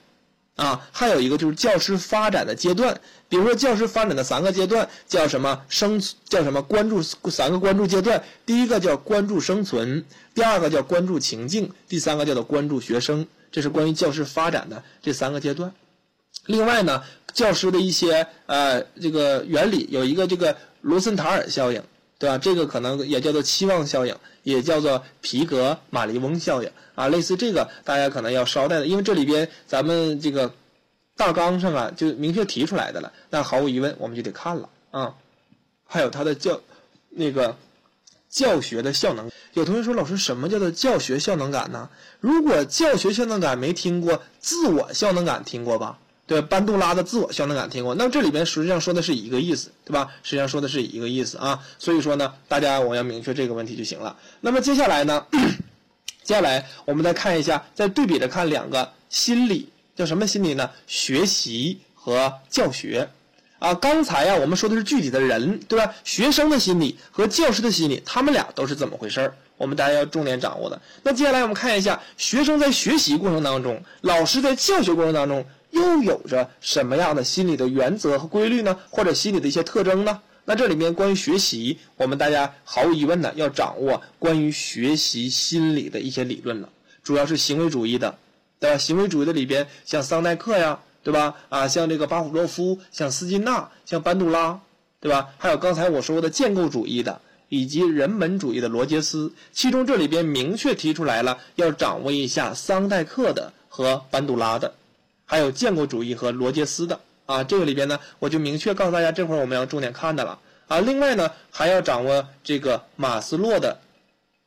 [0.56, 3.00] 啊，还有一个就是教师发展的阶段，
[3.30, 15.74] 比如说教师发展的三个阶段叫什么生，叫什么关注三个关注阶段，第一个叫关注生存，第二个叫关注情境，第三个叫做关注学生，这是关于教师发展的这三个阶段。
[16.46, 17.04] 另外呢。
[17.34, 21.82] 教师的一些呃这个原理有一个这个罗森塔尔效应，
[22.24, 22.38] 对吧？
[22.38, 30.54] 这个可能也叫做期望效应，也叫做皮格马利翁效应啊，类似这个大家可能要捎带的，因为这里边咱们这个
[31.18, 35.16] 大纲上啊就明确提出来的了，那毫无疑问我们就得看了啊。
[35.84, 36.62] 还有他的教
[37.10, 37.58] 那个
[38.30, 41.90] 教学的效能，有同学说老师什么叫做教学效能感呢？
[42.22, 46.00] 如果教学效能感没听过，自我效能感听过吧？
[46.26, 50.10] 对班杜拉的自我效能感听过，那这里边实际上说的是一个意思，对吧？
[50.24, 54.16] 实际上说的是一个意思啊，所以说呢，大家我要明确这个问题就行了。
[54.40, 55.26] 那么接下来呢，
[56.24, 59.68] 接下来我们再看一下，再对比着看两个心理，
[59.98, 60.70] 叫什么心理呢？
[60.88, 63.10] 学习和教学
[63.60, 63.74] 啊。
[63.74, 65.94] 刚才呀，我们说的是具体的人，对吧？
[66.06, 69.36] 学生的心理和教师的心理，他们俩都是怎么回事儿？
[69.58, 70.82] 我们大家要重点掌握的。
[71.04, 75.46] 那接下来我们看一下，学生在学习过程当中，老师在教学过程当中。
[75.74, 78.80] 又有着什么样的心理的原则和规律呢？
[78.90, 80.22] 或者心理的一些特征呢？
[80.46, 86.70] 那这里面关于学习，我们大家毫无疑问的要掌握关于学习心理的一些理论了，
[87.04, 88.18] 主要是行为主义的，
[88.60, 88.78] 对吧？
[88.78, 91.36] 行为主义的里边，像桑代克呀，对吧？
[91.50, 94.60] 啊，像这个巴甫洛夫，像斯金纳，像班杜拉，
[95.00, 95.30] 对吧？
[95.38, 97.20] 还有刚才我说的建构主义的。
[97.50, 104.74] 以及人本主义的罗杰斯，其中这里边明确提出来了，要掌握一下桑代克的和班杜拉的，
[105.26, 107.44] 还有建构主义和罗杰斯的啊。
[107.44, 110.80] 这个里边呢，我就明确告诉大家，这会儿我们要重点看的了啊。
[110.80, 113.80] 另外呢，还要掌握这个马斯洛的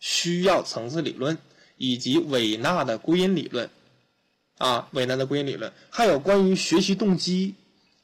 [0.00, 1.38] 需要层次理论，
[1.76, 3.68] 以及韦纳的归因理论
[4.58, 7.54] 啊，韦纳的归因理论，还有关于学习动机。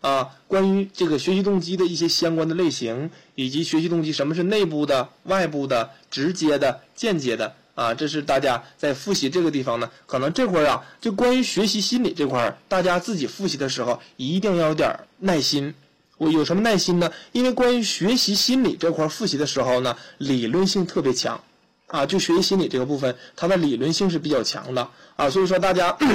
[0.02, 15.74] 啊，关于这个学习动机的一些相关的类型，以及学习动机什么是内部的、外部的、直接的、间接的啊，这是大家在复习这个地方呢，可能这块儿啊，就关于学习心理这块儿，大家自己复习的时候一定要有点耐心。
[16.18, 17.10] 我有什么耐心呢？
[17.32, 21.40] 因为关于学习心理这块儿复习的时候呢，理论性特别强
[21.86, 25.96] 啊，就学习心理这个部分，它的理论性是比较强的啊，所以说大家。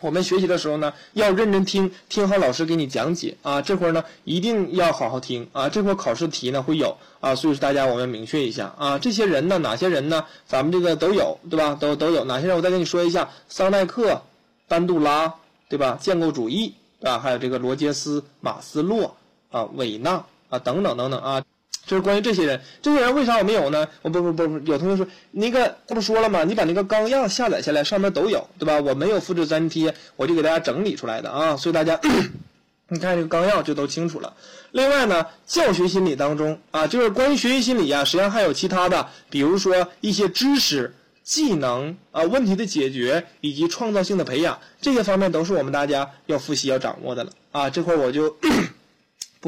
[0.00, 3.60] 我们学习的时候呢，要认真听，听好老师给你讲解啊。
[3.60, 5.68] 这会儿呢，一定要好好听啊。
[5.68, 8.98] 这会儿考试题呢会有啊，所以说大家我们明确一下啊。
[8.98, 10.24] 这些人呢，哪些人呢？
[10.46, 11.74] 咱们这个都有，对吧？
[11.74, 12.56] 都都有哪些人？
[12.56, 14.22] 我再跟你说一下：桑代克、
[14.68, 15.34] 班杜拉，
[15.68, 15.98] 对吧？
[16.00, 19.16] 建构主义啊，还有这个罗杰斯、马斯洛
[19.50, 21.42] 啊、韦纳啊等等等等啊。
[21.86, 23.88] 就是关于这些人，这些人为啥我没有呢？
[24.02, 26.44] 我不不不不，有同学说那个他不说了吗？
[26.44, 28.78] 你把那个纲要下载下来，上面都有，对吧？
[28.78, 31.98] 我没有复制粘贴，我就给大家整理出来的啊，所以大家
[32.88, 34.34] 你看这个纲要就都清楚了。
[34.72, 40.94] 另外呢，教学心理当中啊，就是关于学习心理啊，实际上还有其他的，比如说一些知识、
[41.24, 47.70] 技能啊、问题的解决以及创造性的培养，这些方面都是我们大家要复习要掌握的了啊。
[47.70, 48.36] 这块我就。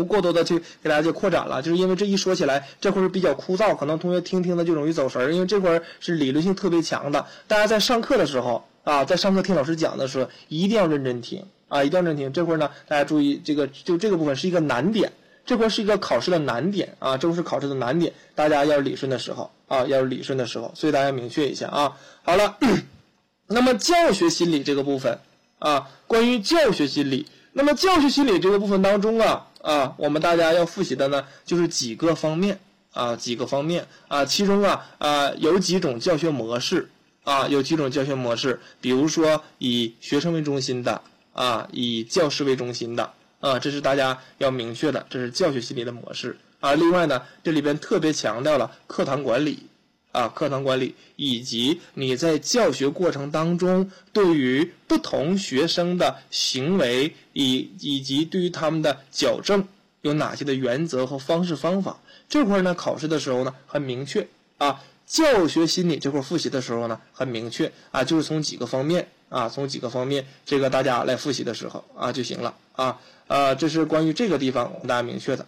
[0.00, 5.34] 不过多的去给大家去扩展了，就是因为这一说起来，这会儿比较枯燥，可能同学听听的就容易走神儿。
[5.34, 12.32] 因为这会儿是理论性特别强的，大家在上课的时候啊，在上课听老师讲的时候，一定要认真听啊，一定要认真听。
[12.32, 15.12] 这会儿呢，大家注意这个，就这个部分是一个难点，
[15.44, 21.96] 这块是一个考试的难点啊，这会是考试的难点，大家要理顺的时候啊，要理顺的时候，所以大家明确一下啊。
[22.22, 22.56] 好了，
[23.46, 25.18] 那么教学心理这个部分
[25.58, 29.46] 啊，关于教学心理，那么教学心理这个部分当中啊。
[29.62, 32.58] 啊，我们大家要复习的呢，就是几个方面
[32.92, 36.90] 啊，几个方面啊，其中啊啊有几种教学模式
[37.24, 41.02] 啊，有几种教学模式，比如说以学生为中心的
[41.32, 46.74] 啊，以教师为中心的啊，这是大家要明确的，这是教学心理的模式啊。
[46.74, 49.66] 另外呢，这里边特别强调了课堂管理。
[50.12, 59.66] 啊，课堂管理以及你在教学过程当中，对于不同学生的行为以以及对于他们的矫正
[60.02, 64.26] 有哪些的原则和方式方法，这块呢考试的时候呢很明确
[64.58, 64.82] 啊。
[65.06, 73.00] 教学心理这块复习的时候呢很明确啊，就是从几个方面啊，从几个方面这个大家来复习的时候啊就行了啊。
[73.26, 75.46] 呃，这是关于这个地方我们大家明确的。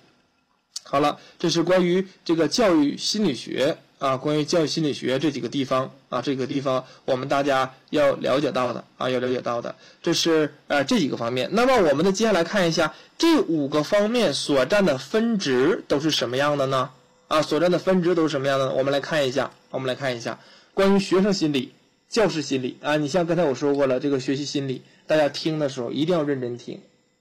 [0.85, 3.77] 好了，这是关于这个教育心理学。
[4.03, 11.49] 啊，关于教育心理学这几个地方啊，这个地方我们大家要了解到的啊，要了解到的，这是呃这几个方面。
[11.53, 16.91] 那么我们呢，接下来看一下这五个方面所占的分值都是什么样的呢？
[17.29, 18.75] 啊，所占的分值都是什么样的呢？
[18.75, 20.41] 我们来看一下，我们来看一下
[20.75, 21.73] 关于学生心理、
[22.09, 22.97] 教师心理啊。
[22.97, 26.81] 你像刚才我说过了，这个学习心理，大家听的时候一定要认真听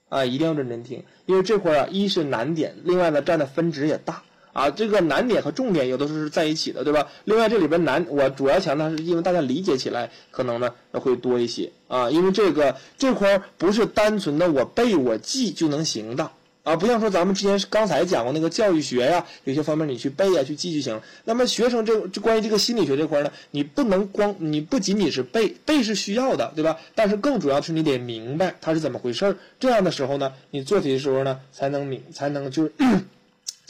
[0.10, 4.24] 啊，一定要认真听，因为这块啊，一是难点，另外呢占的分值也大。
[4.54, 7.08] 啊，这个难点和重点有的时候是在一起的，对吧？
[7.24, 16.30] 另外这里边难，我主要强调是因为大家理解起来可能呢会多一些啊，因为这个这块不是单纯的我背我记就能行的
[16.64, 21.02] 啊，不像说咱们之前刚才讲过那个教育学呀，有些方面你去背啊去记就行。
[21.24, 26.78] 那么学生这这关于这个心理学这块呢，你不能光你不仅仅是背背是需要的，对吧？
[26.94, 32.74] 但是更主要是你得明白它是怎么回事儿，这样的时候呢，你做题的时候呢才能明才能就是。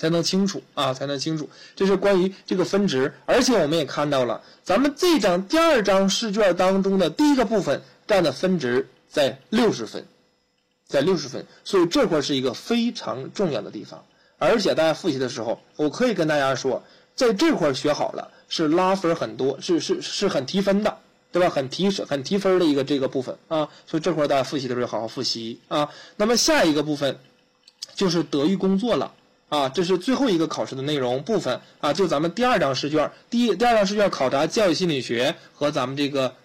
[0.01, 1.47] 才能清楚啊，才能清楚。
[1.75, 10.07] 这是关于这个分值，而且我们也看到了，咱们这张第二张试卷当中的第一个部分占的分值在六十分，
[10.87, 14.03] 在六十分，所以这块是一个非常重要的地方。
[14.39, 16.81] 而且大家复习的时候，我可以跟大家说，
[17.15, 20.97] 在这块学好了是拉分很多，是是是很提分的，
[21.31, 21.47] 对吧？
[21.47, 23.69] 很提很提分的一个这个部分啊。
[23.85, 25.91] 所以这块大家复习的时候好好复习啊。
[26.15, 27.19] 那么下一个部分
[27.93, 29.13] 就是德育工作了。
[29.51, 36.35] 啊，这是最后一个考试的内容部分啊，就咱们第二张试卷，第一第二张试卷考察教育心理学和咱们这个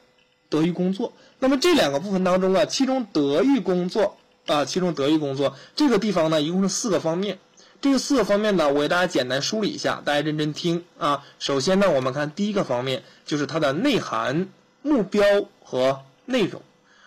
[0.48, 1.12] 德育工作。
[1.38, 7.38] 那么这两个部分当中啊，其中德育工作啊，其中德育工作这个地方呢，一共是四个方面。
[7.80, 11.22] 这四个方面呢，我给大家简单梳理一下，大家认真听啊。
[11.38, 14.48] 首先呢，我们看第一个方面，就是它的内涵、
[14.82, 15.24] 目标
[15.62, 16.60] 和内容。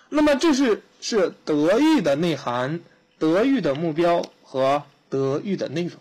[0.08, 2.80] 那么这是是德育的内涵、
[3.18, 6.00] 德育的目标和德育的内容。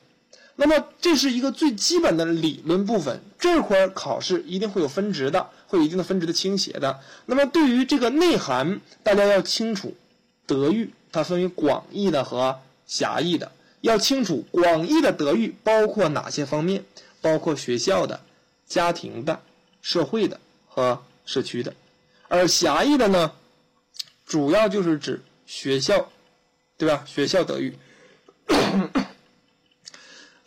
[0.61, 6.99] 那么这是一个最基本的理论部分，这块考试一定会有分值的，会有一定的分值的倾斜的。
[7.27, 9.97] 那么对于这个内涵，大家要清楚，
[10.47, 13.53] 德育它分为广义的和狭义的，
[13.83, 16.85] 要清楚广义的德育包括哪些方面，
[17.21, 18.21] 包括学校的、
[18.67, 19.41] 家庭的、
[19.81, 21.73] 社会的和社区的，
[22.27, 23.31] 而狭义的呢，
[24.27, 26.11] 主要就是指学校，
[26.77, 27.05] 对吧？
[27.07, 27.79] 学校德育。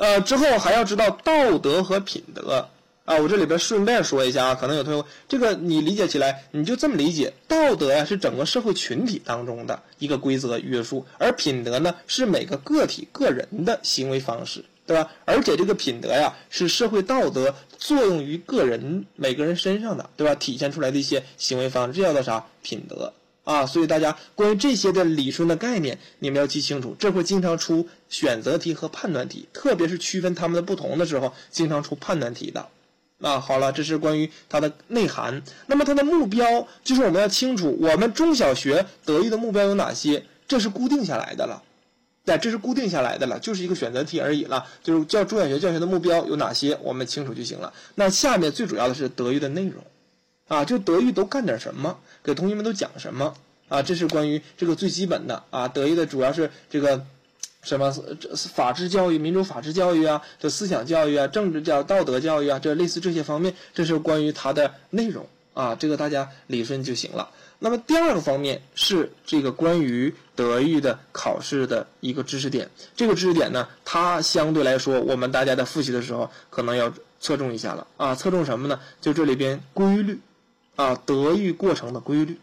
[0.01, 2.67] 呃，之后还要知道道德和品德
[3.05, 15.11] 啊，我这里边顺便说一下啊，可能有同学这个你理解起来，你就这么理解，道德呀是整个社会群体当中的一个规则约束，而品德呢是每个个体个人的行为方式，对吧？
[15.25, 20.33] 而且这个品德呀是社会道德作用于个人每个人身上的，对吧？
[20.33, 22.43] 体现出来的一些行为方式，这叫做啥？
[22.63, 23.13] 品德。
[23.43, 32.67] 啊，所以大家关于这些的理顺的概念，你们要记清楚，这会经常出选择题和判断题，特别是区分它们的不同的时候，经常出判断题的。
[33.19, 35.41] 啊，好了，这是关于它的内涵。
[35.67, 41.61] 那么它的目标，就是我们要清楚，我们中小学德育的目标有哪些，这是固定下来的了。
[42.23, 44.65] 对，这是固定下来的了，就是一个选择题而已了。
[44.83, 47.73] 就是教中小学教学的目标有哪些，我们清楚就行了。
[47.95, 49.83] 那下面最主要的是德育的内容。
[50.47, 51.97] 啊，就德育都干点什么？
[52.23, 53.33] 给同学们都讲什么？
[53.69, 55.67] 啊，这是关于这个最基本的啊。
[55.67, 57.05] 德育的主要是这个
[57.63, 57.89] 什么？
[58.19, 65.73] 这法治教育、民主法治教育啊，这思想教育啊，政治教、道德教育啊，这类似这些方面，这是关于它的内容啊。
[65.73, 67.29] 这个大家理顺就行了。
[67.59, 72.69] 那么第二个方面是这个关于德育的考试的一个知识点。
[72.95, 76.91] 这个知识点呢，它相对来说，我们大家在复习的时候可能要
[77.21, 78.13] 侧重一下了啊。
[78.13, 78.77] 侧重什么呢？
[78.99, 80.19] 就这里边规律。
[80.75, 82.37] 啊，德育过程的规律。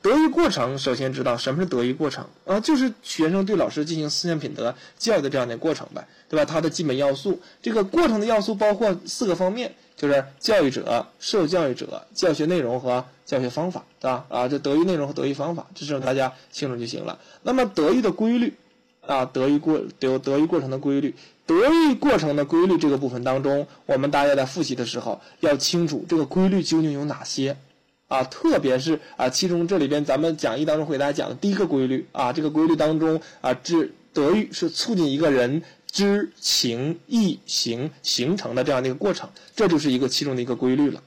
[0.00, 2.60] 德育过程，首先知道什么是德育过程啊？
[2.60, 6.44] 就是学生对老师进行思想品德教育的这样的过程呗，对吧？
[6.44, 14.24] 它的基本要素，这个过程的要素包括四个方面，就是教育者、受教育者、教学内容和教学方法，对吧？
[14.28, 17.18] 啊，这德育内容和德育方法，这是大家清楚就行了。
[17.42, 18.54] 那么德育的规律
[19.04, 21.12] 啊，德育过德德育过程的规律，
[21.44, 27.56] 德育过程的规律这个部分当中，我们大家在复习的时候要清楚这个规律究竟有哪些。
[28.08, 41.02] 啊，特别是啊，其中这里边咱们讲义当中会给大家讲的第一个规律啊，这个规律当中啊，知德育是促进一个人知情意行形成的这样的一个过程，这就是一个其中的一个规律了，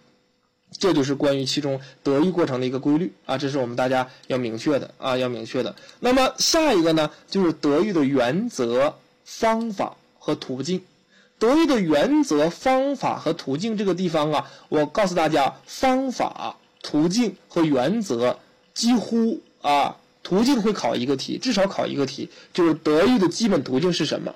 [0.78, 5.76] 这就是关于其中德育过程的一个规律啊，这是我们大家要明确的啊，要明确的。
[6.00, 8.96] 那么下一个呢，就是德育的原则、
[9.26, 10.84] 方法和途径。
[11.40, 16.58] 德育的原则、方法和途径这个地方啊，我告诉大家，方法。
[16.82, 18.40] 途径和原则
[18.74, 24.34] 几乎啊，途径会考一个题，至少考一个题，就是德育的基本途径是什么？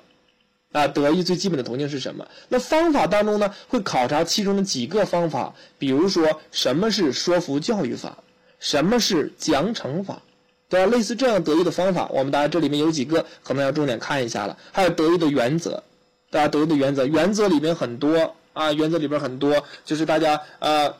[0.72, 2.26] 啊，德育最基本的途径是什么？
[2.48, 8.18] 那方法当中呢，会考察其中的几个方法，比如说什么是说服教育法，
[8.60, 10.20] 什么是奖惩法，
[10.68, 10.92] 对吧？
[10.92, 14.58] 类似这样德育的方法，我们大家这里面有几个可能要重点看一下了。
[14.70, 15.82] 还有德育的原则，
[16.30, 20.94] 大家德育的原则，原则里面很多啊，原则里边很多，就是大家呃。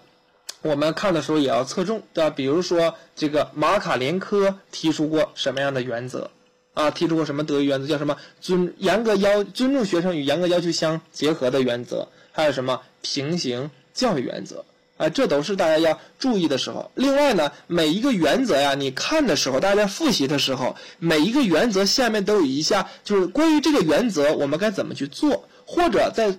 [0.66, 2.30] 我们看的时候也要侧重，对吧？
[2.30, 6.30] 比如说这个马卡连科提出过什么样的原则
[6.74, 6.90] 啊？
[6.90, 7.86] 提出过什么德育原则？
[7.86, 12.08] 叫什么尊严格要尊重学生与严格要求相结合的原则？
[12.32, 14.64] 还有什么平行教育原则？
[14.96, 16.90] 啊，这都是大家要注意的时候。
[16.94, 26.36] 另外呢，每一个原则呀，你看的时候，大家复习的时候，每一个原则下面都有一下，就是关于这个原则我们该怎么去做，或者在。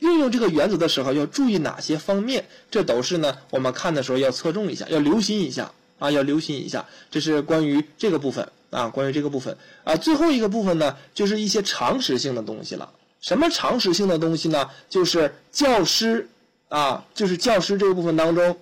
[0.00, 2.44] 运用这个原则的时候要注意哪些方面？
[2.70, 6.84] 这都是呢，我们看的时候要侧重一下，要留心一下啊，要留心一下。
[7.10, 9.96] 这是关于这个部分啊，关于这个部分啊。
[9.96, 12.90] 最后一个部分呢，就是一些常识性的东西了。
[13.20, 14.70] 什么常识性的东西呢？
[14.88, 16.28] 就是教师
[16.68, 18.58] 啊，就是教师这个部分当中，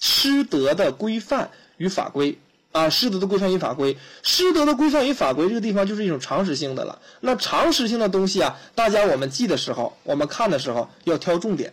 [0.00, 2.38] 师德的规范与法规。
[2.72, 7.00] 啊，师德的规范与法规，师德的规范与法规这个地方就是一种常识性的了。
[7.20, 11.72] 那常识性的东西啊，大家我们记的时候，我们看的时候要挑重点，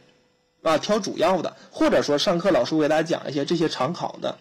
[0.63, 4.35] 啊，挑主要的，或者说上课老师给大家讲一些这些常考的，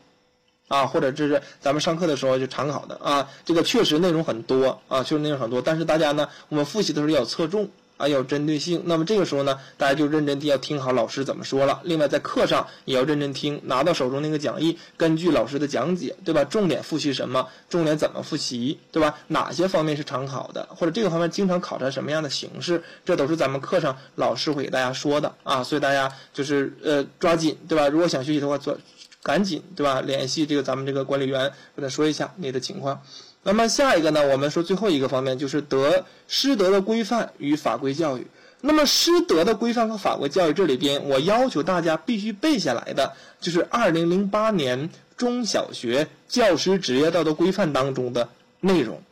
[0.69, 3.29] 啊，或者这是咱们上课的时候就常考的啊。
[3.45, 8.83] 这个确实内容很多啊，确实内容很多，但是大家呢，我们复习的时候要侧重啊，有针对性。
[8.85, 11.81] 那么这个时候呢，大家就认真地要听好老师怎么说了。
[11.85, 16.45] 另外在课上也要认真听，拿到手中那个讲义，根据老师的讲解，对吧？
[16.45, 17.49] 重点复习什么？
[17.69, 19.19] 重点怎么复习，对吧？
[19.29, 22.83] 哪些方面是常考的，或者这个方面经常考察什么样的形式？
[23.05, 25.63] 这都是咱们课上老师会给大家说的啊。
[25.63, 27.89] 所以大家就是呃抓紧，对吧？
[27.89, 28.77] 如果想学习的话，做
[29.27, 30.01] 赶紧，对吧？
[30.01, 33.03] 联系这个咱们这个管理员，跟他说一下你的情况。
[33.43, 34.25] 那么下一个呢？
[34.29, 38.25] 我们说最后一个方面就是德师德的规范与法规教育。
[38.61, 48.29] 那么师德的规范和法规教育这里边，我要求大家必须背下来的，就是二零零八年中小学教师职业道德规范当中的
[48.61, 49.03] 内容。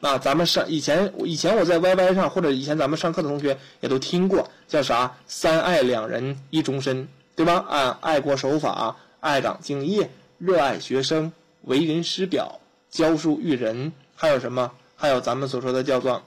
[0.00, 7.64] 啊，咱们上以前以前我在 YY 上或者以前咱们上课的同学也都听过，叫啥“三爱两人一终身”，对吧？
[7.68, 12.60] 啊，爱国守法，爱岗敬业，热爱学生，为人师表。
[12.90, 14.72] 教书育人，还有什么？
[14.96, 16.22] 还有咱们所说的叫做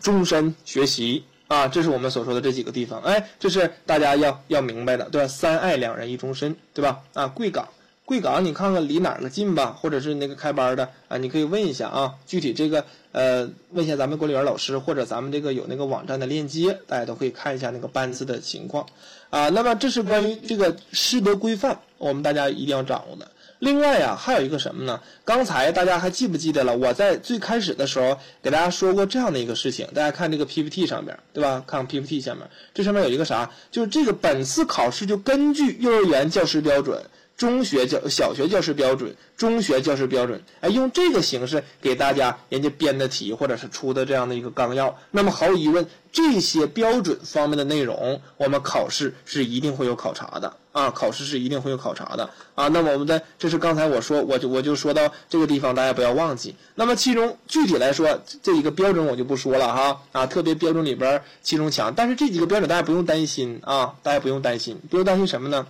[0.00, 3.02] 终身学习啊，这是我们所说的这几个地方。
[3.02, 5.28] 哎，这是大家要要明白的，对吧？
[5.28, 7.02] 三爱两人一终身，对吧？
[7.12, 7.68] 啊，贵港，
[8.06, 12.14] 贵港，你看看离哪个近吧，或者是那个开班的啊，你可以问一下啊。
[12.24, 18.86] 具体这个呃，问一下咱们管理员老师，或者咱们这个有那个网站的链接，大家都可以看一下那个班次的情况
[19.28, 19.48] 啊。
[19.48, 23.28] 那么这是关于这个师德规范，我们大家一定要掌握的。
[23.58, 25.00] 另外呀，还有一个什么呢？
[25.24, 26.76] 刚才大家还记不记得了？
[26.76, 29.84] 我在最开始的时候给大家说过这样的一个事情。
[29.92, 31.64] 大家看这个 PPT 上面，对吧？
[31.66, 33.50] 看 PPT 下面，这上面有一个啥？
[33.72, 37.02] 就是这个本次考试就根据幼儿园教师标准。
[37.36, 44.96] 中学教小学教师标准，中学教师标准，哎，用这个形式给大家人家编的题，或者是出的这样的一个纲要。
[45.10, 52.68] 那么毫无疑问，这些标准方面的内容，我们考试是一定会有考察的啊，考试是一定会有考察的啊。
[52.68, 56.54] 那么我们的这是刚才我说，我就我就说到这个地方，大家不要忘记。
[56.74, 65.66] 那么其中具体来说，这一个标准我就不说了哈啊，特别标准里边其中强，但是这几个标准大家不用担心啊，大家不用担心，不用担心什么呢？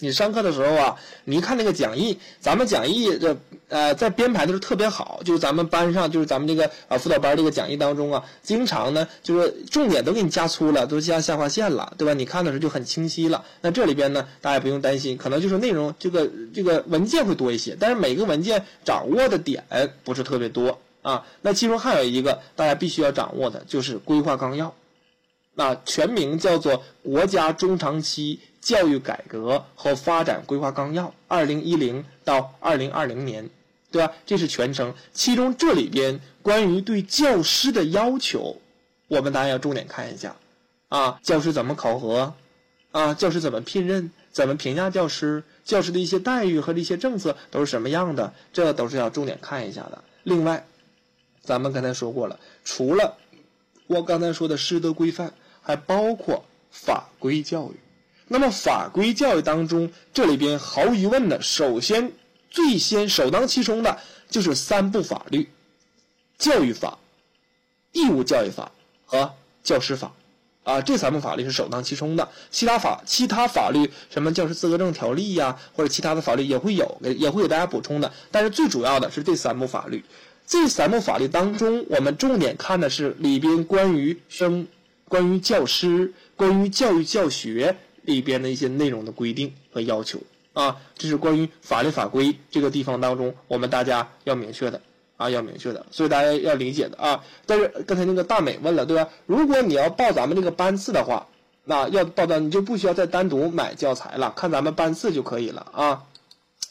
[0.00, 3.36] 你上课的时候啊，你一看那个讲义，咱们讲义这
[3.68, 12.14] 呃在编排的时候特别好，就是咱们班上就是咱们这个啊辅导班这个讲义当中啊，经常呢就是重点都给你加粗了，都加下划线了，对吧？
[12.14, 13.44] 你看的时候就很清晰了。
[13.60, 19.64] 那这里边呢，大家不用担心，可能就是内容这个这个文件会多一些，但是每个文件掌握的点
[20.04, 21.26] 不是特别多啊。
[21.42, 24.76] 那其中还有一个大家必须要掌握的就是规划纲要，
[25.54, 28.38] 那全名叫做国家中长期。
[28.60, 33.48] 教育改革和发展规划纲要，二零一零到二零二零年，
[33.90, 34.12] 对吧？
[34.26, 34.94] 这是全称。
[35.12, 38.60] 其中这里边关于对教师的要求，
[39.06, 40.36] 我们大家要重点看一下
[40.88, 41.18] 啊。
[41.22, 42.34] 教师怎么考核？
[42.90, 44.10] 啊，教师怎么聘任？
[44.30, 45.42] 怎么评价教师？
[45.64, 48.32] 教师的一些待遇和一些政策都是什么样的？
[48.52, 50.02] 这都是要重点看一下的。
[50.22, 50.66] 另外，
[51.42, 53.16] 咱们刚才说过了，除了
[53.86, 55.32] 我刚才说的师德规范，
[55.62, 57.76] 还包括法规教育。
[58.28, 62.12] 那么法规教育当中，这里边毫无疑问的，首先
[62.50, 63.98] 最先首当其冲的
[64.30, 65.48] 就是三部法律：
[66.38, 66.98] 教育法、
[67.92, 68.70] 义务教育法
[69.06, 70.12] 和教师法。
[70.64, 72.28] 啊，这三部法律是首当其冲的。
[72.50, 78.12] 其他法、其他法律，什么教师资格证条例呀，或者其他的法律也会有，也会给大家补充的。
[78.30, 80.04] 但是最主要的是这三部法律。
[80.46, 84.68] 这三部法律当中，我们重点看的是里边关于生、
[85.06, 87.74] 关于教师、关于教育教学。
[88.08, 90.18] 里边的一些内容的规定和要求
[90.54, 94.80] 啊，这是关于法律法规这个地方当中，我们大家要明确的
[95.18, 97.22] 啊，要明确的，所以大家要理解的啊。
[97.44, 99.10] 但是刚才那个大美问了，对吧？
[99.26, 101.26] 如果你要报咱们这个班次的话，
[101.64, 106.02] 那要报班你就不需要再单独买教材了，看咱们班次就可以了啊。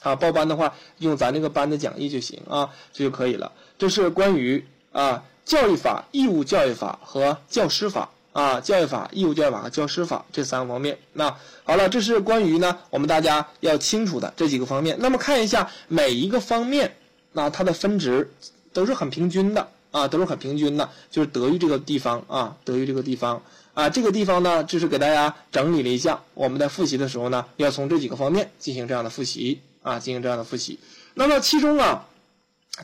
[0.02, 3.52] 啊，报班的话用咱这个班的讲义就行啊，这就可以了。
[3.78, 8.10] 这是关于啊教育法、义务教育法和教师法。
[8.38, 10.96] 啊，教育法、义务教育法和教师法这三个方面。
[11.14, 14.96] 那好了，这是关于呢我们大家要清楚的这几个方面。
[15.00, 16.96] 那么看一下每一个方面，
[17.32, 18.32] 那它的分值
[18.74, 20.88] 都是很平均的啊，都是很平均的。
[21.10, 23.42] 就是德育这个地方啊，德育这个地方
[23.74, 30.78] 啊，这个地方呢，就是给大家整理了一下，我们在复习的时候呢，要从这几个方面进行这样的复习啊，进行这样的复习。
[31.16, 32.06] 那么其中啊。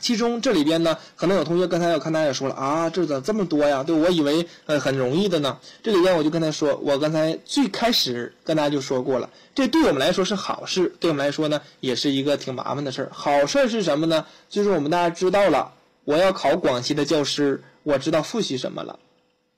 [0.00, 3.82] 其中这里边呢，可能有同学刚才我看大家也说了啊，这咋这么多呀？
[3.82, 5.56] 对我以为呃很容易的呢。
[5.82, 13.08] 这里边我就跟他说，我刚才最开始跟大家就说过了，这对我们来说是好事，对我们来说呢也是一个挺麻烦的事儿。
[13.12, 14.26] 好事是什么呢？
[14.50, 15.72] 就是我们大家知道了，
[16.04, 18.98] 我要考广西的教师，我知道复习什么了，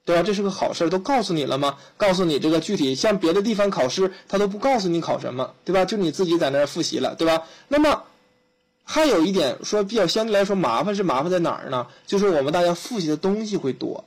[0.05, 0.23] 对吧？
[0.23, 1.77] 这是个好事，都告诉你了吗？
[1.97, 5.87] 告诉你这个具体，像别的地方考试，他都不告诉你考什么，对吧？
[5.87, 7.43] 就你自己在那儿复习了，对吧？
[7.69, 8.03] 那么。
[8.89, 11.89] 还有一点说比较相对来说麻烦是麻烦在哪儿呢？
[12.07, 14.05] 就是我们大家复习的东西会多，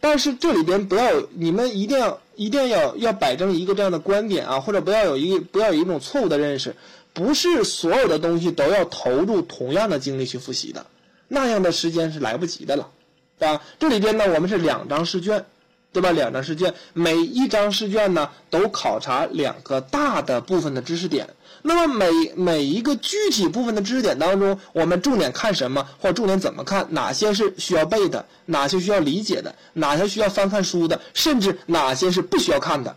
[0.00, 6.74] 但是这里边不要你们一定要一定要要摆正一个这样的观点啊，或者不要有一不要有一种错误的认识，
[7.12, 10.84] 不是所有的东西都要投入同样的精力去复习的，
[11.28, 12.90] 那样的时间是来不及的了，
[13.38, 15.46] 啊，这里边呢我们是两张试卷。
[15.92, 16.12] 对吧？
[16.12, 21.30] 两张试卷，每一张试卷呢都考察两个大的部分的知识点。
[21.68, 26.86] 那么每每一个具体部分的知识点当中，我们重点看什么，或重点怎么看？
[26.90, 28.24] 哪些是需要背的？
[28.44, 29.52] 哪些需要理解的？
[29.72, 31.00] 哪些需要翻看书的？
[31.12, 32.96] 甚至哪些是不需要看的？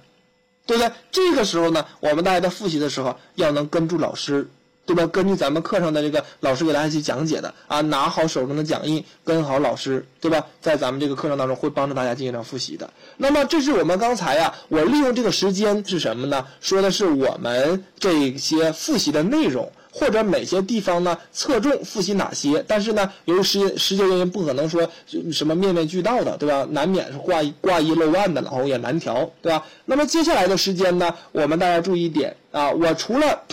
[0.68, 0.92] 对不对？
[1.12, 4.48] 这个时候呢，我们大家在复习的时候要能跟住老师。
[4.90, 5.06] 对吧？
[5.06, 10.48] 根据咱们课上的这个老师给大家去讲解的啊，拿好手中的讲义，跟好老师，对吧？
[10.62, 12.90] 在咱们这个课程当中会帮助大家进行上复习的。
[13.18, 16.44] 那么这是我们刚才呀，我利用这个时间是什么呢？
[16.60, 22.66] 说的是我们这些复习的内容，或者哪些地方呢侧重复习哪些？
[22.68, 24.90] 但是呢，由于时间时间原因，不可能说
[25.32, 26.68] 什么面面俱到的，对吧？
[26.72, 29.64] 难免是挂一挂一漏万的，然后也难调，对吧？
[29.86, 33.44] 那么接下来的时间呢，我们大家注意一点啊，我除了。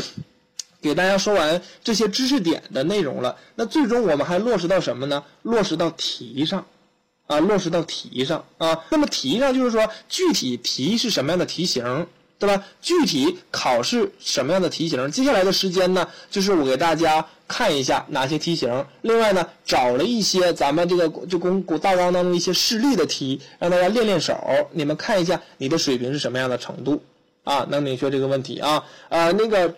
[0.86, 5.22] 给大家说完这些知识点的内容了，那最终我们还落实到什么呢？
[5.42, 6.64] 落实到题上，
[7.26, 8.84] 啊，落实到题上啊。
[8.90, 12.06] 那么题上就是说，具体题是什么样的题型，
[12.38, 12.64] 对吧？
[12.80, 15.10] 具体考试什么样的题型？
[15.10, 18.86] 接下来的时间呢，就是我给大家看一下哪些题型。
[19.02, 24.38] 另外呢，找了一些咱们这个就公古大纲当中一些示例的题，让大家练练手，
[24.72, 27.02] 你们看一下你的水平是什么样的程度
[27.44, 27.66] 啊？
[27.70, 28.84] 能明确这个问题啊？
[29.08, 29.74] 啊，那个。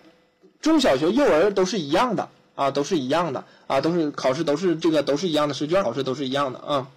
[0.61, 6.87] 中小学、幼儿都是一样的啊，都是一样的啊，都是考试都是这个都是一样的试卷，考试都是一样的啊。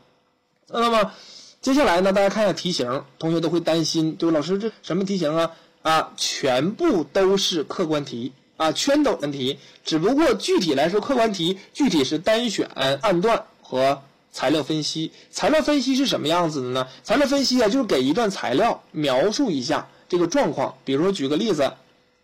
[0.68, 1.12] 那么
[1.60, 4.34] 接下来呢，大家看一下题型，同学都会担心，对吧？
[4.36, 5.52] 老师这什么题型啊？
[5.82, 9.58] 啊，全部都是客观题啊，全都问题。
[9.84, 12.68] 只不过具体来说，客观题具体是单选、
[13.00, 14.02] 判断和
[14.32, 15.12] 材料分析。
[15.30, 16.88] 材料分析是什么样子的呢？
[17.04, 20.74] 材料分析啊，就是给一段材料描述一下这个状况。
[20.84, 21.72] 比如说举个例子。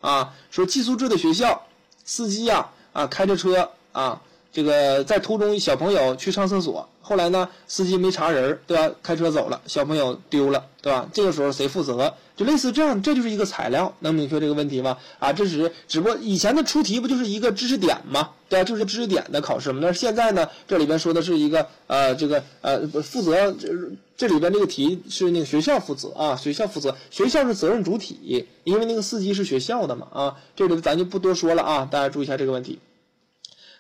[0.01, 1.67] 啊，说寄宿制的学校，
[2.05, 4.21] 司机呀，啊，开着车啊，
[4.53, 8.95] 这个在途中小朋友去上厕所，后来呢，司机没查人，对吧？
[9.03, 11.09] 开车走了，小朋友丢了，对吧？
[11.13, 12.15] 这个时候谁负责？
[12.37, 14.97] 就类似这样，这就是一个材料，能明确这个问题吗？
[15.19, 18.31] 啊，这是只不过以前的出题不就是一个知识点吗？
[18.49, 18.65] 对吧？
[18.65, 19.81] 就是知识点的考试嘛。
[19.83, 23.53] 那现在呢，这里边说的是一个呃，这个呃，负责
[24.19, 30.37] 这里边这个题是那个学校负责啊，学校负责，学校是责任主体，因为那个司机是学校的嘛啊。
[30.57, 32.81] 这里咱就不多说了啊，大家注意一下这个问题。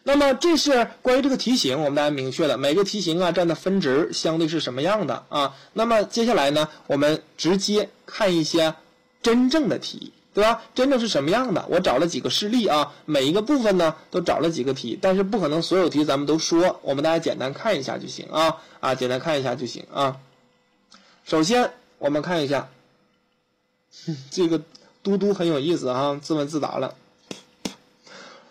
[0.04, 5.56] 那么这是关于这个题型，我们大家明确了每个题型啊占的分值相对是什么样的啊？
[5.72, 8.72] 那么接下来呢，我们直接看一些
[9.20, 10.62] 真正的题，对吧？
[10.72, 11.66] 真正是什么样的？
[11.68, 20.16] 我找了几个示例啊，每一个部分呢都找了几个题，但是不可能所有题咱们都说，我们大家简单看一下就行啊啊，简单看一下就行啊。
[21.28, 22.70] 首先我们看一下，
[24.30, 24.62] 这个
[25.02, 26.94] 嘟嘟很有意思啊，自问自答了，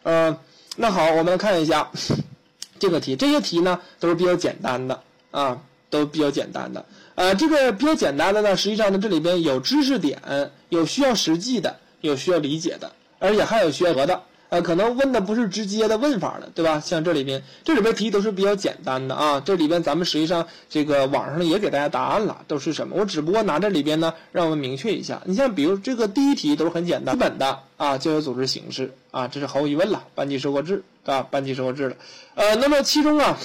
[0.04, 0.38] 呃。
[0.80, 1.90] 那好，我们看一下
[2.78, 3.16] 这个题。
[3.16, 5.02] 这些题呢都是比较简单的
[5.32, 5.60] 啊，
[5.90, 6.86] 都比较简单的。
[7.16, 10.22] 呃，这个比较简单的呢，实际上呢这里边有知识点，
[10.70, 14.22] 有需要实际的，有需要理解的，而且还有需要得的。
[14.50, 16.80] 呃，可能问的不是直接的问法的，对吧？
[16.80, 19.42] 像这里边，这里边题都是比较简单的啊。
[19.42, 22.96] 这里边咱们实际上这个网上也给大家答案了，都是什么？
[22.98, 25.22] 我只不过拿这里边呢，让我们明确一下。
[25.26, 31.98] 你像比如这个第一题都是很简单，基本的啊，教学组织形式啊，这是毫无疑问了，班级授课制啊，班级授课制了。
[32.36, 33.38] 呃，那么其中啊，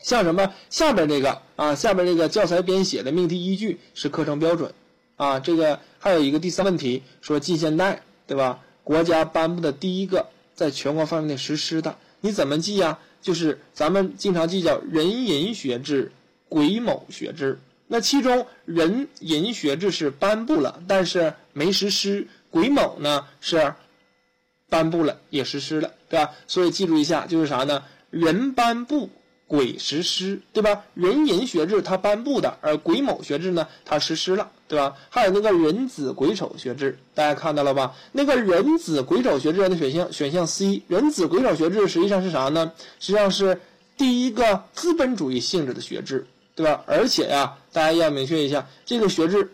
[0.00, 4.72] 像什么下边这个啊，下边这个教材编写的命题依据是课程标准
[5.14, 8.58] 啊，这个还有一个第三问题说近现代，对吧？
[8.86, 13.00] 国家颁布的第一个在全国范围内实施的，你怎么记呀？
[13.20, 16.12] 就是咱们经常记叫壬寅学制、
[16.48, 17.58] 癸卯学制。
[17.88, 23.74] 那其中壬寅学制是颁布了，但是没实施；癸卯呢是
[24.68, 26.30] 颁布了，也实施了，对吧？
[26.46, 27.82] 所以记住一下，就是啥呢？
[28.10, 29.10] 人颁布。
[29.46, 30.84] 癸实施，对吧？
[30.94, 34.96] 壬寅学制它颁布的，而癸卯学制呢，它实施了，对吧？
[35.08, 37.94] 还有那个壬子癸丑学制，大家看到了吧？
[38.10, 42.72] 那个壬子癸丑学制的选项选项 C，壬子癸丑学制实际上是啥呢？
[42.98, 43.60] 实际上是
[43.96, 46.82] 第一个资本主义性质的学制，对吧？
[46.86, 49.52] 而且呀，大家要明确一下，这个学制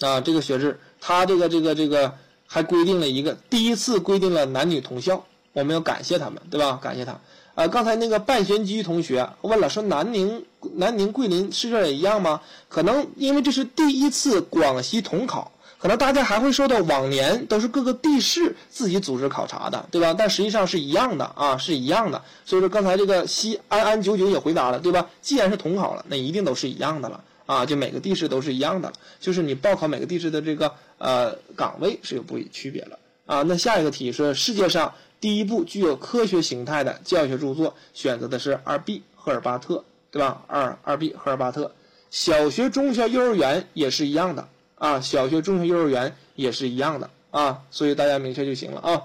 [0.00, 2.14] 啊，这个学制它这个这个这个
[2.46, 6.80] 还规定了一个第一次规定了男女同校，我们要感谢他们，对吧？
[6.82, 7.20] 感谢他。
[7.56, 12.42] 啊，刚才那个半玄机同学问了，说南宁、南宁、桂林试卷也一样吗？
[12.68, 15.96] 可能因为这是第一次广西统考，可能。
[15.96, 20.12] 大家还会说到往年都是各个地市自己组织考察的，对吧？
[20.12, 22.22] 但实际上是一样的啊，是一样的。
[22.44, 25.08] 所以说刚才这个西安安九九也回答了，对吧？
[25.22, 33.42] 既然是统考了，那一定都是一样的了啊，就每个地市都是一样的，就是你报考每个地市的这个呃岗位是有不区别了啊。
[33.44, 34.92] 那下一个题是世界上
[35.26, 40.44] 第一部具有科学形态的教学著作，选择的是二 B 赫尔巴特，对吧？
[40.46, 41.74] 二二 B 赫尔巴特。
[42.12, 49.02] 小学、中学、幼儿园也是一样的啊，小学、中学、幼儿园也是一样的啊，所以大家明确就行了啊。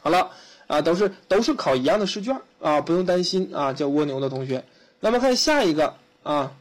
[0.00, 0.32] 好了
[0.66, 4.64] 啊，都是都是考一样的试卷啊，不用担心啊，叫蜗牛的同学。
[4.98, 5.94] 那么看下一个
[6.24, 6.54] 啊，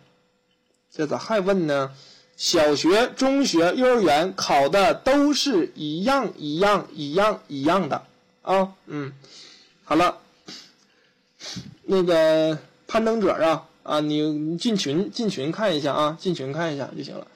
[0.92, 1.92] 这咋还问呢？
[2.38, 8.04] 小学、中学、幼儿园考的都是一样一样一样一样的
[8.46, 9.12] 啊，嗯，
[9.84, 10.18] 好了，
[11.84, 12.58] 那个
[12.88, 13.68] 攀登者啊。
[13.86, 17.28] 啊，你进群进群看一下啊，进群看一下就行了。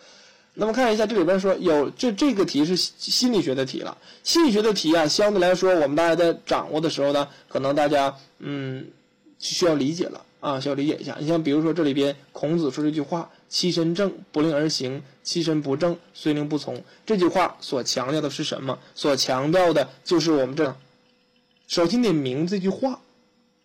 [0.55, 8.87] 那么看一下这里边说有这这个题是心理学的题了，心理学的题啊，相对来说我们大家在掌握的时候呢，可能大家嗯
[9.37, 11.15] 需要理解了啊，需要理解一下。
[11.19, 18.79] 你像比如说这里边孔子说这句话“其身正，不令而行；其身不正，虽令不从”，这句话所强调的是什么？
[18.95, 20.75] 所强调的就是我们这，
[21.69, 22.99] 首先得明这句话。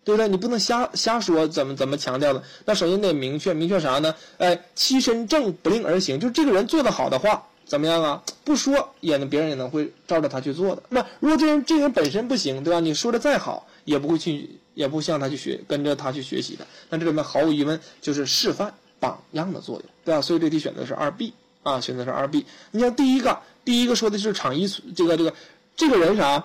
[0.07, 0.29] 对不对？
[0.29, 2.43] 你不能瞎瞎说，怎么怎么强调的？
[2.67, 4.15] 那首先得明确，明确啥呢？
[4.37, 8.23] 哎，其身正不令而行，就这个人做得好的话，怎么样啊？
[8.45, 10.83] 不说也能别人也能会照着他去做的。
[10.91, 12.81] 那如果这人这人本身不行，对吧？
[12.81, 16.67] 你说的再好，也不会去，也不向他去学，跟着他去学习的。
[16.91, 20.21] 那这里面毫无疑问就是示范榜样的作用，对吧？
[20.21, 21.33] 所以这题选的是二 B
[21.63, 22.45] 啊，选择是二 B。
[22.73, 25.35] 你像第一个，第一个说的是场一这个这个
[25.75, 26.45] 这个人啥？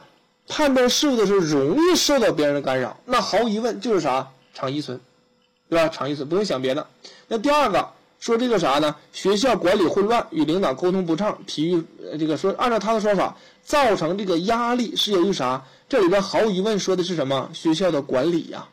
[0.50, 5.00] 判断事物的时候容易受到别人的干扰，那毫无疑问就是啥场依存，
[5.70, 5.88] 对吧？
[5.88, 6.86] 场依存不用想别的。
[7.28, 7.88] 那第二个
[8.20, 8.96] 说这个啥呢？
[9.14, 11.82] 学校管理混乱，与领导沟通不畅，体育
[12.18, 15.64] 这个说按照他的说法，造成这个压力是由于啥？
[15.88, 17.50] 这里边毫无疑问说的是什么？
[17.54, 18.68] 学校的管理呀。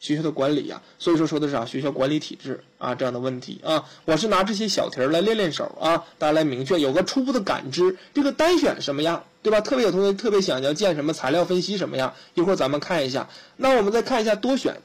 [0.00, 1.64] 学校的管理呀，所以说说的是啥？
[1.64, 7.96] 学校管理体制啊，这样的问题啊，我是拿这些小题儿来练练手啊，大家来明确有个初步的感知。
[8.14, 9.62] 这个单选什么样，对吧？
[9.62, 13.30] 特别有同学特别想要见什么材料分析什么呀，一会儿咱们看一下。
[13.56, 14.82] 那我们再看一下多选，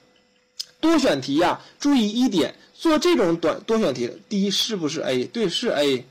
[0.79, 5.25] 多选题呀，注意一点，做这种短多选题，第一是不是 A？
[5.25, 6.05] 对，是 A。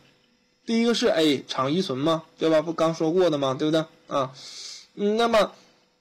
[0.66, 2.24] 第一个是 A，场依存吗？
[2.38, 2.60] 对吧？
[2.60, 3.56] 不刚说过的吗？
[3.58, 3.84] 对不对？
[4.06, 4.30] 啊，
[4.96, 5.52] 嗯，那么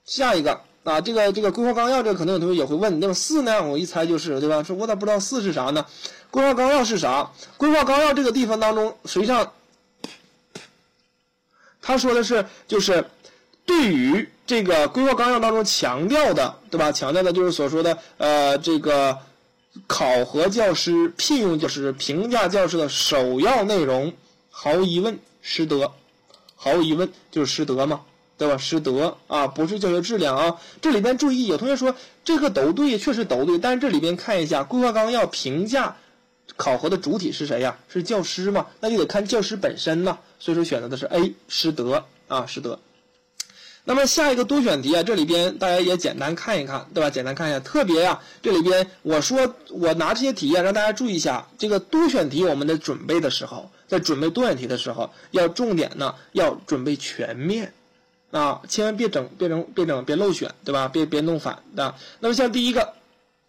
[0.03, 0.60] 下一个。
[0.84, 3.64] 啊，这个这个规划纲要，这个可能有同学也会问，那么四呢？
[3.64, 4.64] 我一猜就是，对吧？
[4.64, 5.86] 说我咋不知道四是啥呢？
[6.32, 7.32] 规划纲要是啥？
[7.57, 9.53] 规划纲要这个地方当中，实际上
[11.81, 13.03] 他说的是，就是
[13.65, 16.91] 对于这个规划纲要当中强调的，对吧？
[16.91, 19.17] 强调的就是所说的，呃，这个
[19.87, 24.13] 考核教师、聘用教师、评价教师的首要内容，
[24.49, 25.91] 毫无疑问师德，
[26.55, 28.01] 毫无疑问就是师德嘛。
[28.37, 28.57] 对吧？
[28.57, 30.57] 师德啊，不是教学质量啊。
[30.81, 31.95] 这里边注意，有同学说
[32.25, 33.59] 这个都对，确实都对。
[33.59, 35.95] 但是这里边看一下规划纲要评价
[36.61, 37.79] 考核的主体是谁呀？
[37.89, 38.67] 是教师嘛？
[38.81, 40.19] 那就得看教师本身呢。
[40.38, 42.77] 所以说选择的是 A，师德啊，师德。
[43.83, 47.09] 那么下一个多选题啊，这里边大家也简单看一看，对吧？
[47.09, 57.73] 简单看一下，特别呀，这里边我说我拿这些题啊，让大家注意一下，这个多选题我们在准备的时候，在准备多选题的时候，要重点呢要准备全面。
[58.29, 60.88] 啊，千万别整，别整，别整，别漏选，对吧？
[60.88, 61.95] 别别弄反的。
[62.19, 62.93] 那么像第一个，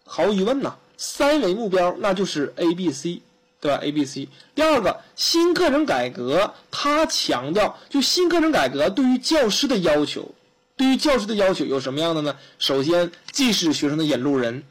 [0.04, 3.22] 毫无疑问呐，三维目标那就是 A、B、C，
[3.60, 4.28] 对吧？A、B、C。
[4.54, 10.32] 第二个，新课程改革，它强调就新课程改革对于教师的要求，
[10.76, 12.36] 对于教师的要求有什么样的呢？
[12.60, 14.62] 首先，既是学生的引路人，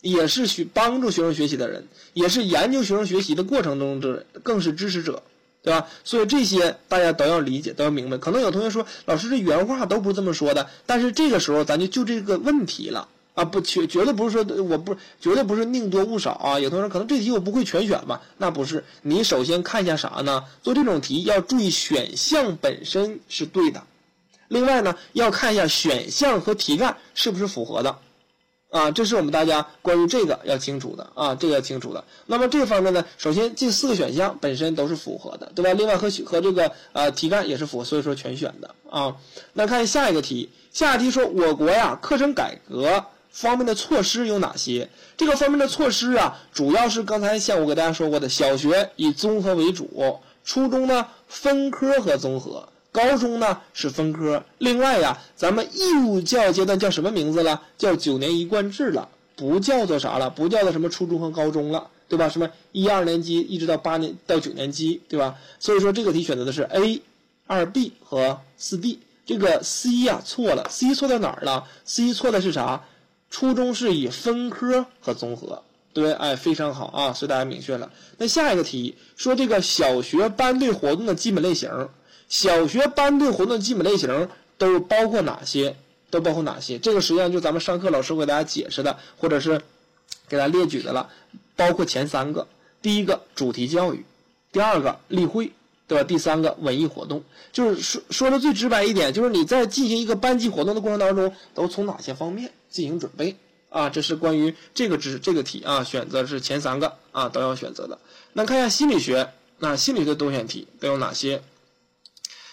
[0.00, 5.22] 也是学帮助学生学习的人，也是研究学生学习的过程中的，更是支持者。
[5.62, 5.88] 对吧？
[6.04, 8.18] 所以这些大家都要理解，都要明白。
[8.18, 10.68] 可能有同学说，老师这原话都不是这么说的。
[10.84, 16.58] 但是这个时候，咱就就这个问题了啊，不绝绝对不是说我不绝对不是宁多勿少啊。
[16.58, 18.22] 有同学可能这题我不会全选吧？
[18.38, 20.44] 那不是，你首先看一下啥呢？
[20.62, 23.82] 做这种题要注意选项本身是对的，
[24.48, 27.98] 另外呢要看一下选项和题干是不是符合的。
[28.68, 32.04] 啊，这是我们大家关于这个要清楚的啊，这个要清楚的。
[32.26, 35.72] 那么这方面呢，首先这四个选项本身都是符合的，对吧？
[35.72, 39.16] 另外和和这个呃题干也是符合，所以说全选的啊。
[39.52, 43.04] 那看下一个题，下一题说我国呀课程改革
[43.36, 44.88] 方面的措施有哪些？
[45.14, 52.66] 这个方面的措施啊，主要是刚才像我给大家说过的，小学以综合为主，初中呢分科和综合。
[52.90, 57.60] 高中呢是分科，另外呀，咱们义务教育阶段叫什么名字了？
[57.76, 59.06] 叫九年一贯制了，
[59.36, 60.30] 不叫做啥了？
[60.30, 62.30] 不叫做什么初中和高中了，对吧？
[62.30, 65.34] 什么一二年级一直到八年到九年级，对吧？
[65.60, 67.02] 所以说这个题选择的是 A、
[67.46, 69.00] 二 B 和四 D。
[69.26, 72.82] 这个 C 呀错了，C 错在哪儿了？C 错的是啥？
[73.38, 77.92] 初中是以分科和综合，对，哎，非常好啊，所以大家明确了。
[78.16, 81.90] 那下一个题说这个小学班队活动的基本类型，
[82.30, 85.76] 小学班队活动基本类型都包括哪些？
[86.08, 86.78] 都包括哪些？
[86.78, 89.60] 这个实际上就咱们上课老师给大家解释的，或者是
[90.30, 91.10] 给大家列举的了，
[91.56, 92.48] 包括前三个：
[92.80, 94.06] 第一个主题教育，
[94.50, 95.52] 第二个例会。
[95.88, 96.04] 对吧？
[96.04, 97.22] 第三个文艺活动，
[97.52, 103.36] 就是说说的最直白一点，就是你在进行一个班级活动的过程当中，都从哪些方面进行准备
[103.68, 103.88] 啊？
[103.88, 107.98] 这是关于这个知这个题啊，选择是前三个啊，都要选择的。
[108.32, 111.42] 那看一下心理学，那心理学的多选题都有哪些？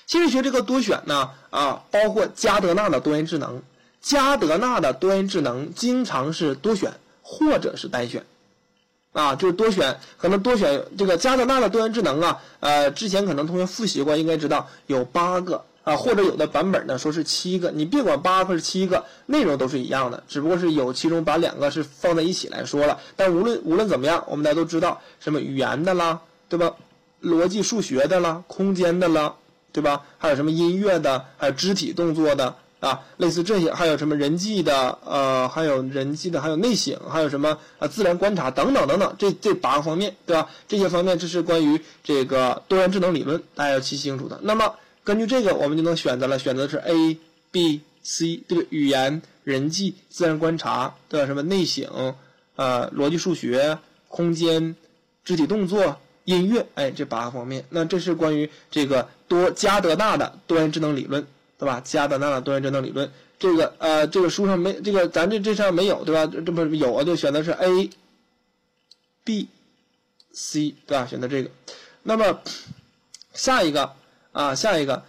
[0.05, 3.63] 心理学这个多选呢啊，包括加德纳的多元智能，
[4.01, 8.23] 加德纳的多元智能经常是多选或者是单选。
[9.13, 22.99] 啊，就是多选，可能多选这个加德纳的多元智能啊，呃，之前可能同学复习过，应该知道有八个啊，或者有的版本呢说是七个，你别管八个是七个，内容都是一样的，只不过是有其中把两个是放在一起来说了。
[23.15, 26.19] 但无论无论怎么样，我们大家都知道什么语言的啦，
[26.49, 26.73] 对吧？
[27.21, 29.35] 逻辑数学的啦，空间的啦，
[29.71, 30.01] 对吧？
[30.17, 32.55] 还有什么音乐的，还有肢体动作的。
[32.83, 40.49] 啊，类似这些，还有什么人际的，呃，还有人际的，还有内省，还有什么啊，自然观察等等等等，这这八个方面，对吧？
[40.67, 44.37] 这些方面这是关于这个多元智能理论，大家要记清楚的。
[44.43, 47.17] 那么根据这个，我们就能选择了，选择是 A、
[47.51, 51.25] B、C，对不对语言、人际、自然观察，对吧？
[51.25, 52.15] 什么内省，
[52.57, 53.77] 呃，逻辑数学、
[54.09, 54.75] 空间、
[55.23, 57.63] 肢体动作、音乐，哎，这八个方面。
[57.69, 61.25] 那这是关于这个多加德纳的多元智能理论。
[61.63, 61.81] 对吧？
[61.85, 63.09] 加德纳的多元智能理论，
[63.39, 66.29] 这个呃，这个书上没，这个咱这这上没有，对吧？
[66.45, 67.05] 这不有啊？
[67.05, 67.89] 就选的是 A、
[69.23, 69.47] B、
[70.33, 71.07] C，对吧？
[71.09, 71.49] 选择这个。
[72.01, 72.41] 那么
[73.33, 73.93] 下一个
[74.33, 75.05] 啊，下一个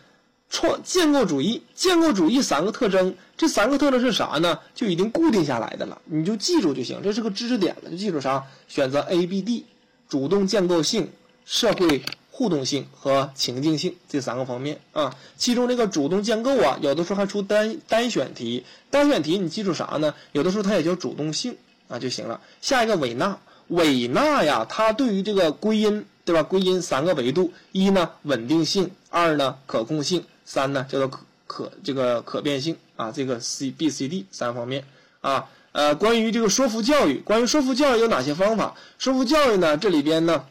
[0.48, 4.60] 创建构主义，建构主义三个特征，这三个特征是啥呢？
[4.76, 8.44] 就已经固定下来的了，你就记住就行，这是个知识点了，就记住啥？
[8.68, 9.66] 选择 A、B、D，
[10.08, 11.10] 主动建构性，
[11.44, 12.00] 社会。
[12.36, 20.12] 互动性和情境性这三个方面啊，其中这个主动建构啊，有的时候还出单单选题，单选题你记住啥呢？
[20.32, 21.56] 有的时候它也叫主动性
[21.86, 22.40] 啊就行了。
[22.60, 23.38] 下一个韦纳，
[23.68, 26.42] 韦纳呀，它对于这个归因对吧？
[26.42, 33.12] 归因三个维度：一呢稳定性，二呢可控性，三呢叫做可可这个可变性啊。
[33.12, 34.84] 这个 C B C D 三方面
[35.20, 35.48] 啊。
[35.70, 38.74] 呃，关于这个说服教育，关于说服教育有哪些方法？
[38.98, 40.44] 说服教育呢，这里边呢。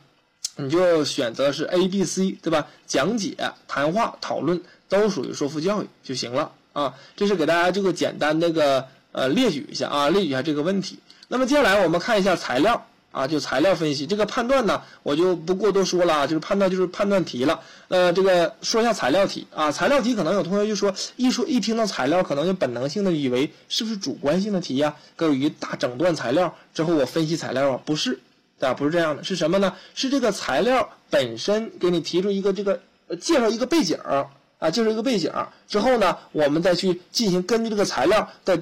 [0.55, 2.67] 你就选择是 A、B、C，对吧？
[2.85, 3.35] 讲解、
[3.67, 6.93] 谈话、讨论都属于说服教育就行了啊。
[7.15, 10.99] 这是给大家这个简单那个呃列举一下啊，列举一下这个问题。
[11.27, 17.59] 那么接下来我们看一下材料啊，就材料分析这个判断呢，我就不过多说了，就是判断就是判断题了。
[17.88, 24.95] 呃，这个说一下材料题啊，材料题可能有同学就说一说一听到材料，可能就本能性的以为是不是主观性的题呀？
[25.15, 28.19] 各位一大整段材料之后我分析材料啊，不是。
[28.59, 29.75] 啊，不是这样的，是什么呢？
[29.93, 32.80] 是这个材料本身给你提出一个这个
[33.19, 35.30] 介绍一个背景啊，介绍一个背景
[35.67, 38.61] 之后呢，我们再去进行根据这个材料再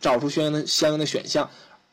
[0.00, 1.48] 找出相应的相应的选项。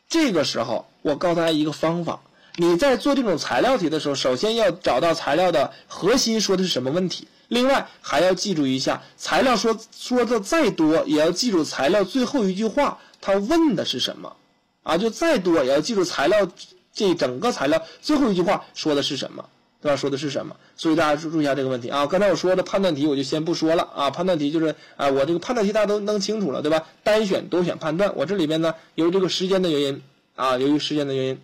[0.09, 2.19] 这个时候，我告诉大家一个方法：
[2.55, 14.35] 你在做这种材料题的时候，首先要找到材料的核心说的是什么问题，另外还要记住一下，材料说说的再多，也要记住材料最后一句话他问的是什么
[14.81, 16.49] 啊，就再多也要记住材料。
[16.95, 19.47] 这整个材料最后一句话说的是什么，
[19.81, 19.97] 对吧？
[19.97, 20.55] 说的是什么？
[20.75, 22.07] 所以大家注注意一下这个问题啊。
[22.07, 24.09] 刚才我说的判断题我就先不说了啊。
[24.09, 26.87] 判断题就是啊，我这个判断题大家都弄清楚了，对吧？
[27.03, 28.15] 单选、多选、判断。
[28.15, 30.01] 我这里边呢，由于这个时间的原因
[30.35, 31.41] 啊，由于时间的原因，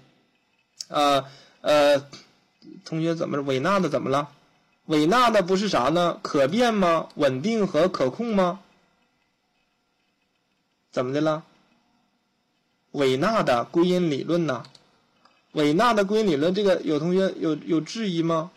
[0.88, 1.26] 呃
[1.61, 2.03] 呃，
[2.86, 3.60] 同学怎么伟？
[3.60, 4.30] 纳的怎么了？
[4.86, 6.18] 伟纳的不是啥呢？
[6.23, 7.10] 可变吗？
[7.15, 8.61] 稳定和可控吗？
[10.91, 11.44] 怎么的了？
[12.91, 14.64] 伟纳的归因理论呢？
[15.53, 18.52] 韦纳的归因理论，这个有同学有有质疑吗？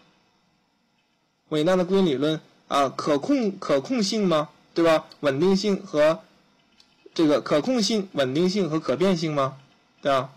[1.49, 4.51] 韦纳的归因理论啊，可控可控性吗？
[4.73, 5.07] 对吧？
[5.21, 6.21] 稳定性和
[7.13, 9.57] 这个可控性、稳定性和可变性吗？
[10.03, 10.31] 对吧？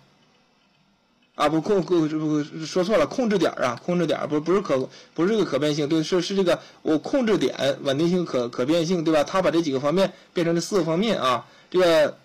[1.35, 9.23] 啊，不控不不说错了，控制点啊，控制点不不是可不是这个可变性，对，是是这个我控制点、稳定性、可可变性，对吧？
[9.23, 12.17] 他把这几个方面变成这四个方面啊，这个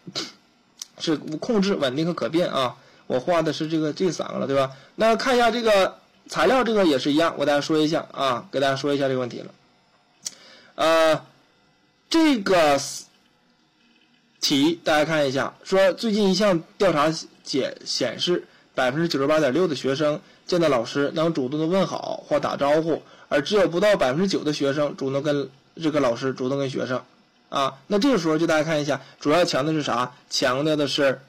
[0.98, 2.76] 是控制、稳定和可变啊。
[3.06, 4.70] 我画的是这个这三个了，对吧？
[4.96, 5.98] 那看一下这个
[6.28, 9.50] 材料，这个也是一样，我给大家说一下啊，给大家说一下这个问题了。
[10.74, 11.24] 呃，
[12.08, 12.80] 这个
[14.40, 17.12] 题大家看一下，说最近一项调查
[17.44, 25.50] 显显示，百分之九十八点六的学生见到老师能主动的问好或打招呼，而只有不到百分之九的学生主动跟
[25.80, 27.02] 这个老师主动跟学生，
[27.48, 30.12] 啊，那这个时候就大家看一下，主要强调的是啥？
[30.30, 31.20] 强调的是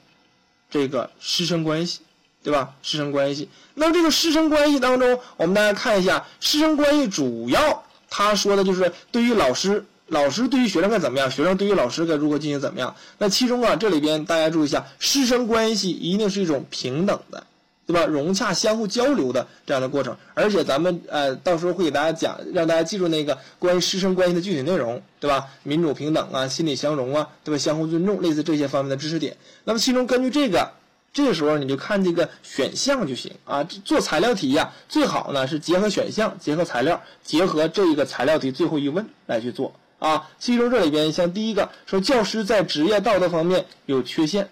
[0.74, 2.00] 这个师生关系，
[2.42, 2.74] 对吧？
[2.82, 3.48] 师生关系。
[3.74, 9.84] 那么这个师生关系当中，我们大家看一下，师生关系主要他说的就是对于老师。
[10.08, 11.30] 老师对于学生该怎么样？
[11.30, 12.94] 学生对于老师该如何进行怎么样？
[13.18, 17.46] 那其中啊，这里边大家注意一下，师生关系一定是一种平等的，
[17.86, 18.06] 对吧？
[18.06, 20.16] 融洽、相互交流的这样的过程。
[20.34, 25.48] 而且咱们呃，到时候会给大家讲，让大家记住那个关于师生关系的具体内容，对吧？
[25.62, 27.58] 民主平等啊，心理相融啊，对吧？
[27.58, 29.36] 相互尊重，类似这些方面的知识点。
[29.64, 30.70] 那么其中根据这个。
[31.12, 33.62] 这个时候你就看这个选项就行啊。
[33.62, 40.28] 做材料题呀，最好呢是结合选项、结合材料、结合这一个材料题最后一问来去做啊。
[40.40, 44.48] 其中这里边像第一个说教师在职业道德方面有缺陷，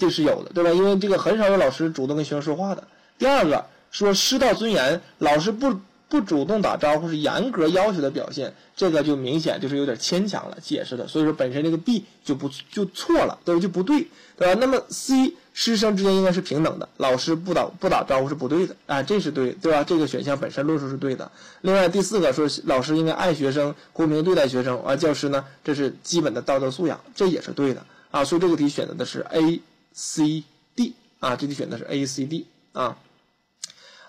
[0.00, 0.70] 这是有的，对吧？
[0.72, 2.82] 因为这个很少有老师主动跟学生说话的。
[3.18, 5.78] 第二个说师道尊严，老师不。
[6.10, 13.60] 不主动打招呼是严格要求的表现，这个就明显就是有点牵强了解释的，所以说本身这个 B 就不就错了，对？
[13.60, 14.58] 就不对，对吧？
[14.60, 19.84] 那么 C 师生之间应该是平等的，老师不打不打招呼是不对的，啊，这是对，对吧？
[19.84, 21.30] 这个选项本身论述是对的。
[21.60, 28.24] 另外第四个说老师应该爱学生，公平对待学生，而教师呢，这是基本的道德素养，这也是对的啊。
[28.24, 29.60] 所以这个题选择的是 A、
[29.92, 30.44] C、
[30.76, 32.96] D 啊，这题选的是 A、C、D 啊。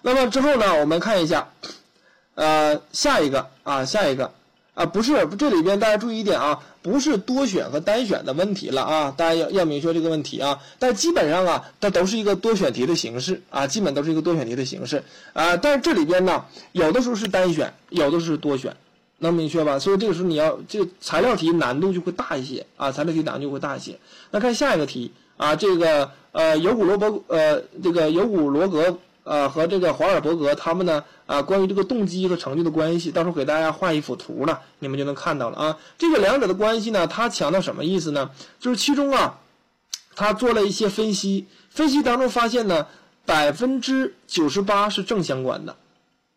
[0.01, 1.49] 那么之后呢，我们看一下。
[2.33, 4.31] 呃，下一个啊，下一个
[4.73, 10.57] 啊，不是这里边大家注意一点啊，不是多选和单选的问题了啊，大家要要明确这个问题啊。
[10.79, 15.03] 但基本上啊，它都是一个多选题的形式啊，基本都是一个多选题的形式
[15.33, 15.57] 啊。
[15.57, 18.75] 但是这里边呢，有的时候是单选，有的是多选，
[19.17, 19.77] 能明确吧？
[19.77, 23.99] 所以这个时候你要这个材料题难度就会大一些啊，材料题难度就会大一些。
[24.31, 25.11] 那看下一个题
[25.41, 28.99] 啊，这个呃，尤古罗伯呃，这个尤古罗格。
[29.23, 35.77] 呃，和这个华尔伯格他们呢，啊，关于这个动机和成就的关系，到时候给大家画一幅图呢，你们就能看到了啊。
[35.95, 38.31] 这个两者的关系呢，他强调什么意思呢？
[38.59, 39.39] 就是其中啊，
[40.15, 42.87] 他做了一些分析，分析当中发现呢，
[43.23, 45.75] 百分之九十八是正相关的，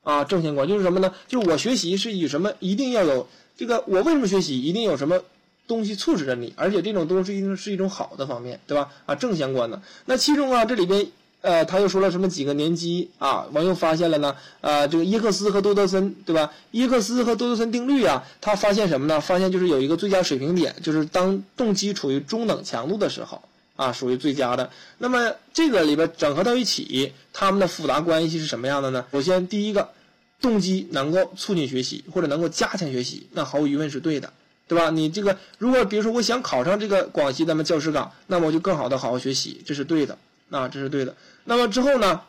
[0.02, 1.14] 啊，正相关就是什么呢？
[1.26, 3.26] 就是我学习是以什么，一定要有
[3.56, 5.18] 这个，我为什么学习，一定有什么
[5.66, 8.90] 东西促使着你，而且这种东西一定是一种好的方面，对吧？
[9.06, 9.80] 啊，正相关的。
[10.06, 11.06] 那其中啊，这里边。
[11.44, 13.44] 呃，他又说了什么几个年级啊？
[13.52, 14.34] 完又发现了呢？
[14.62, 16.50] 呃，这个耶克斯和多德森，对吧？
[16.70, 19.20] 耶克斯和多德森定律啊，他发现什么呢？
[19.20, 23.42] 发现就是有一个最佳水平点，就是当动机处于中等强度的时候
[23.76, 24.70] 啊，属于最佳的。
[24.96, 29.04] 那么这个里边整合到一起，他们的复杂关系是什么样的呢？
[29.12, 29.90] 首先第一个，
[30.40, 34.32] 动机能够促进学习或者能够加强学习，那毫无疑问是对的，
[34.66, 34.90] 对吧？
[34.90, 40.18] 你这个如果比如说我想考上这个广西咱们教师岗，那么我就更好的好好学习，这是对的。
[40.50, 41.16] 啊，这是对的。
[41.44, 42.20] 那么之后呢？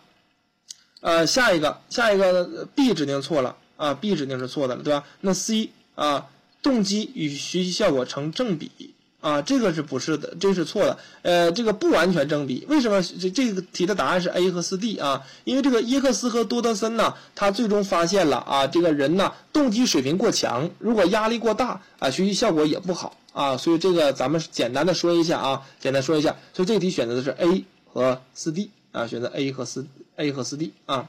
[1.01, 5.03] 呃，下一个，下一个 B 指定错了啊，B 指定是错的了，对吧？
[5.21, 6.27] 那 C 啊，
[6.63, 8.71] 动机与学习效果成正比
[9.25, 10.35] 啊，这个是不是的？
[10.39, 10.97] 这是错的。
[11.23, 12.63] 呃，这个不完全正比。
[12.69, 15.23] 为什么这这个题的答案是 A 和 C、D 啊？
[15.45, 23.57] 因为这个耶克斯和多德森呢，他最终发现了啊，这个人呢，动机水平过强，如果压力过大啊，学习效果也不好啊。
[23.57, 26.35] 所以这个咱们简单的说一下啊，简单说一下。
[26.53, 27.65] 所以这个题选择的是 A。
[27.95, 29.87] 和四 D 啊，选择 A 和四
[30.17, 31.07] A 和四 D 啊，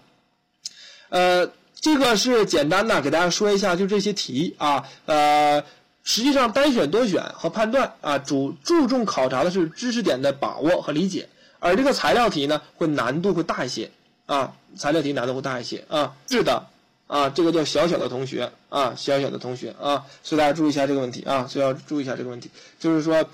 [1.08, 5.64] 呃，这个是简单的给大家说一下，就这些题啊，呃，
[6.06, 11.28] 实际上单选、多选和判断啊，主注重考察的是知识点的把握和理解，
[11.58, 13.90] 而这个材料题呢，会难度会大一些
[14.24, 16.68] 啊，材料题难度会大一些啊，是的
[17.08, 23.28] 啊，这个叫小小的同学啊，小小的同学啊，所以大家注意一下这个问题啊，所以要注意一下这个问题，就是说。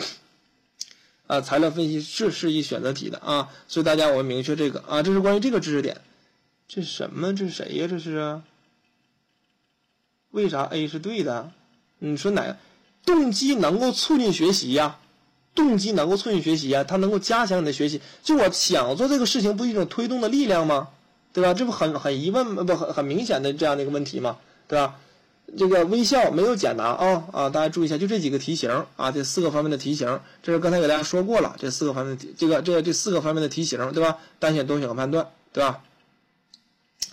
[1.28, 6.02] 啊，材料分析是适宜选择题的啊，所以大家我们明确这个啊，这是关于这个知识点。
[6.68, 7.34] 这是什么？
[7.34, 7.86] 这是谁呀？
[7.88, 8.42] 这是？
[10.30, 11.50] 为啥 A 是对的？
[12.10, 12.56] 你说哪个？
[13.04, 14.98] 动机能够促进学习呀？
[15.54, 16.82] 动机能够促进学习呀？
[16.82, 18.00] 它能够加强你的学习。
[18.22, 20.88] 就我想做这个事情，不是一种推动的力量吗？
[21.32, 21.54] 对吧？
[21.54, 24.38] 这不很很疑问不很很明显的这样的一个问题吗？
[24.66, 24.96] 对吧？
[25.58, 27.50] 这个微笑没有简答啊啊！
[27.50, 34.18] 大家注意一下，就这几个题型啊，这四个方面的题型，这是刚才给大家说过了，这四个方面的题，这个这这四个方面的题型，对吧？
[34.38, 35.80] 单选、多选和判断，对吧？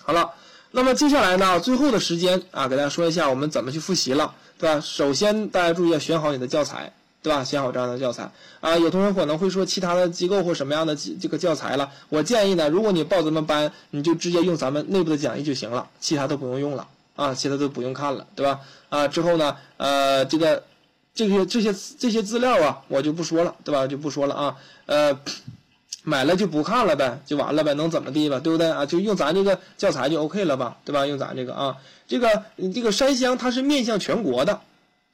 [0.01, 0.31] 好了，
[0.71, 4.79] 那么接下来呢，最后的时间啊，给大家说一下我们怎么去复习了，对吧？
[4.81, 7.43] 首先大家注意要选好你的教材，对吧？
[7.43, 8.29] 选好这样的教材
[8.59, 8.77] 啊。
[8.77, 16.87] 有同学可能会说其他的机构或什么样的这个教材了，我建议呢，如果你报咱们班，你就直接用咱们内部的讲义就行了，其他都不用用了。
[17.15, 18.61] 啊，其他都不用看了，对吧？
[18.87, 20.63] 啊，之后呢，呃，这个
[21.13, 23.85] 这些这些这些资料啊，我就不说了，对吧？
[23.85, 24.55] 就不说了啊。
[24.85, 25.19] 呃，
[26.03, 28.85] 买了就不看了呗，就完了呗，能怎么地吧，对不对啊？
[28.85, 31.05] 就用咱这个教材就 OK 了吧，对吧？
[31.05, 31.75] 用咱这个啊，
[32.09, 34.59] 这个这个山乡它是面向全国的，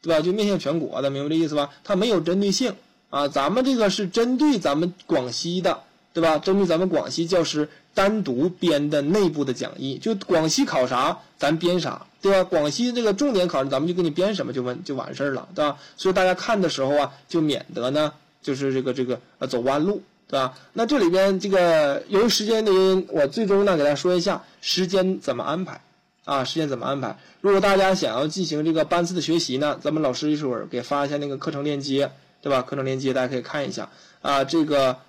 [0.02, 0.22] 对吧？
[0.22, 1.70] 就面向全国的，明白这意思吧？
[1.84, 2.74] 它没有针对性
[3.12, 5.82] 啊，咱们这个是针对咱们广西的，
[6.14, 6.40] 对吧？
[6.40, 12.44] 针对咱们广西教师单独编的内部的讲义，就广西考啥咱编啥，对吧？
[12.44, 15.78] 广西这个重点考试咱们就给你编什么就完就完事儿了，对吧？
[15.98, 18.12] 所以大家看的时候啊，就免得呢
[18.42, 20.02] 就是这个这个呃走弯路。
[20.28, 20.58] 对吧？
[20.74, 25.80] 那这里边这个由于时间的原因，我最终呢给大家说一下时间怎么安排
[26.26, 26.44] 啊？
[26.44, 27.18] 时间怎么安排？
[27.40, 32.12] 如果大家想要进行这个班次的学习呢，咱们老师一会儿给发一下那个课程链接，
[32.42, 32.62] 对吧？
[32.62, 33.90] 课程链接大家可以看一下
[34.22, 34.44] 啊。
[34.44, 35.00] 这个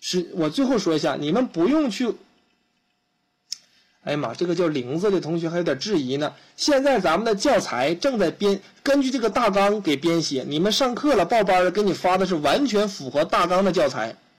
[0.00, 2.14] 是我最后说一下，你们不用去。
[4.02, 6.34] 哎呀妈，这个叫玲子的同学还有点质疑呢。
[6.56, 10.44] 现在咱们的教材正在编，根据这个大纲给编写。
[10.46, 14.14] 你们上课了报班了，给你发的是完全符合大纲的教材。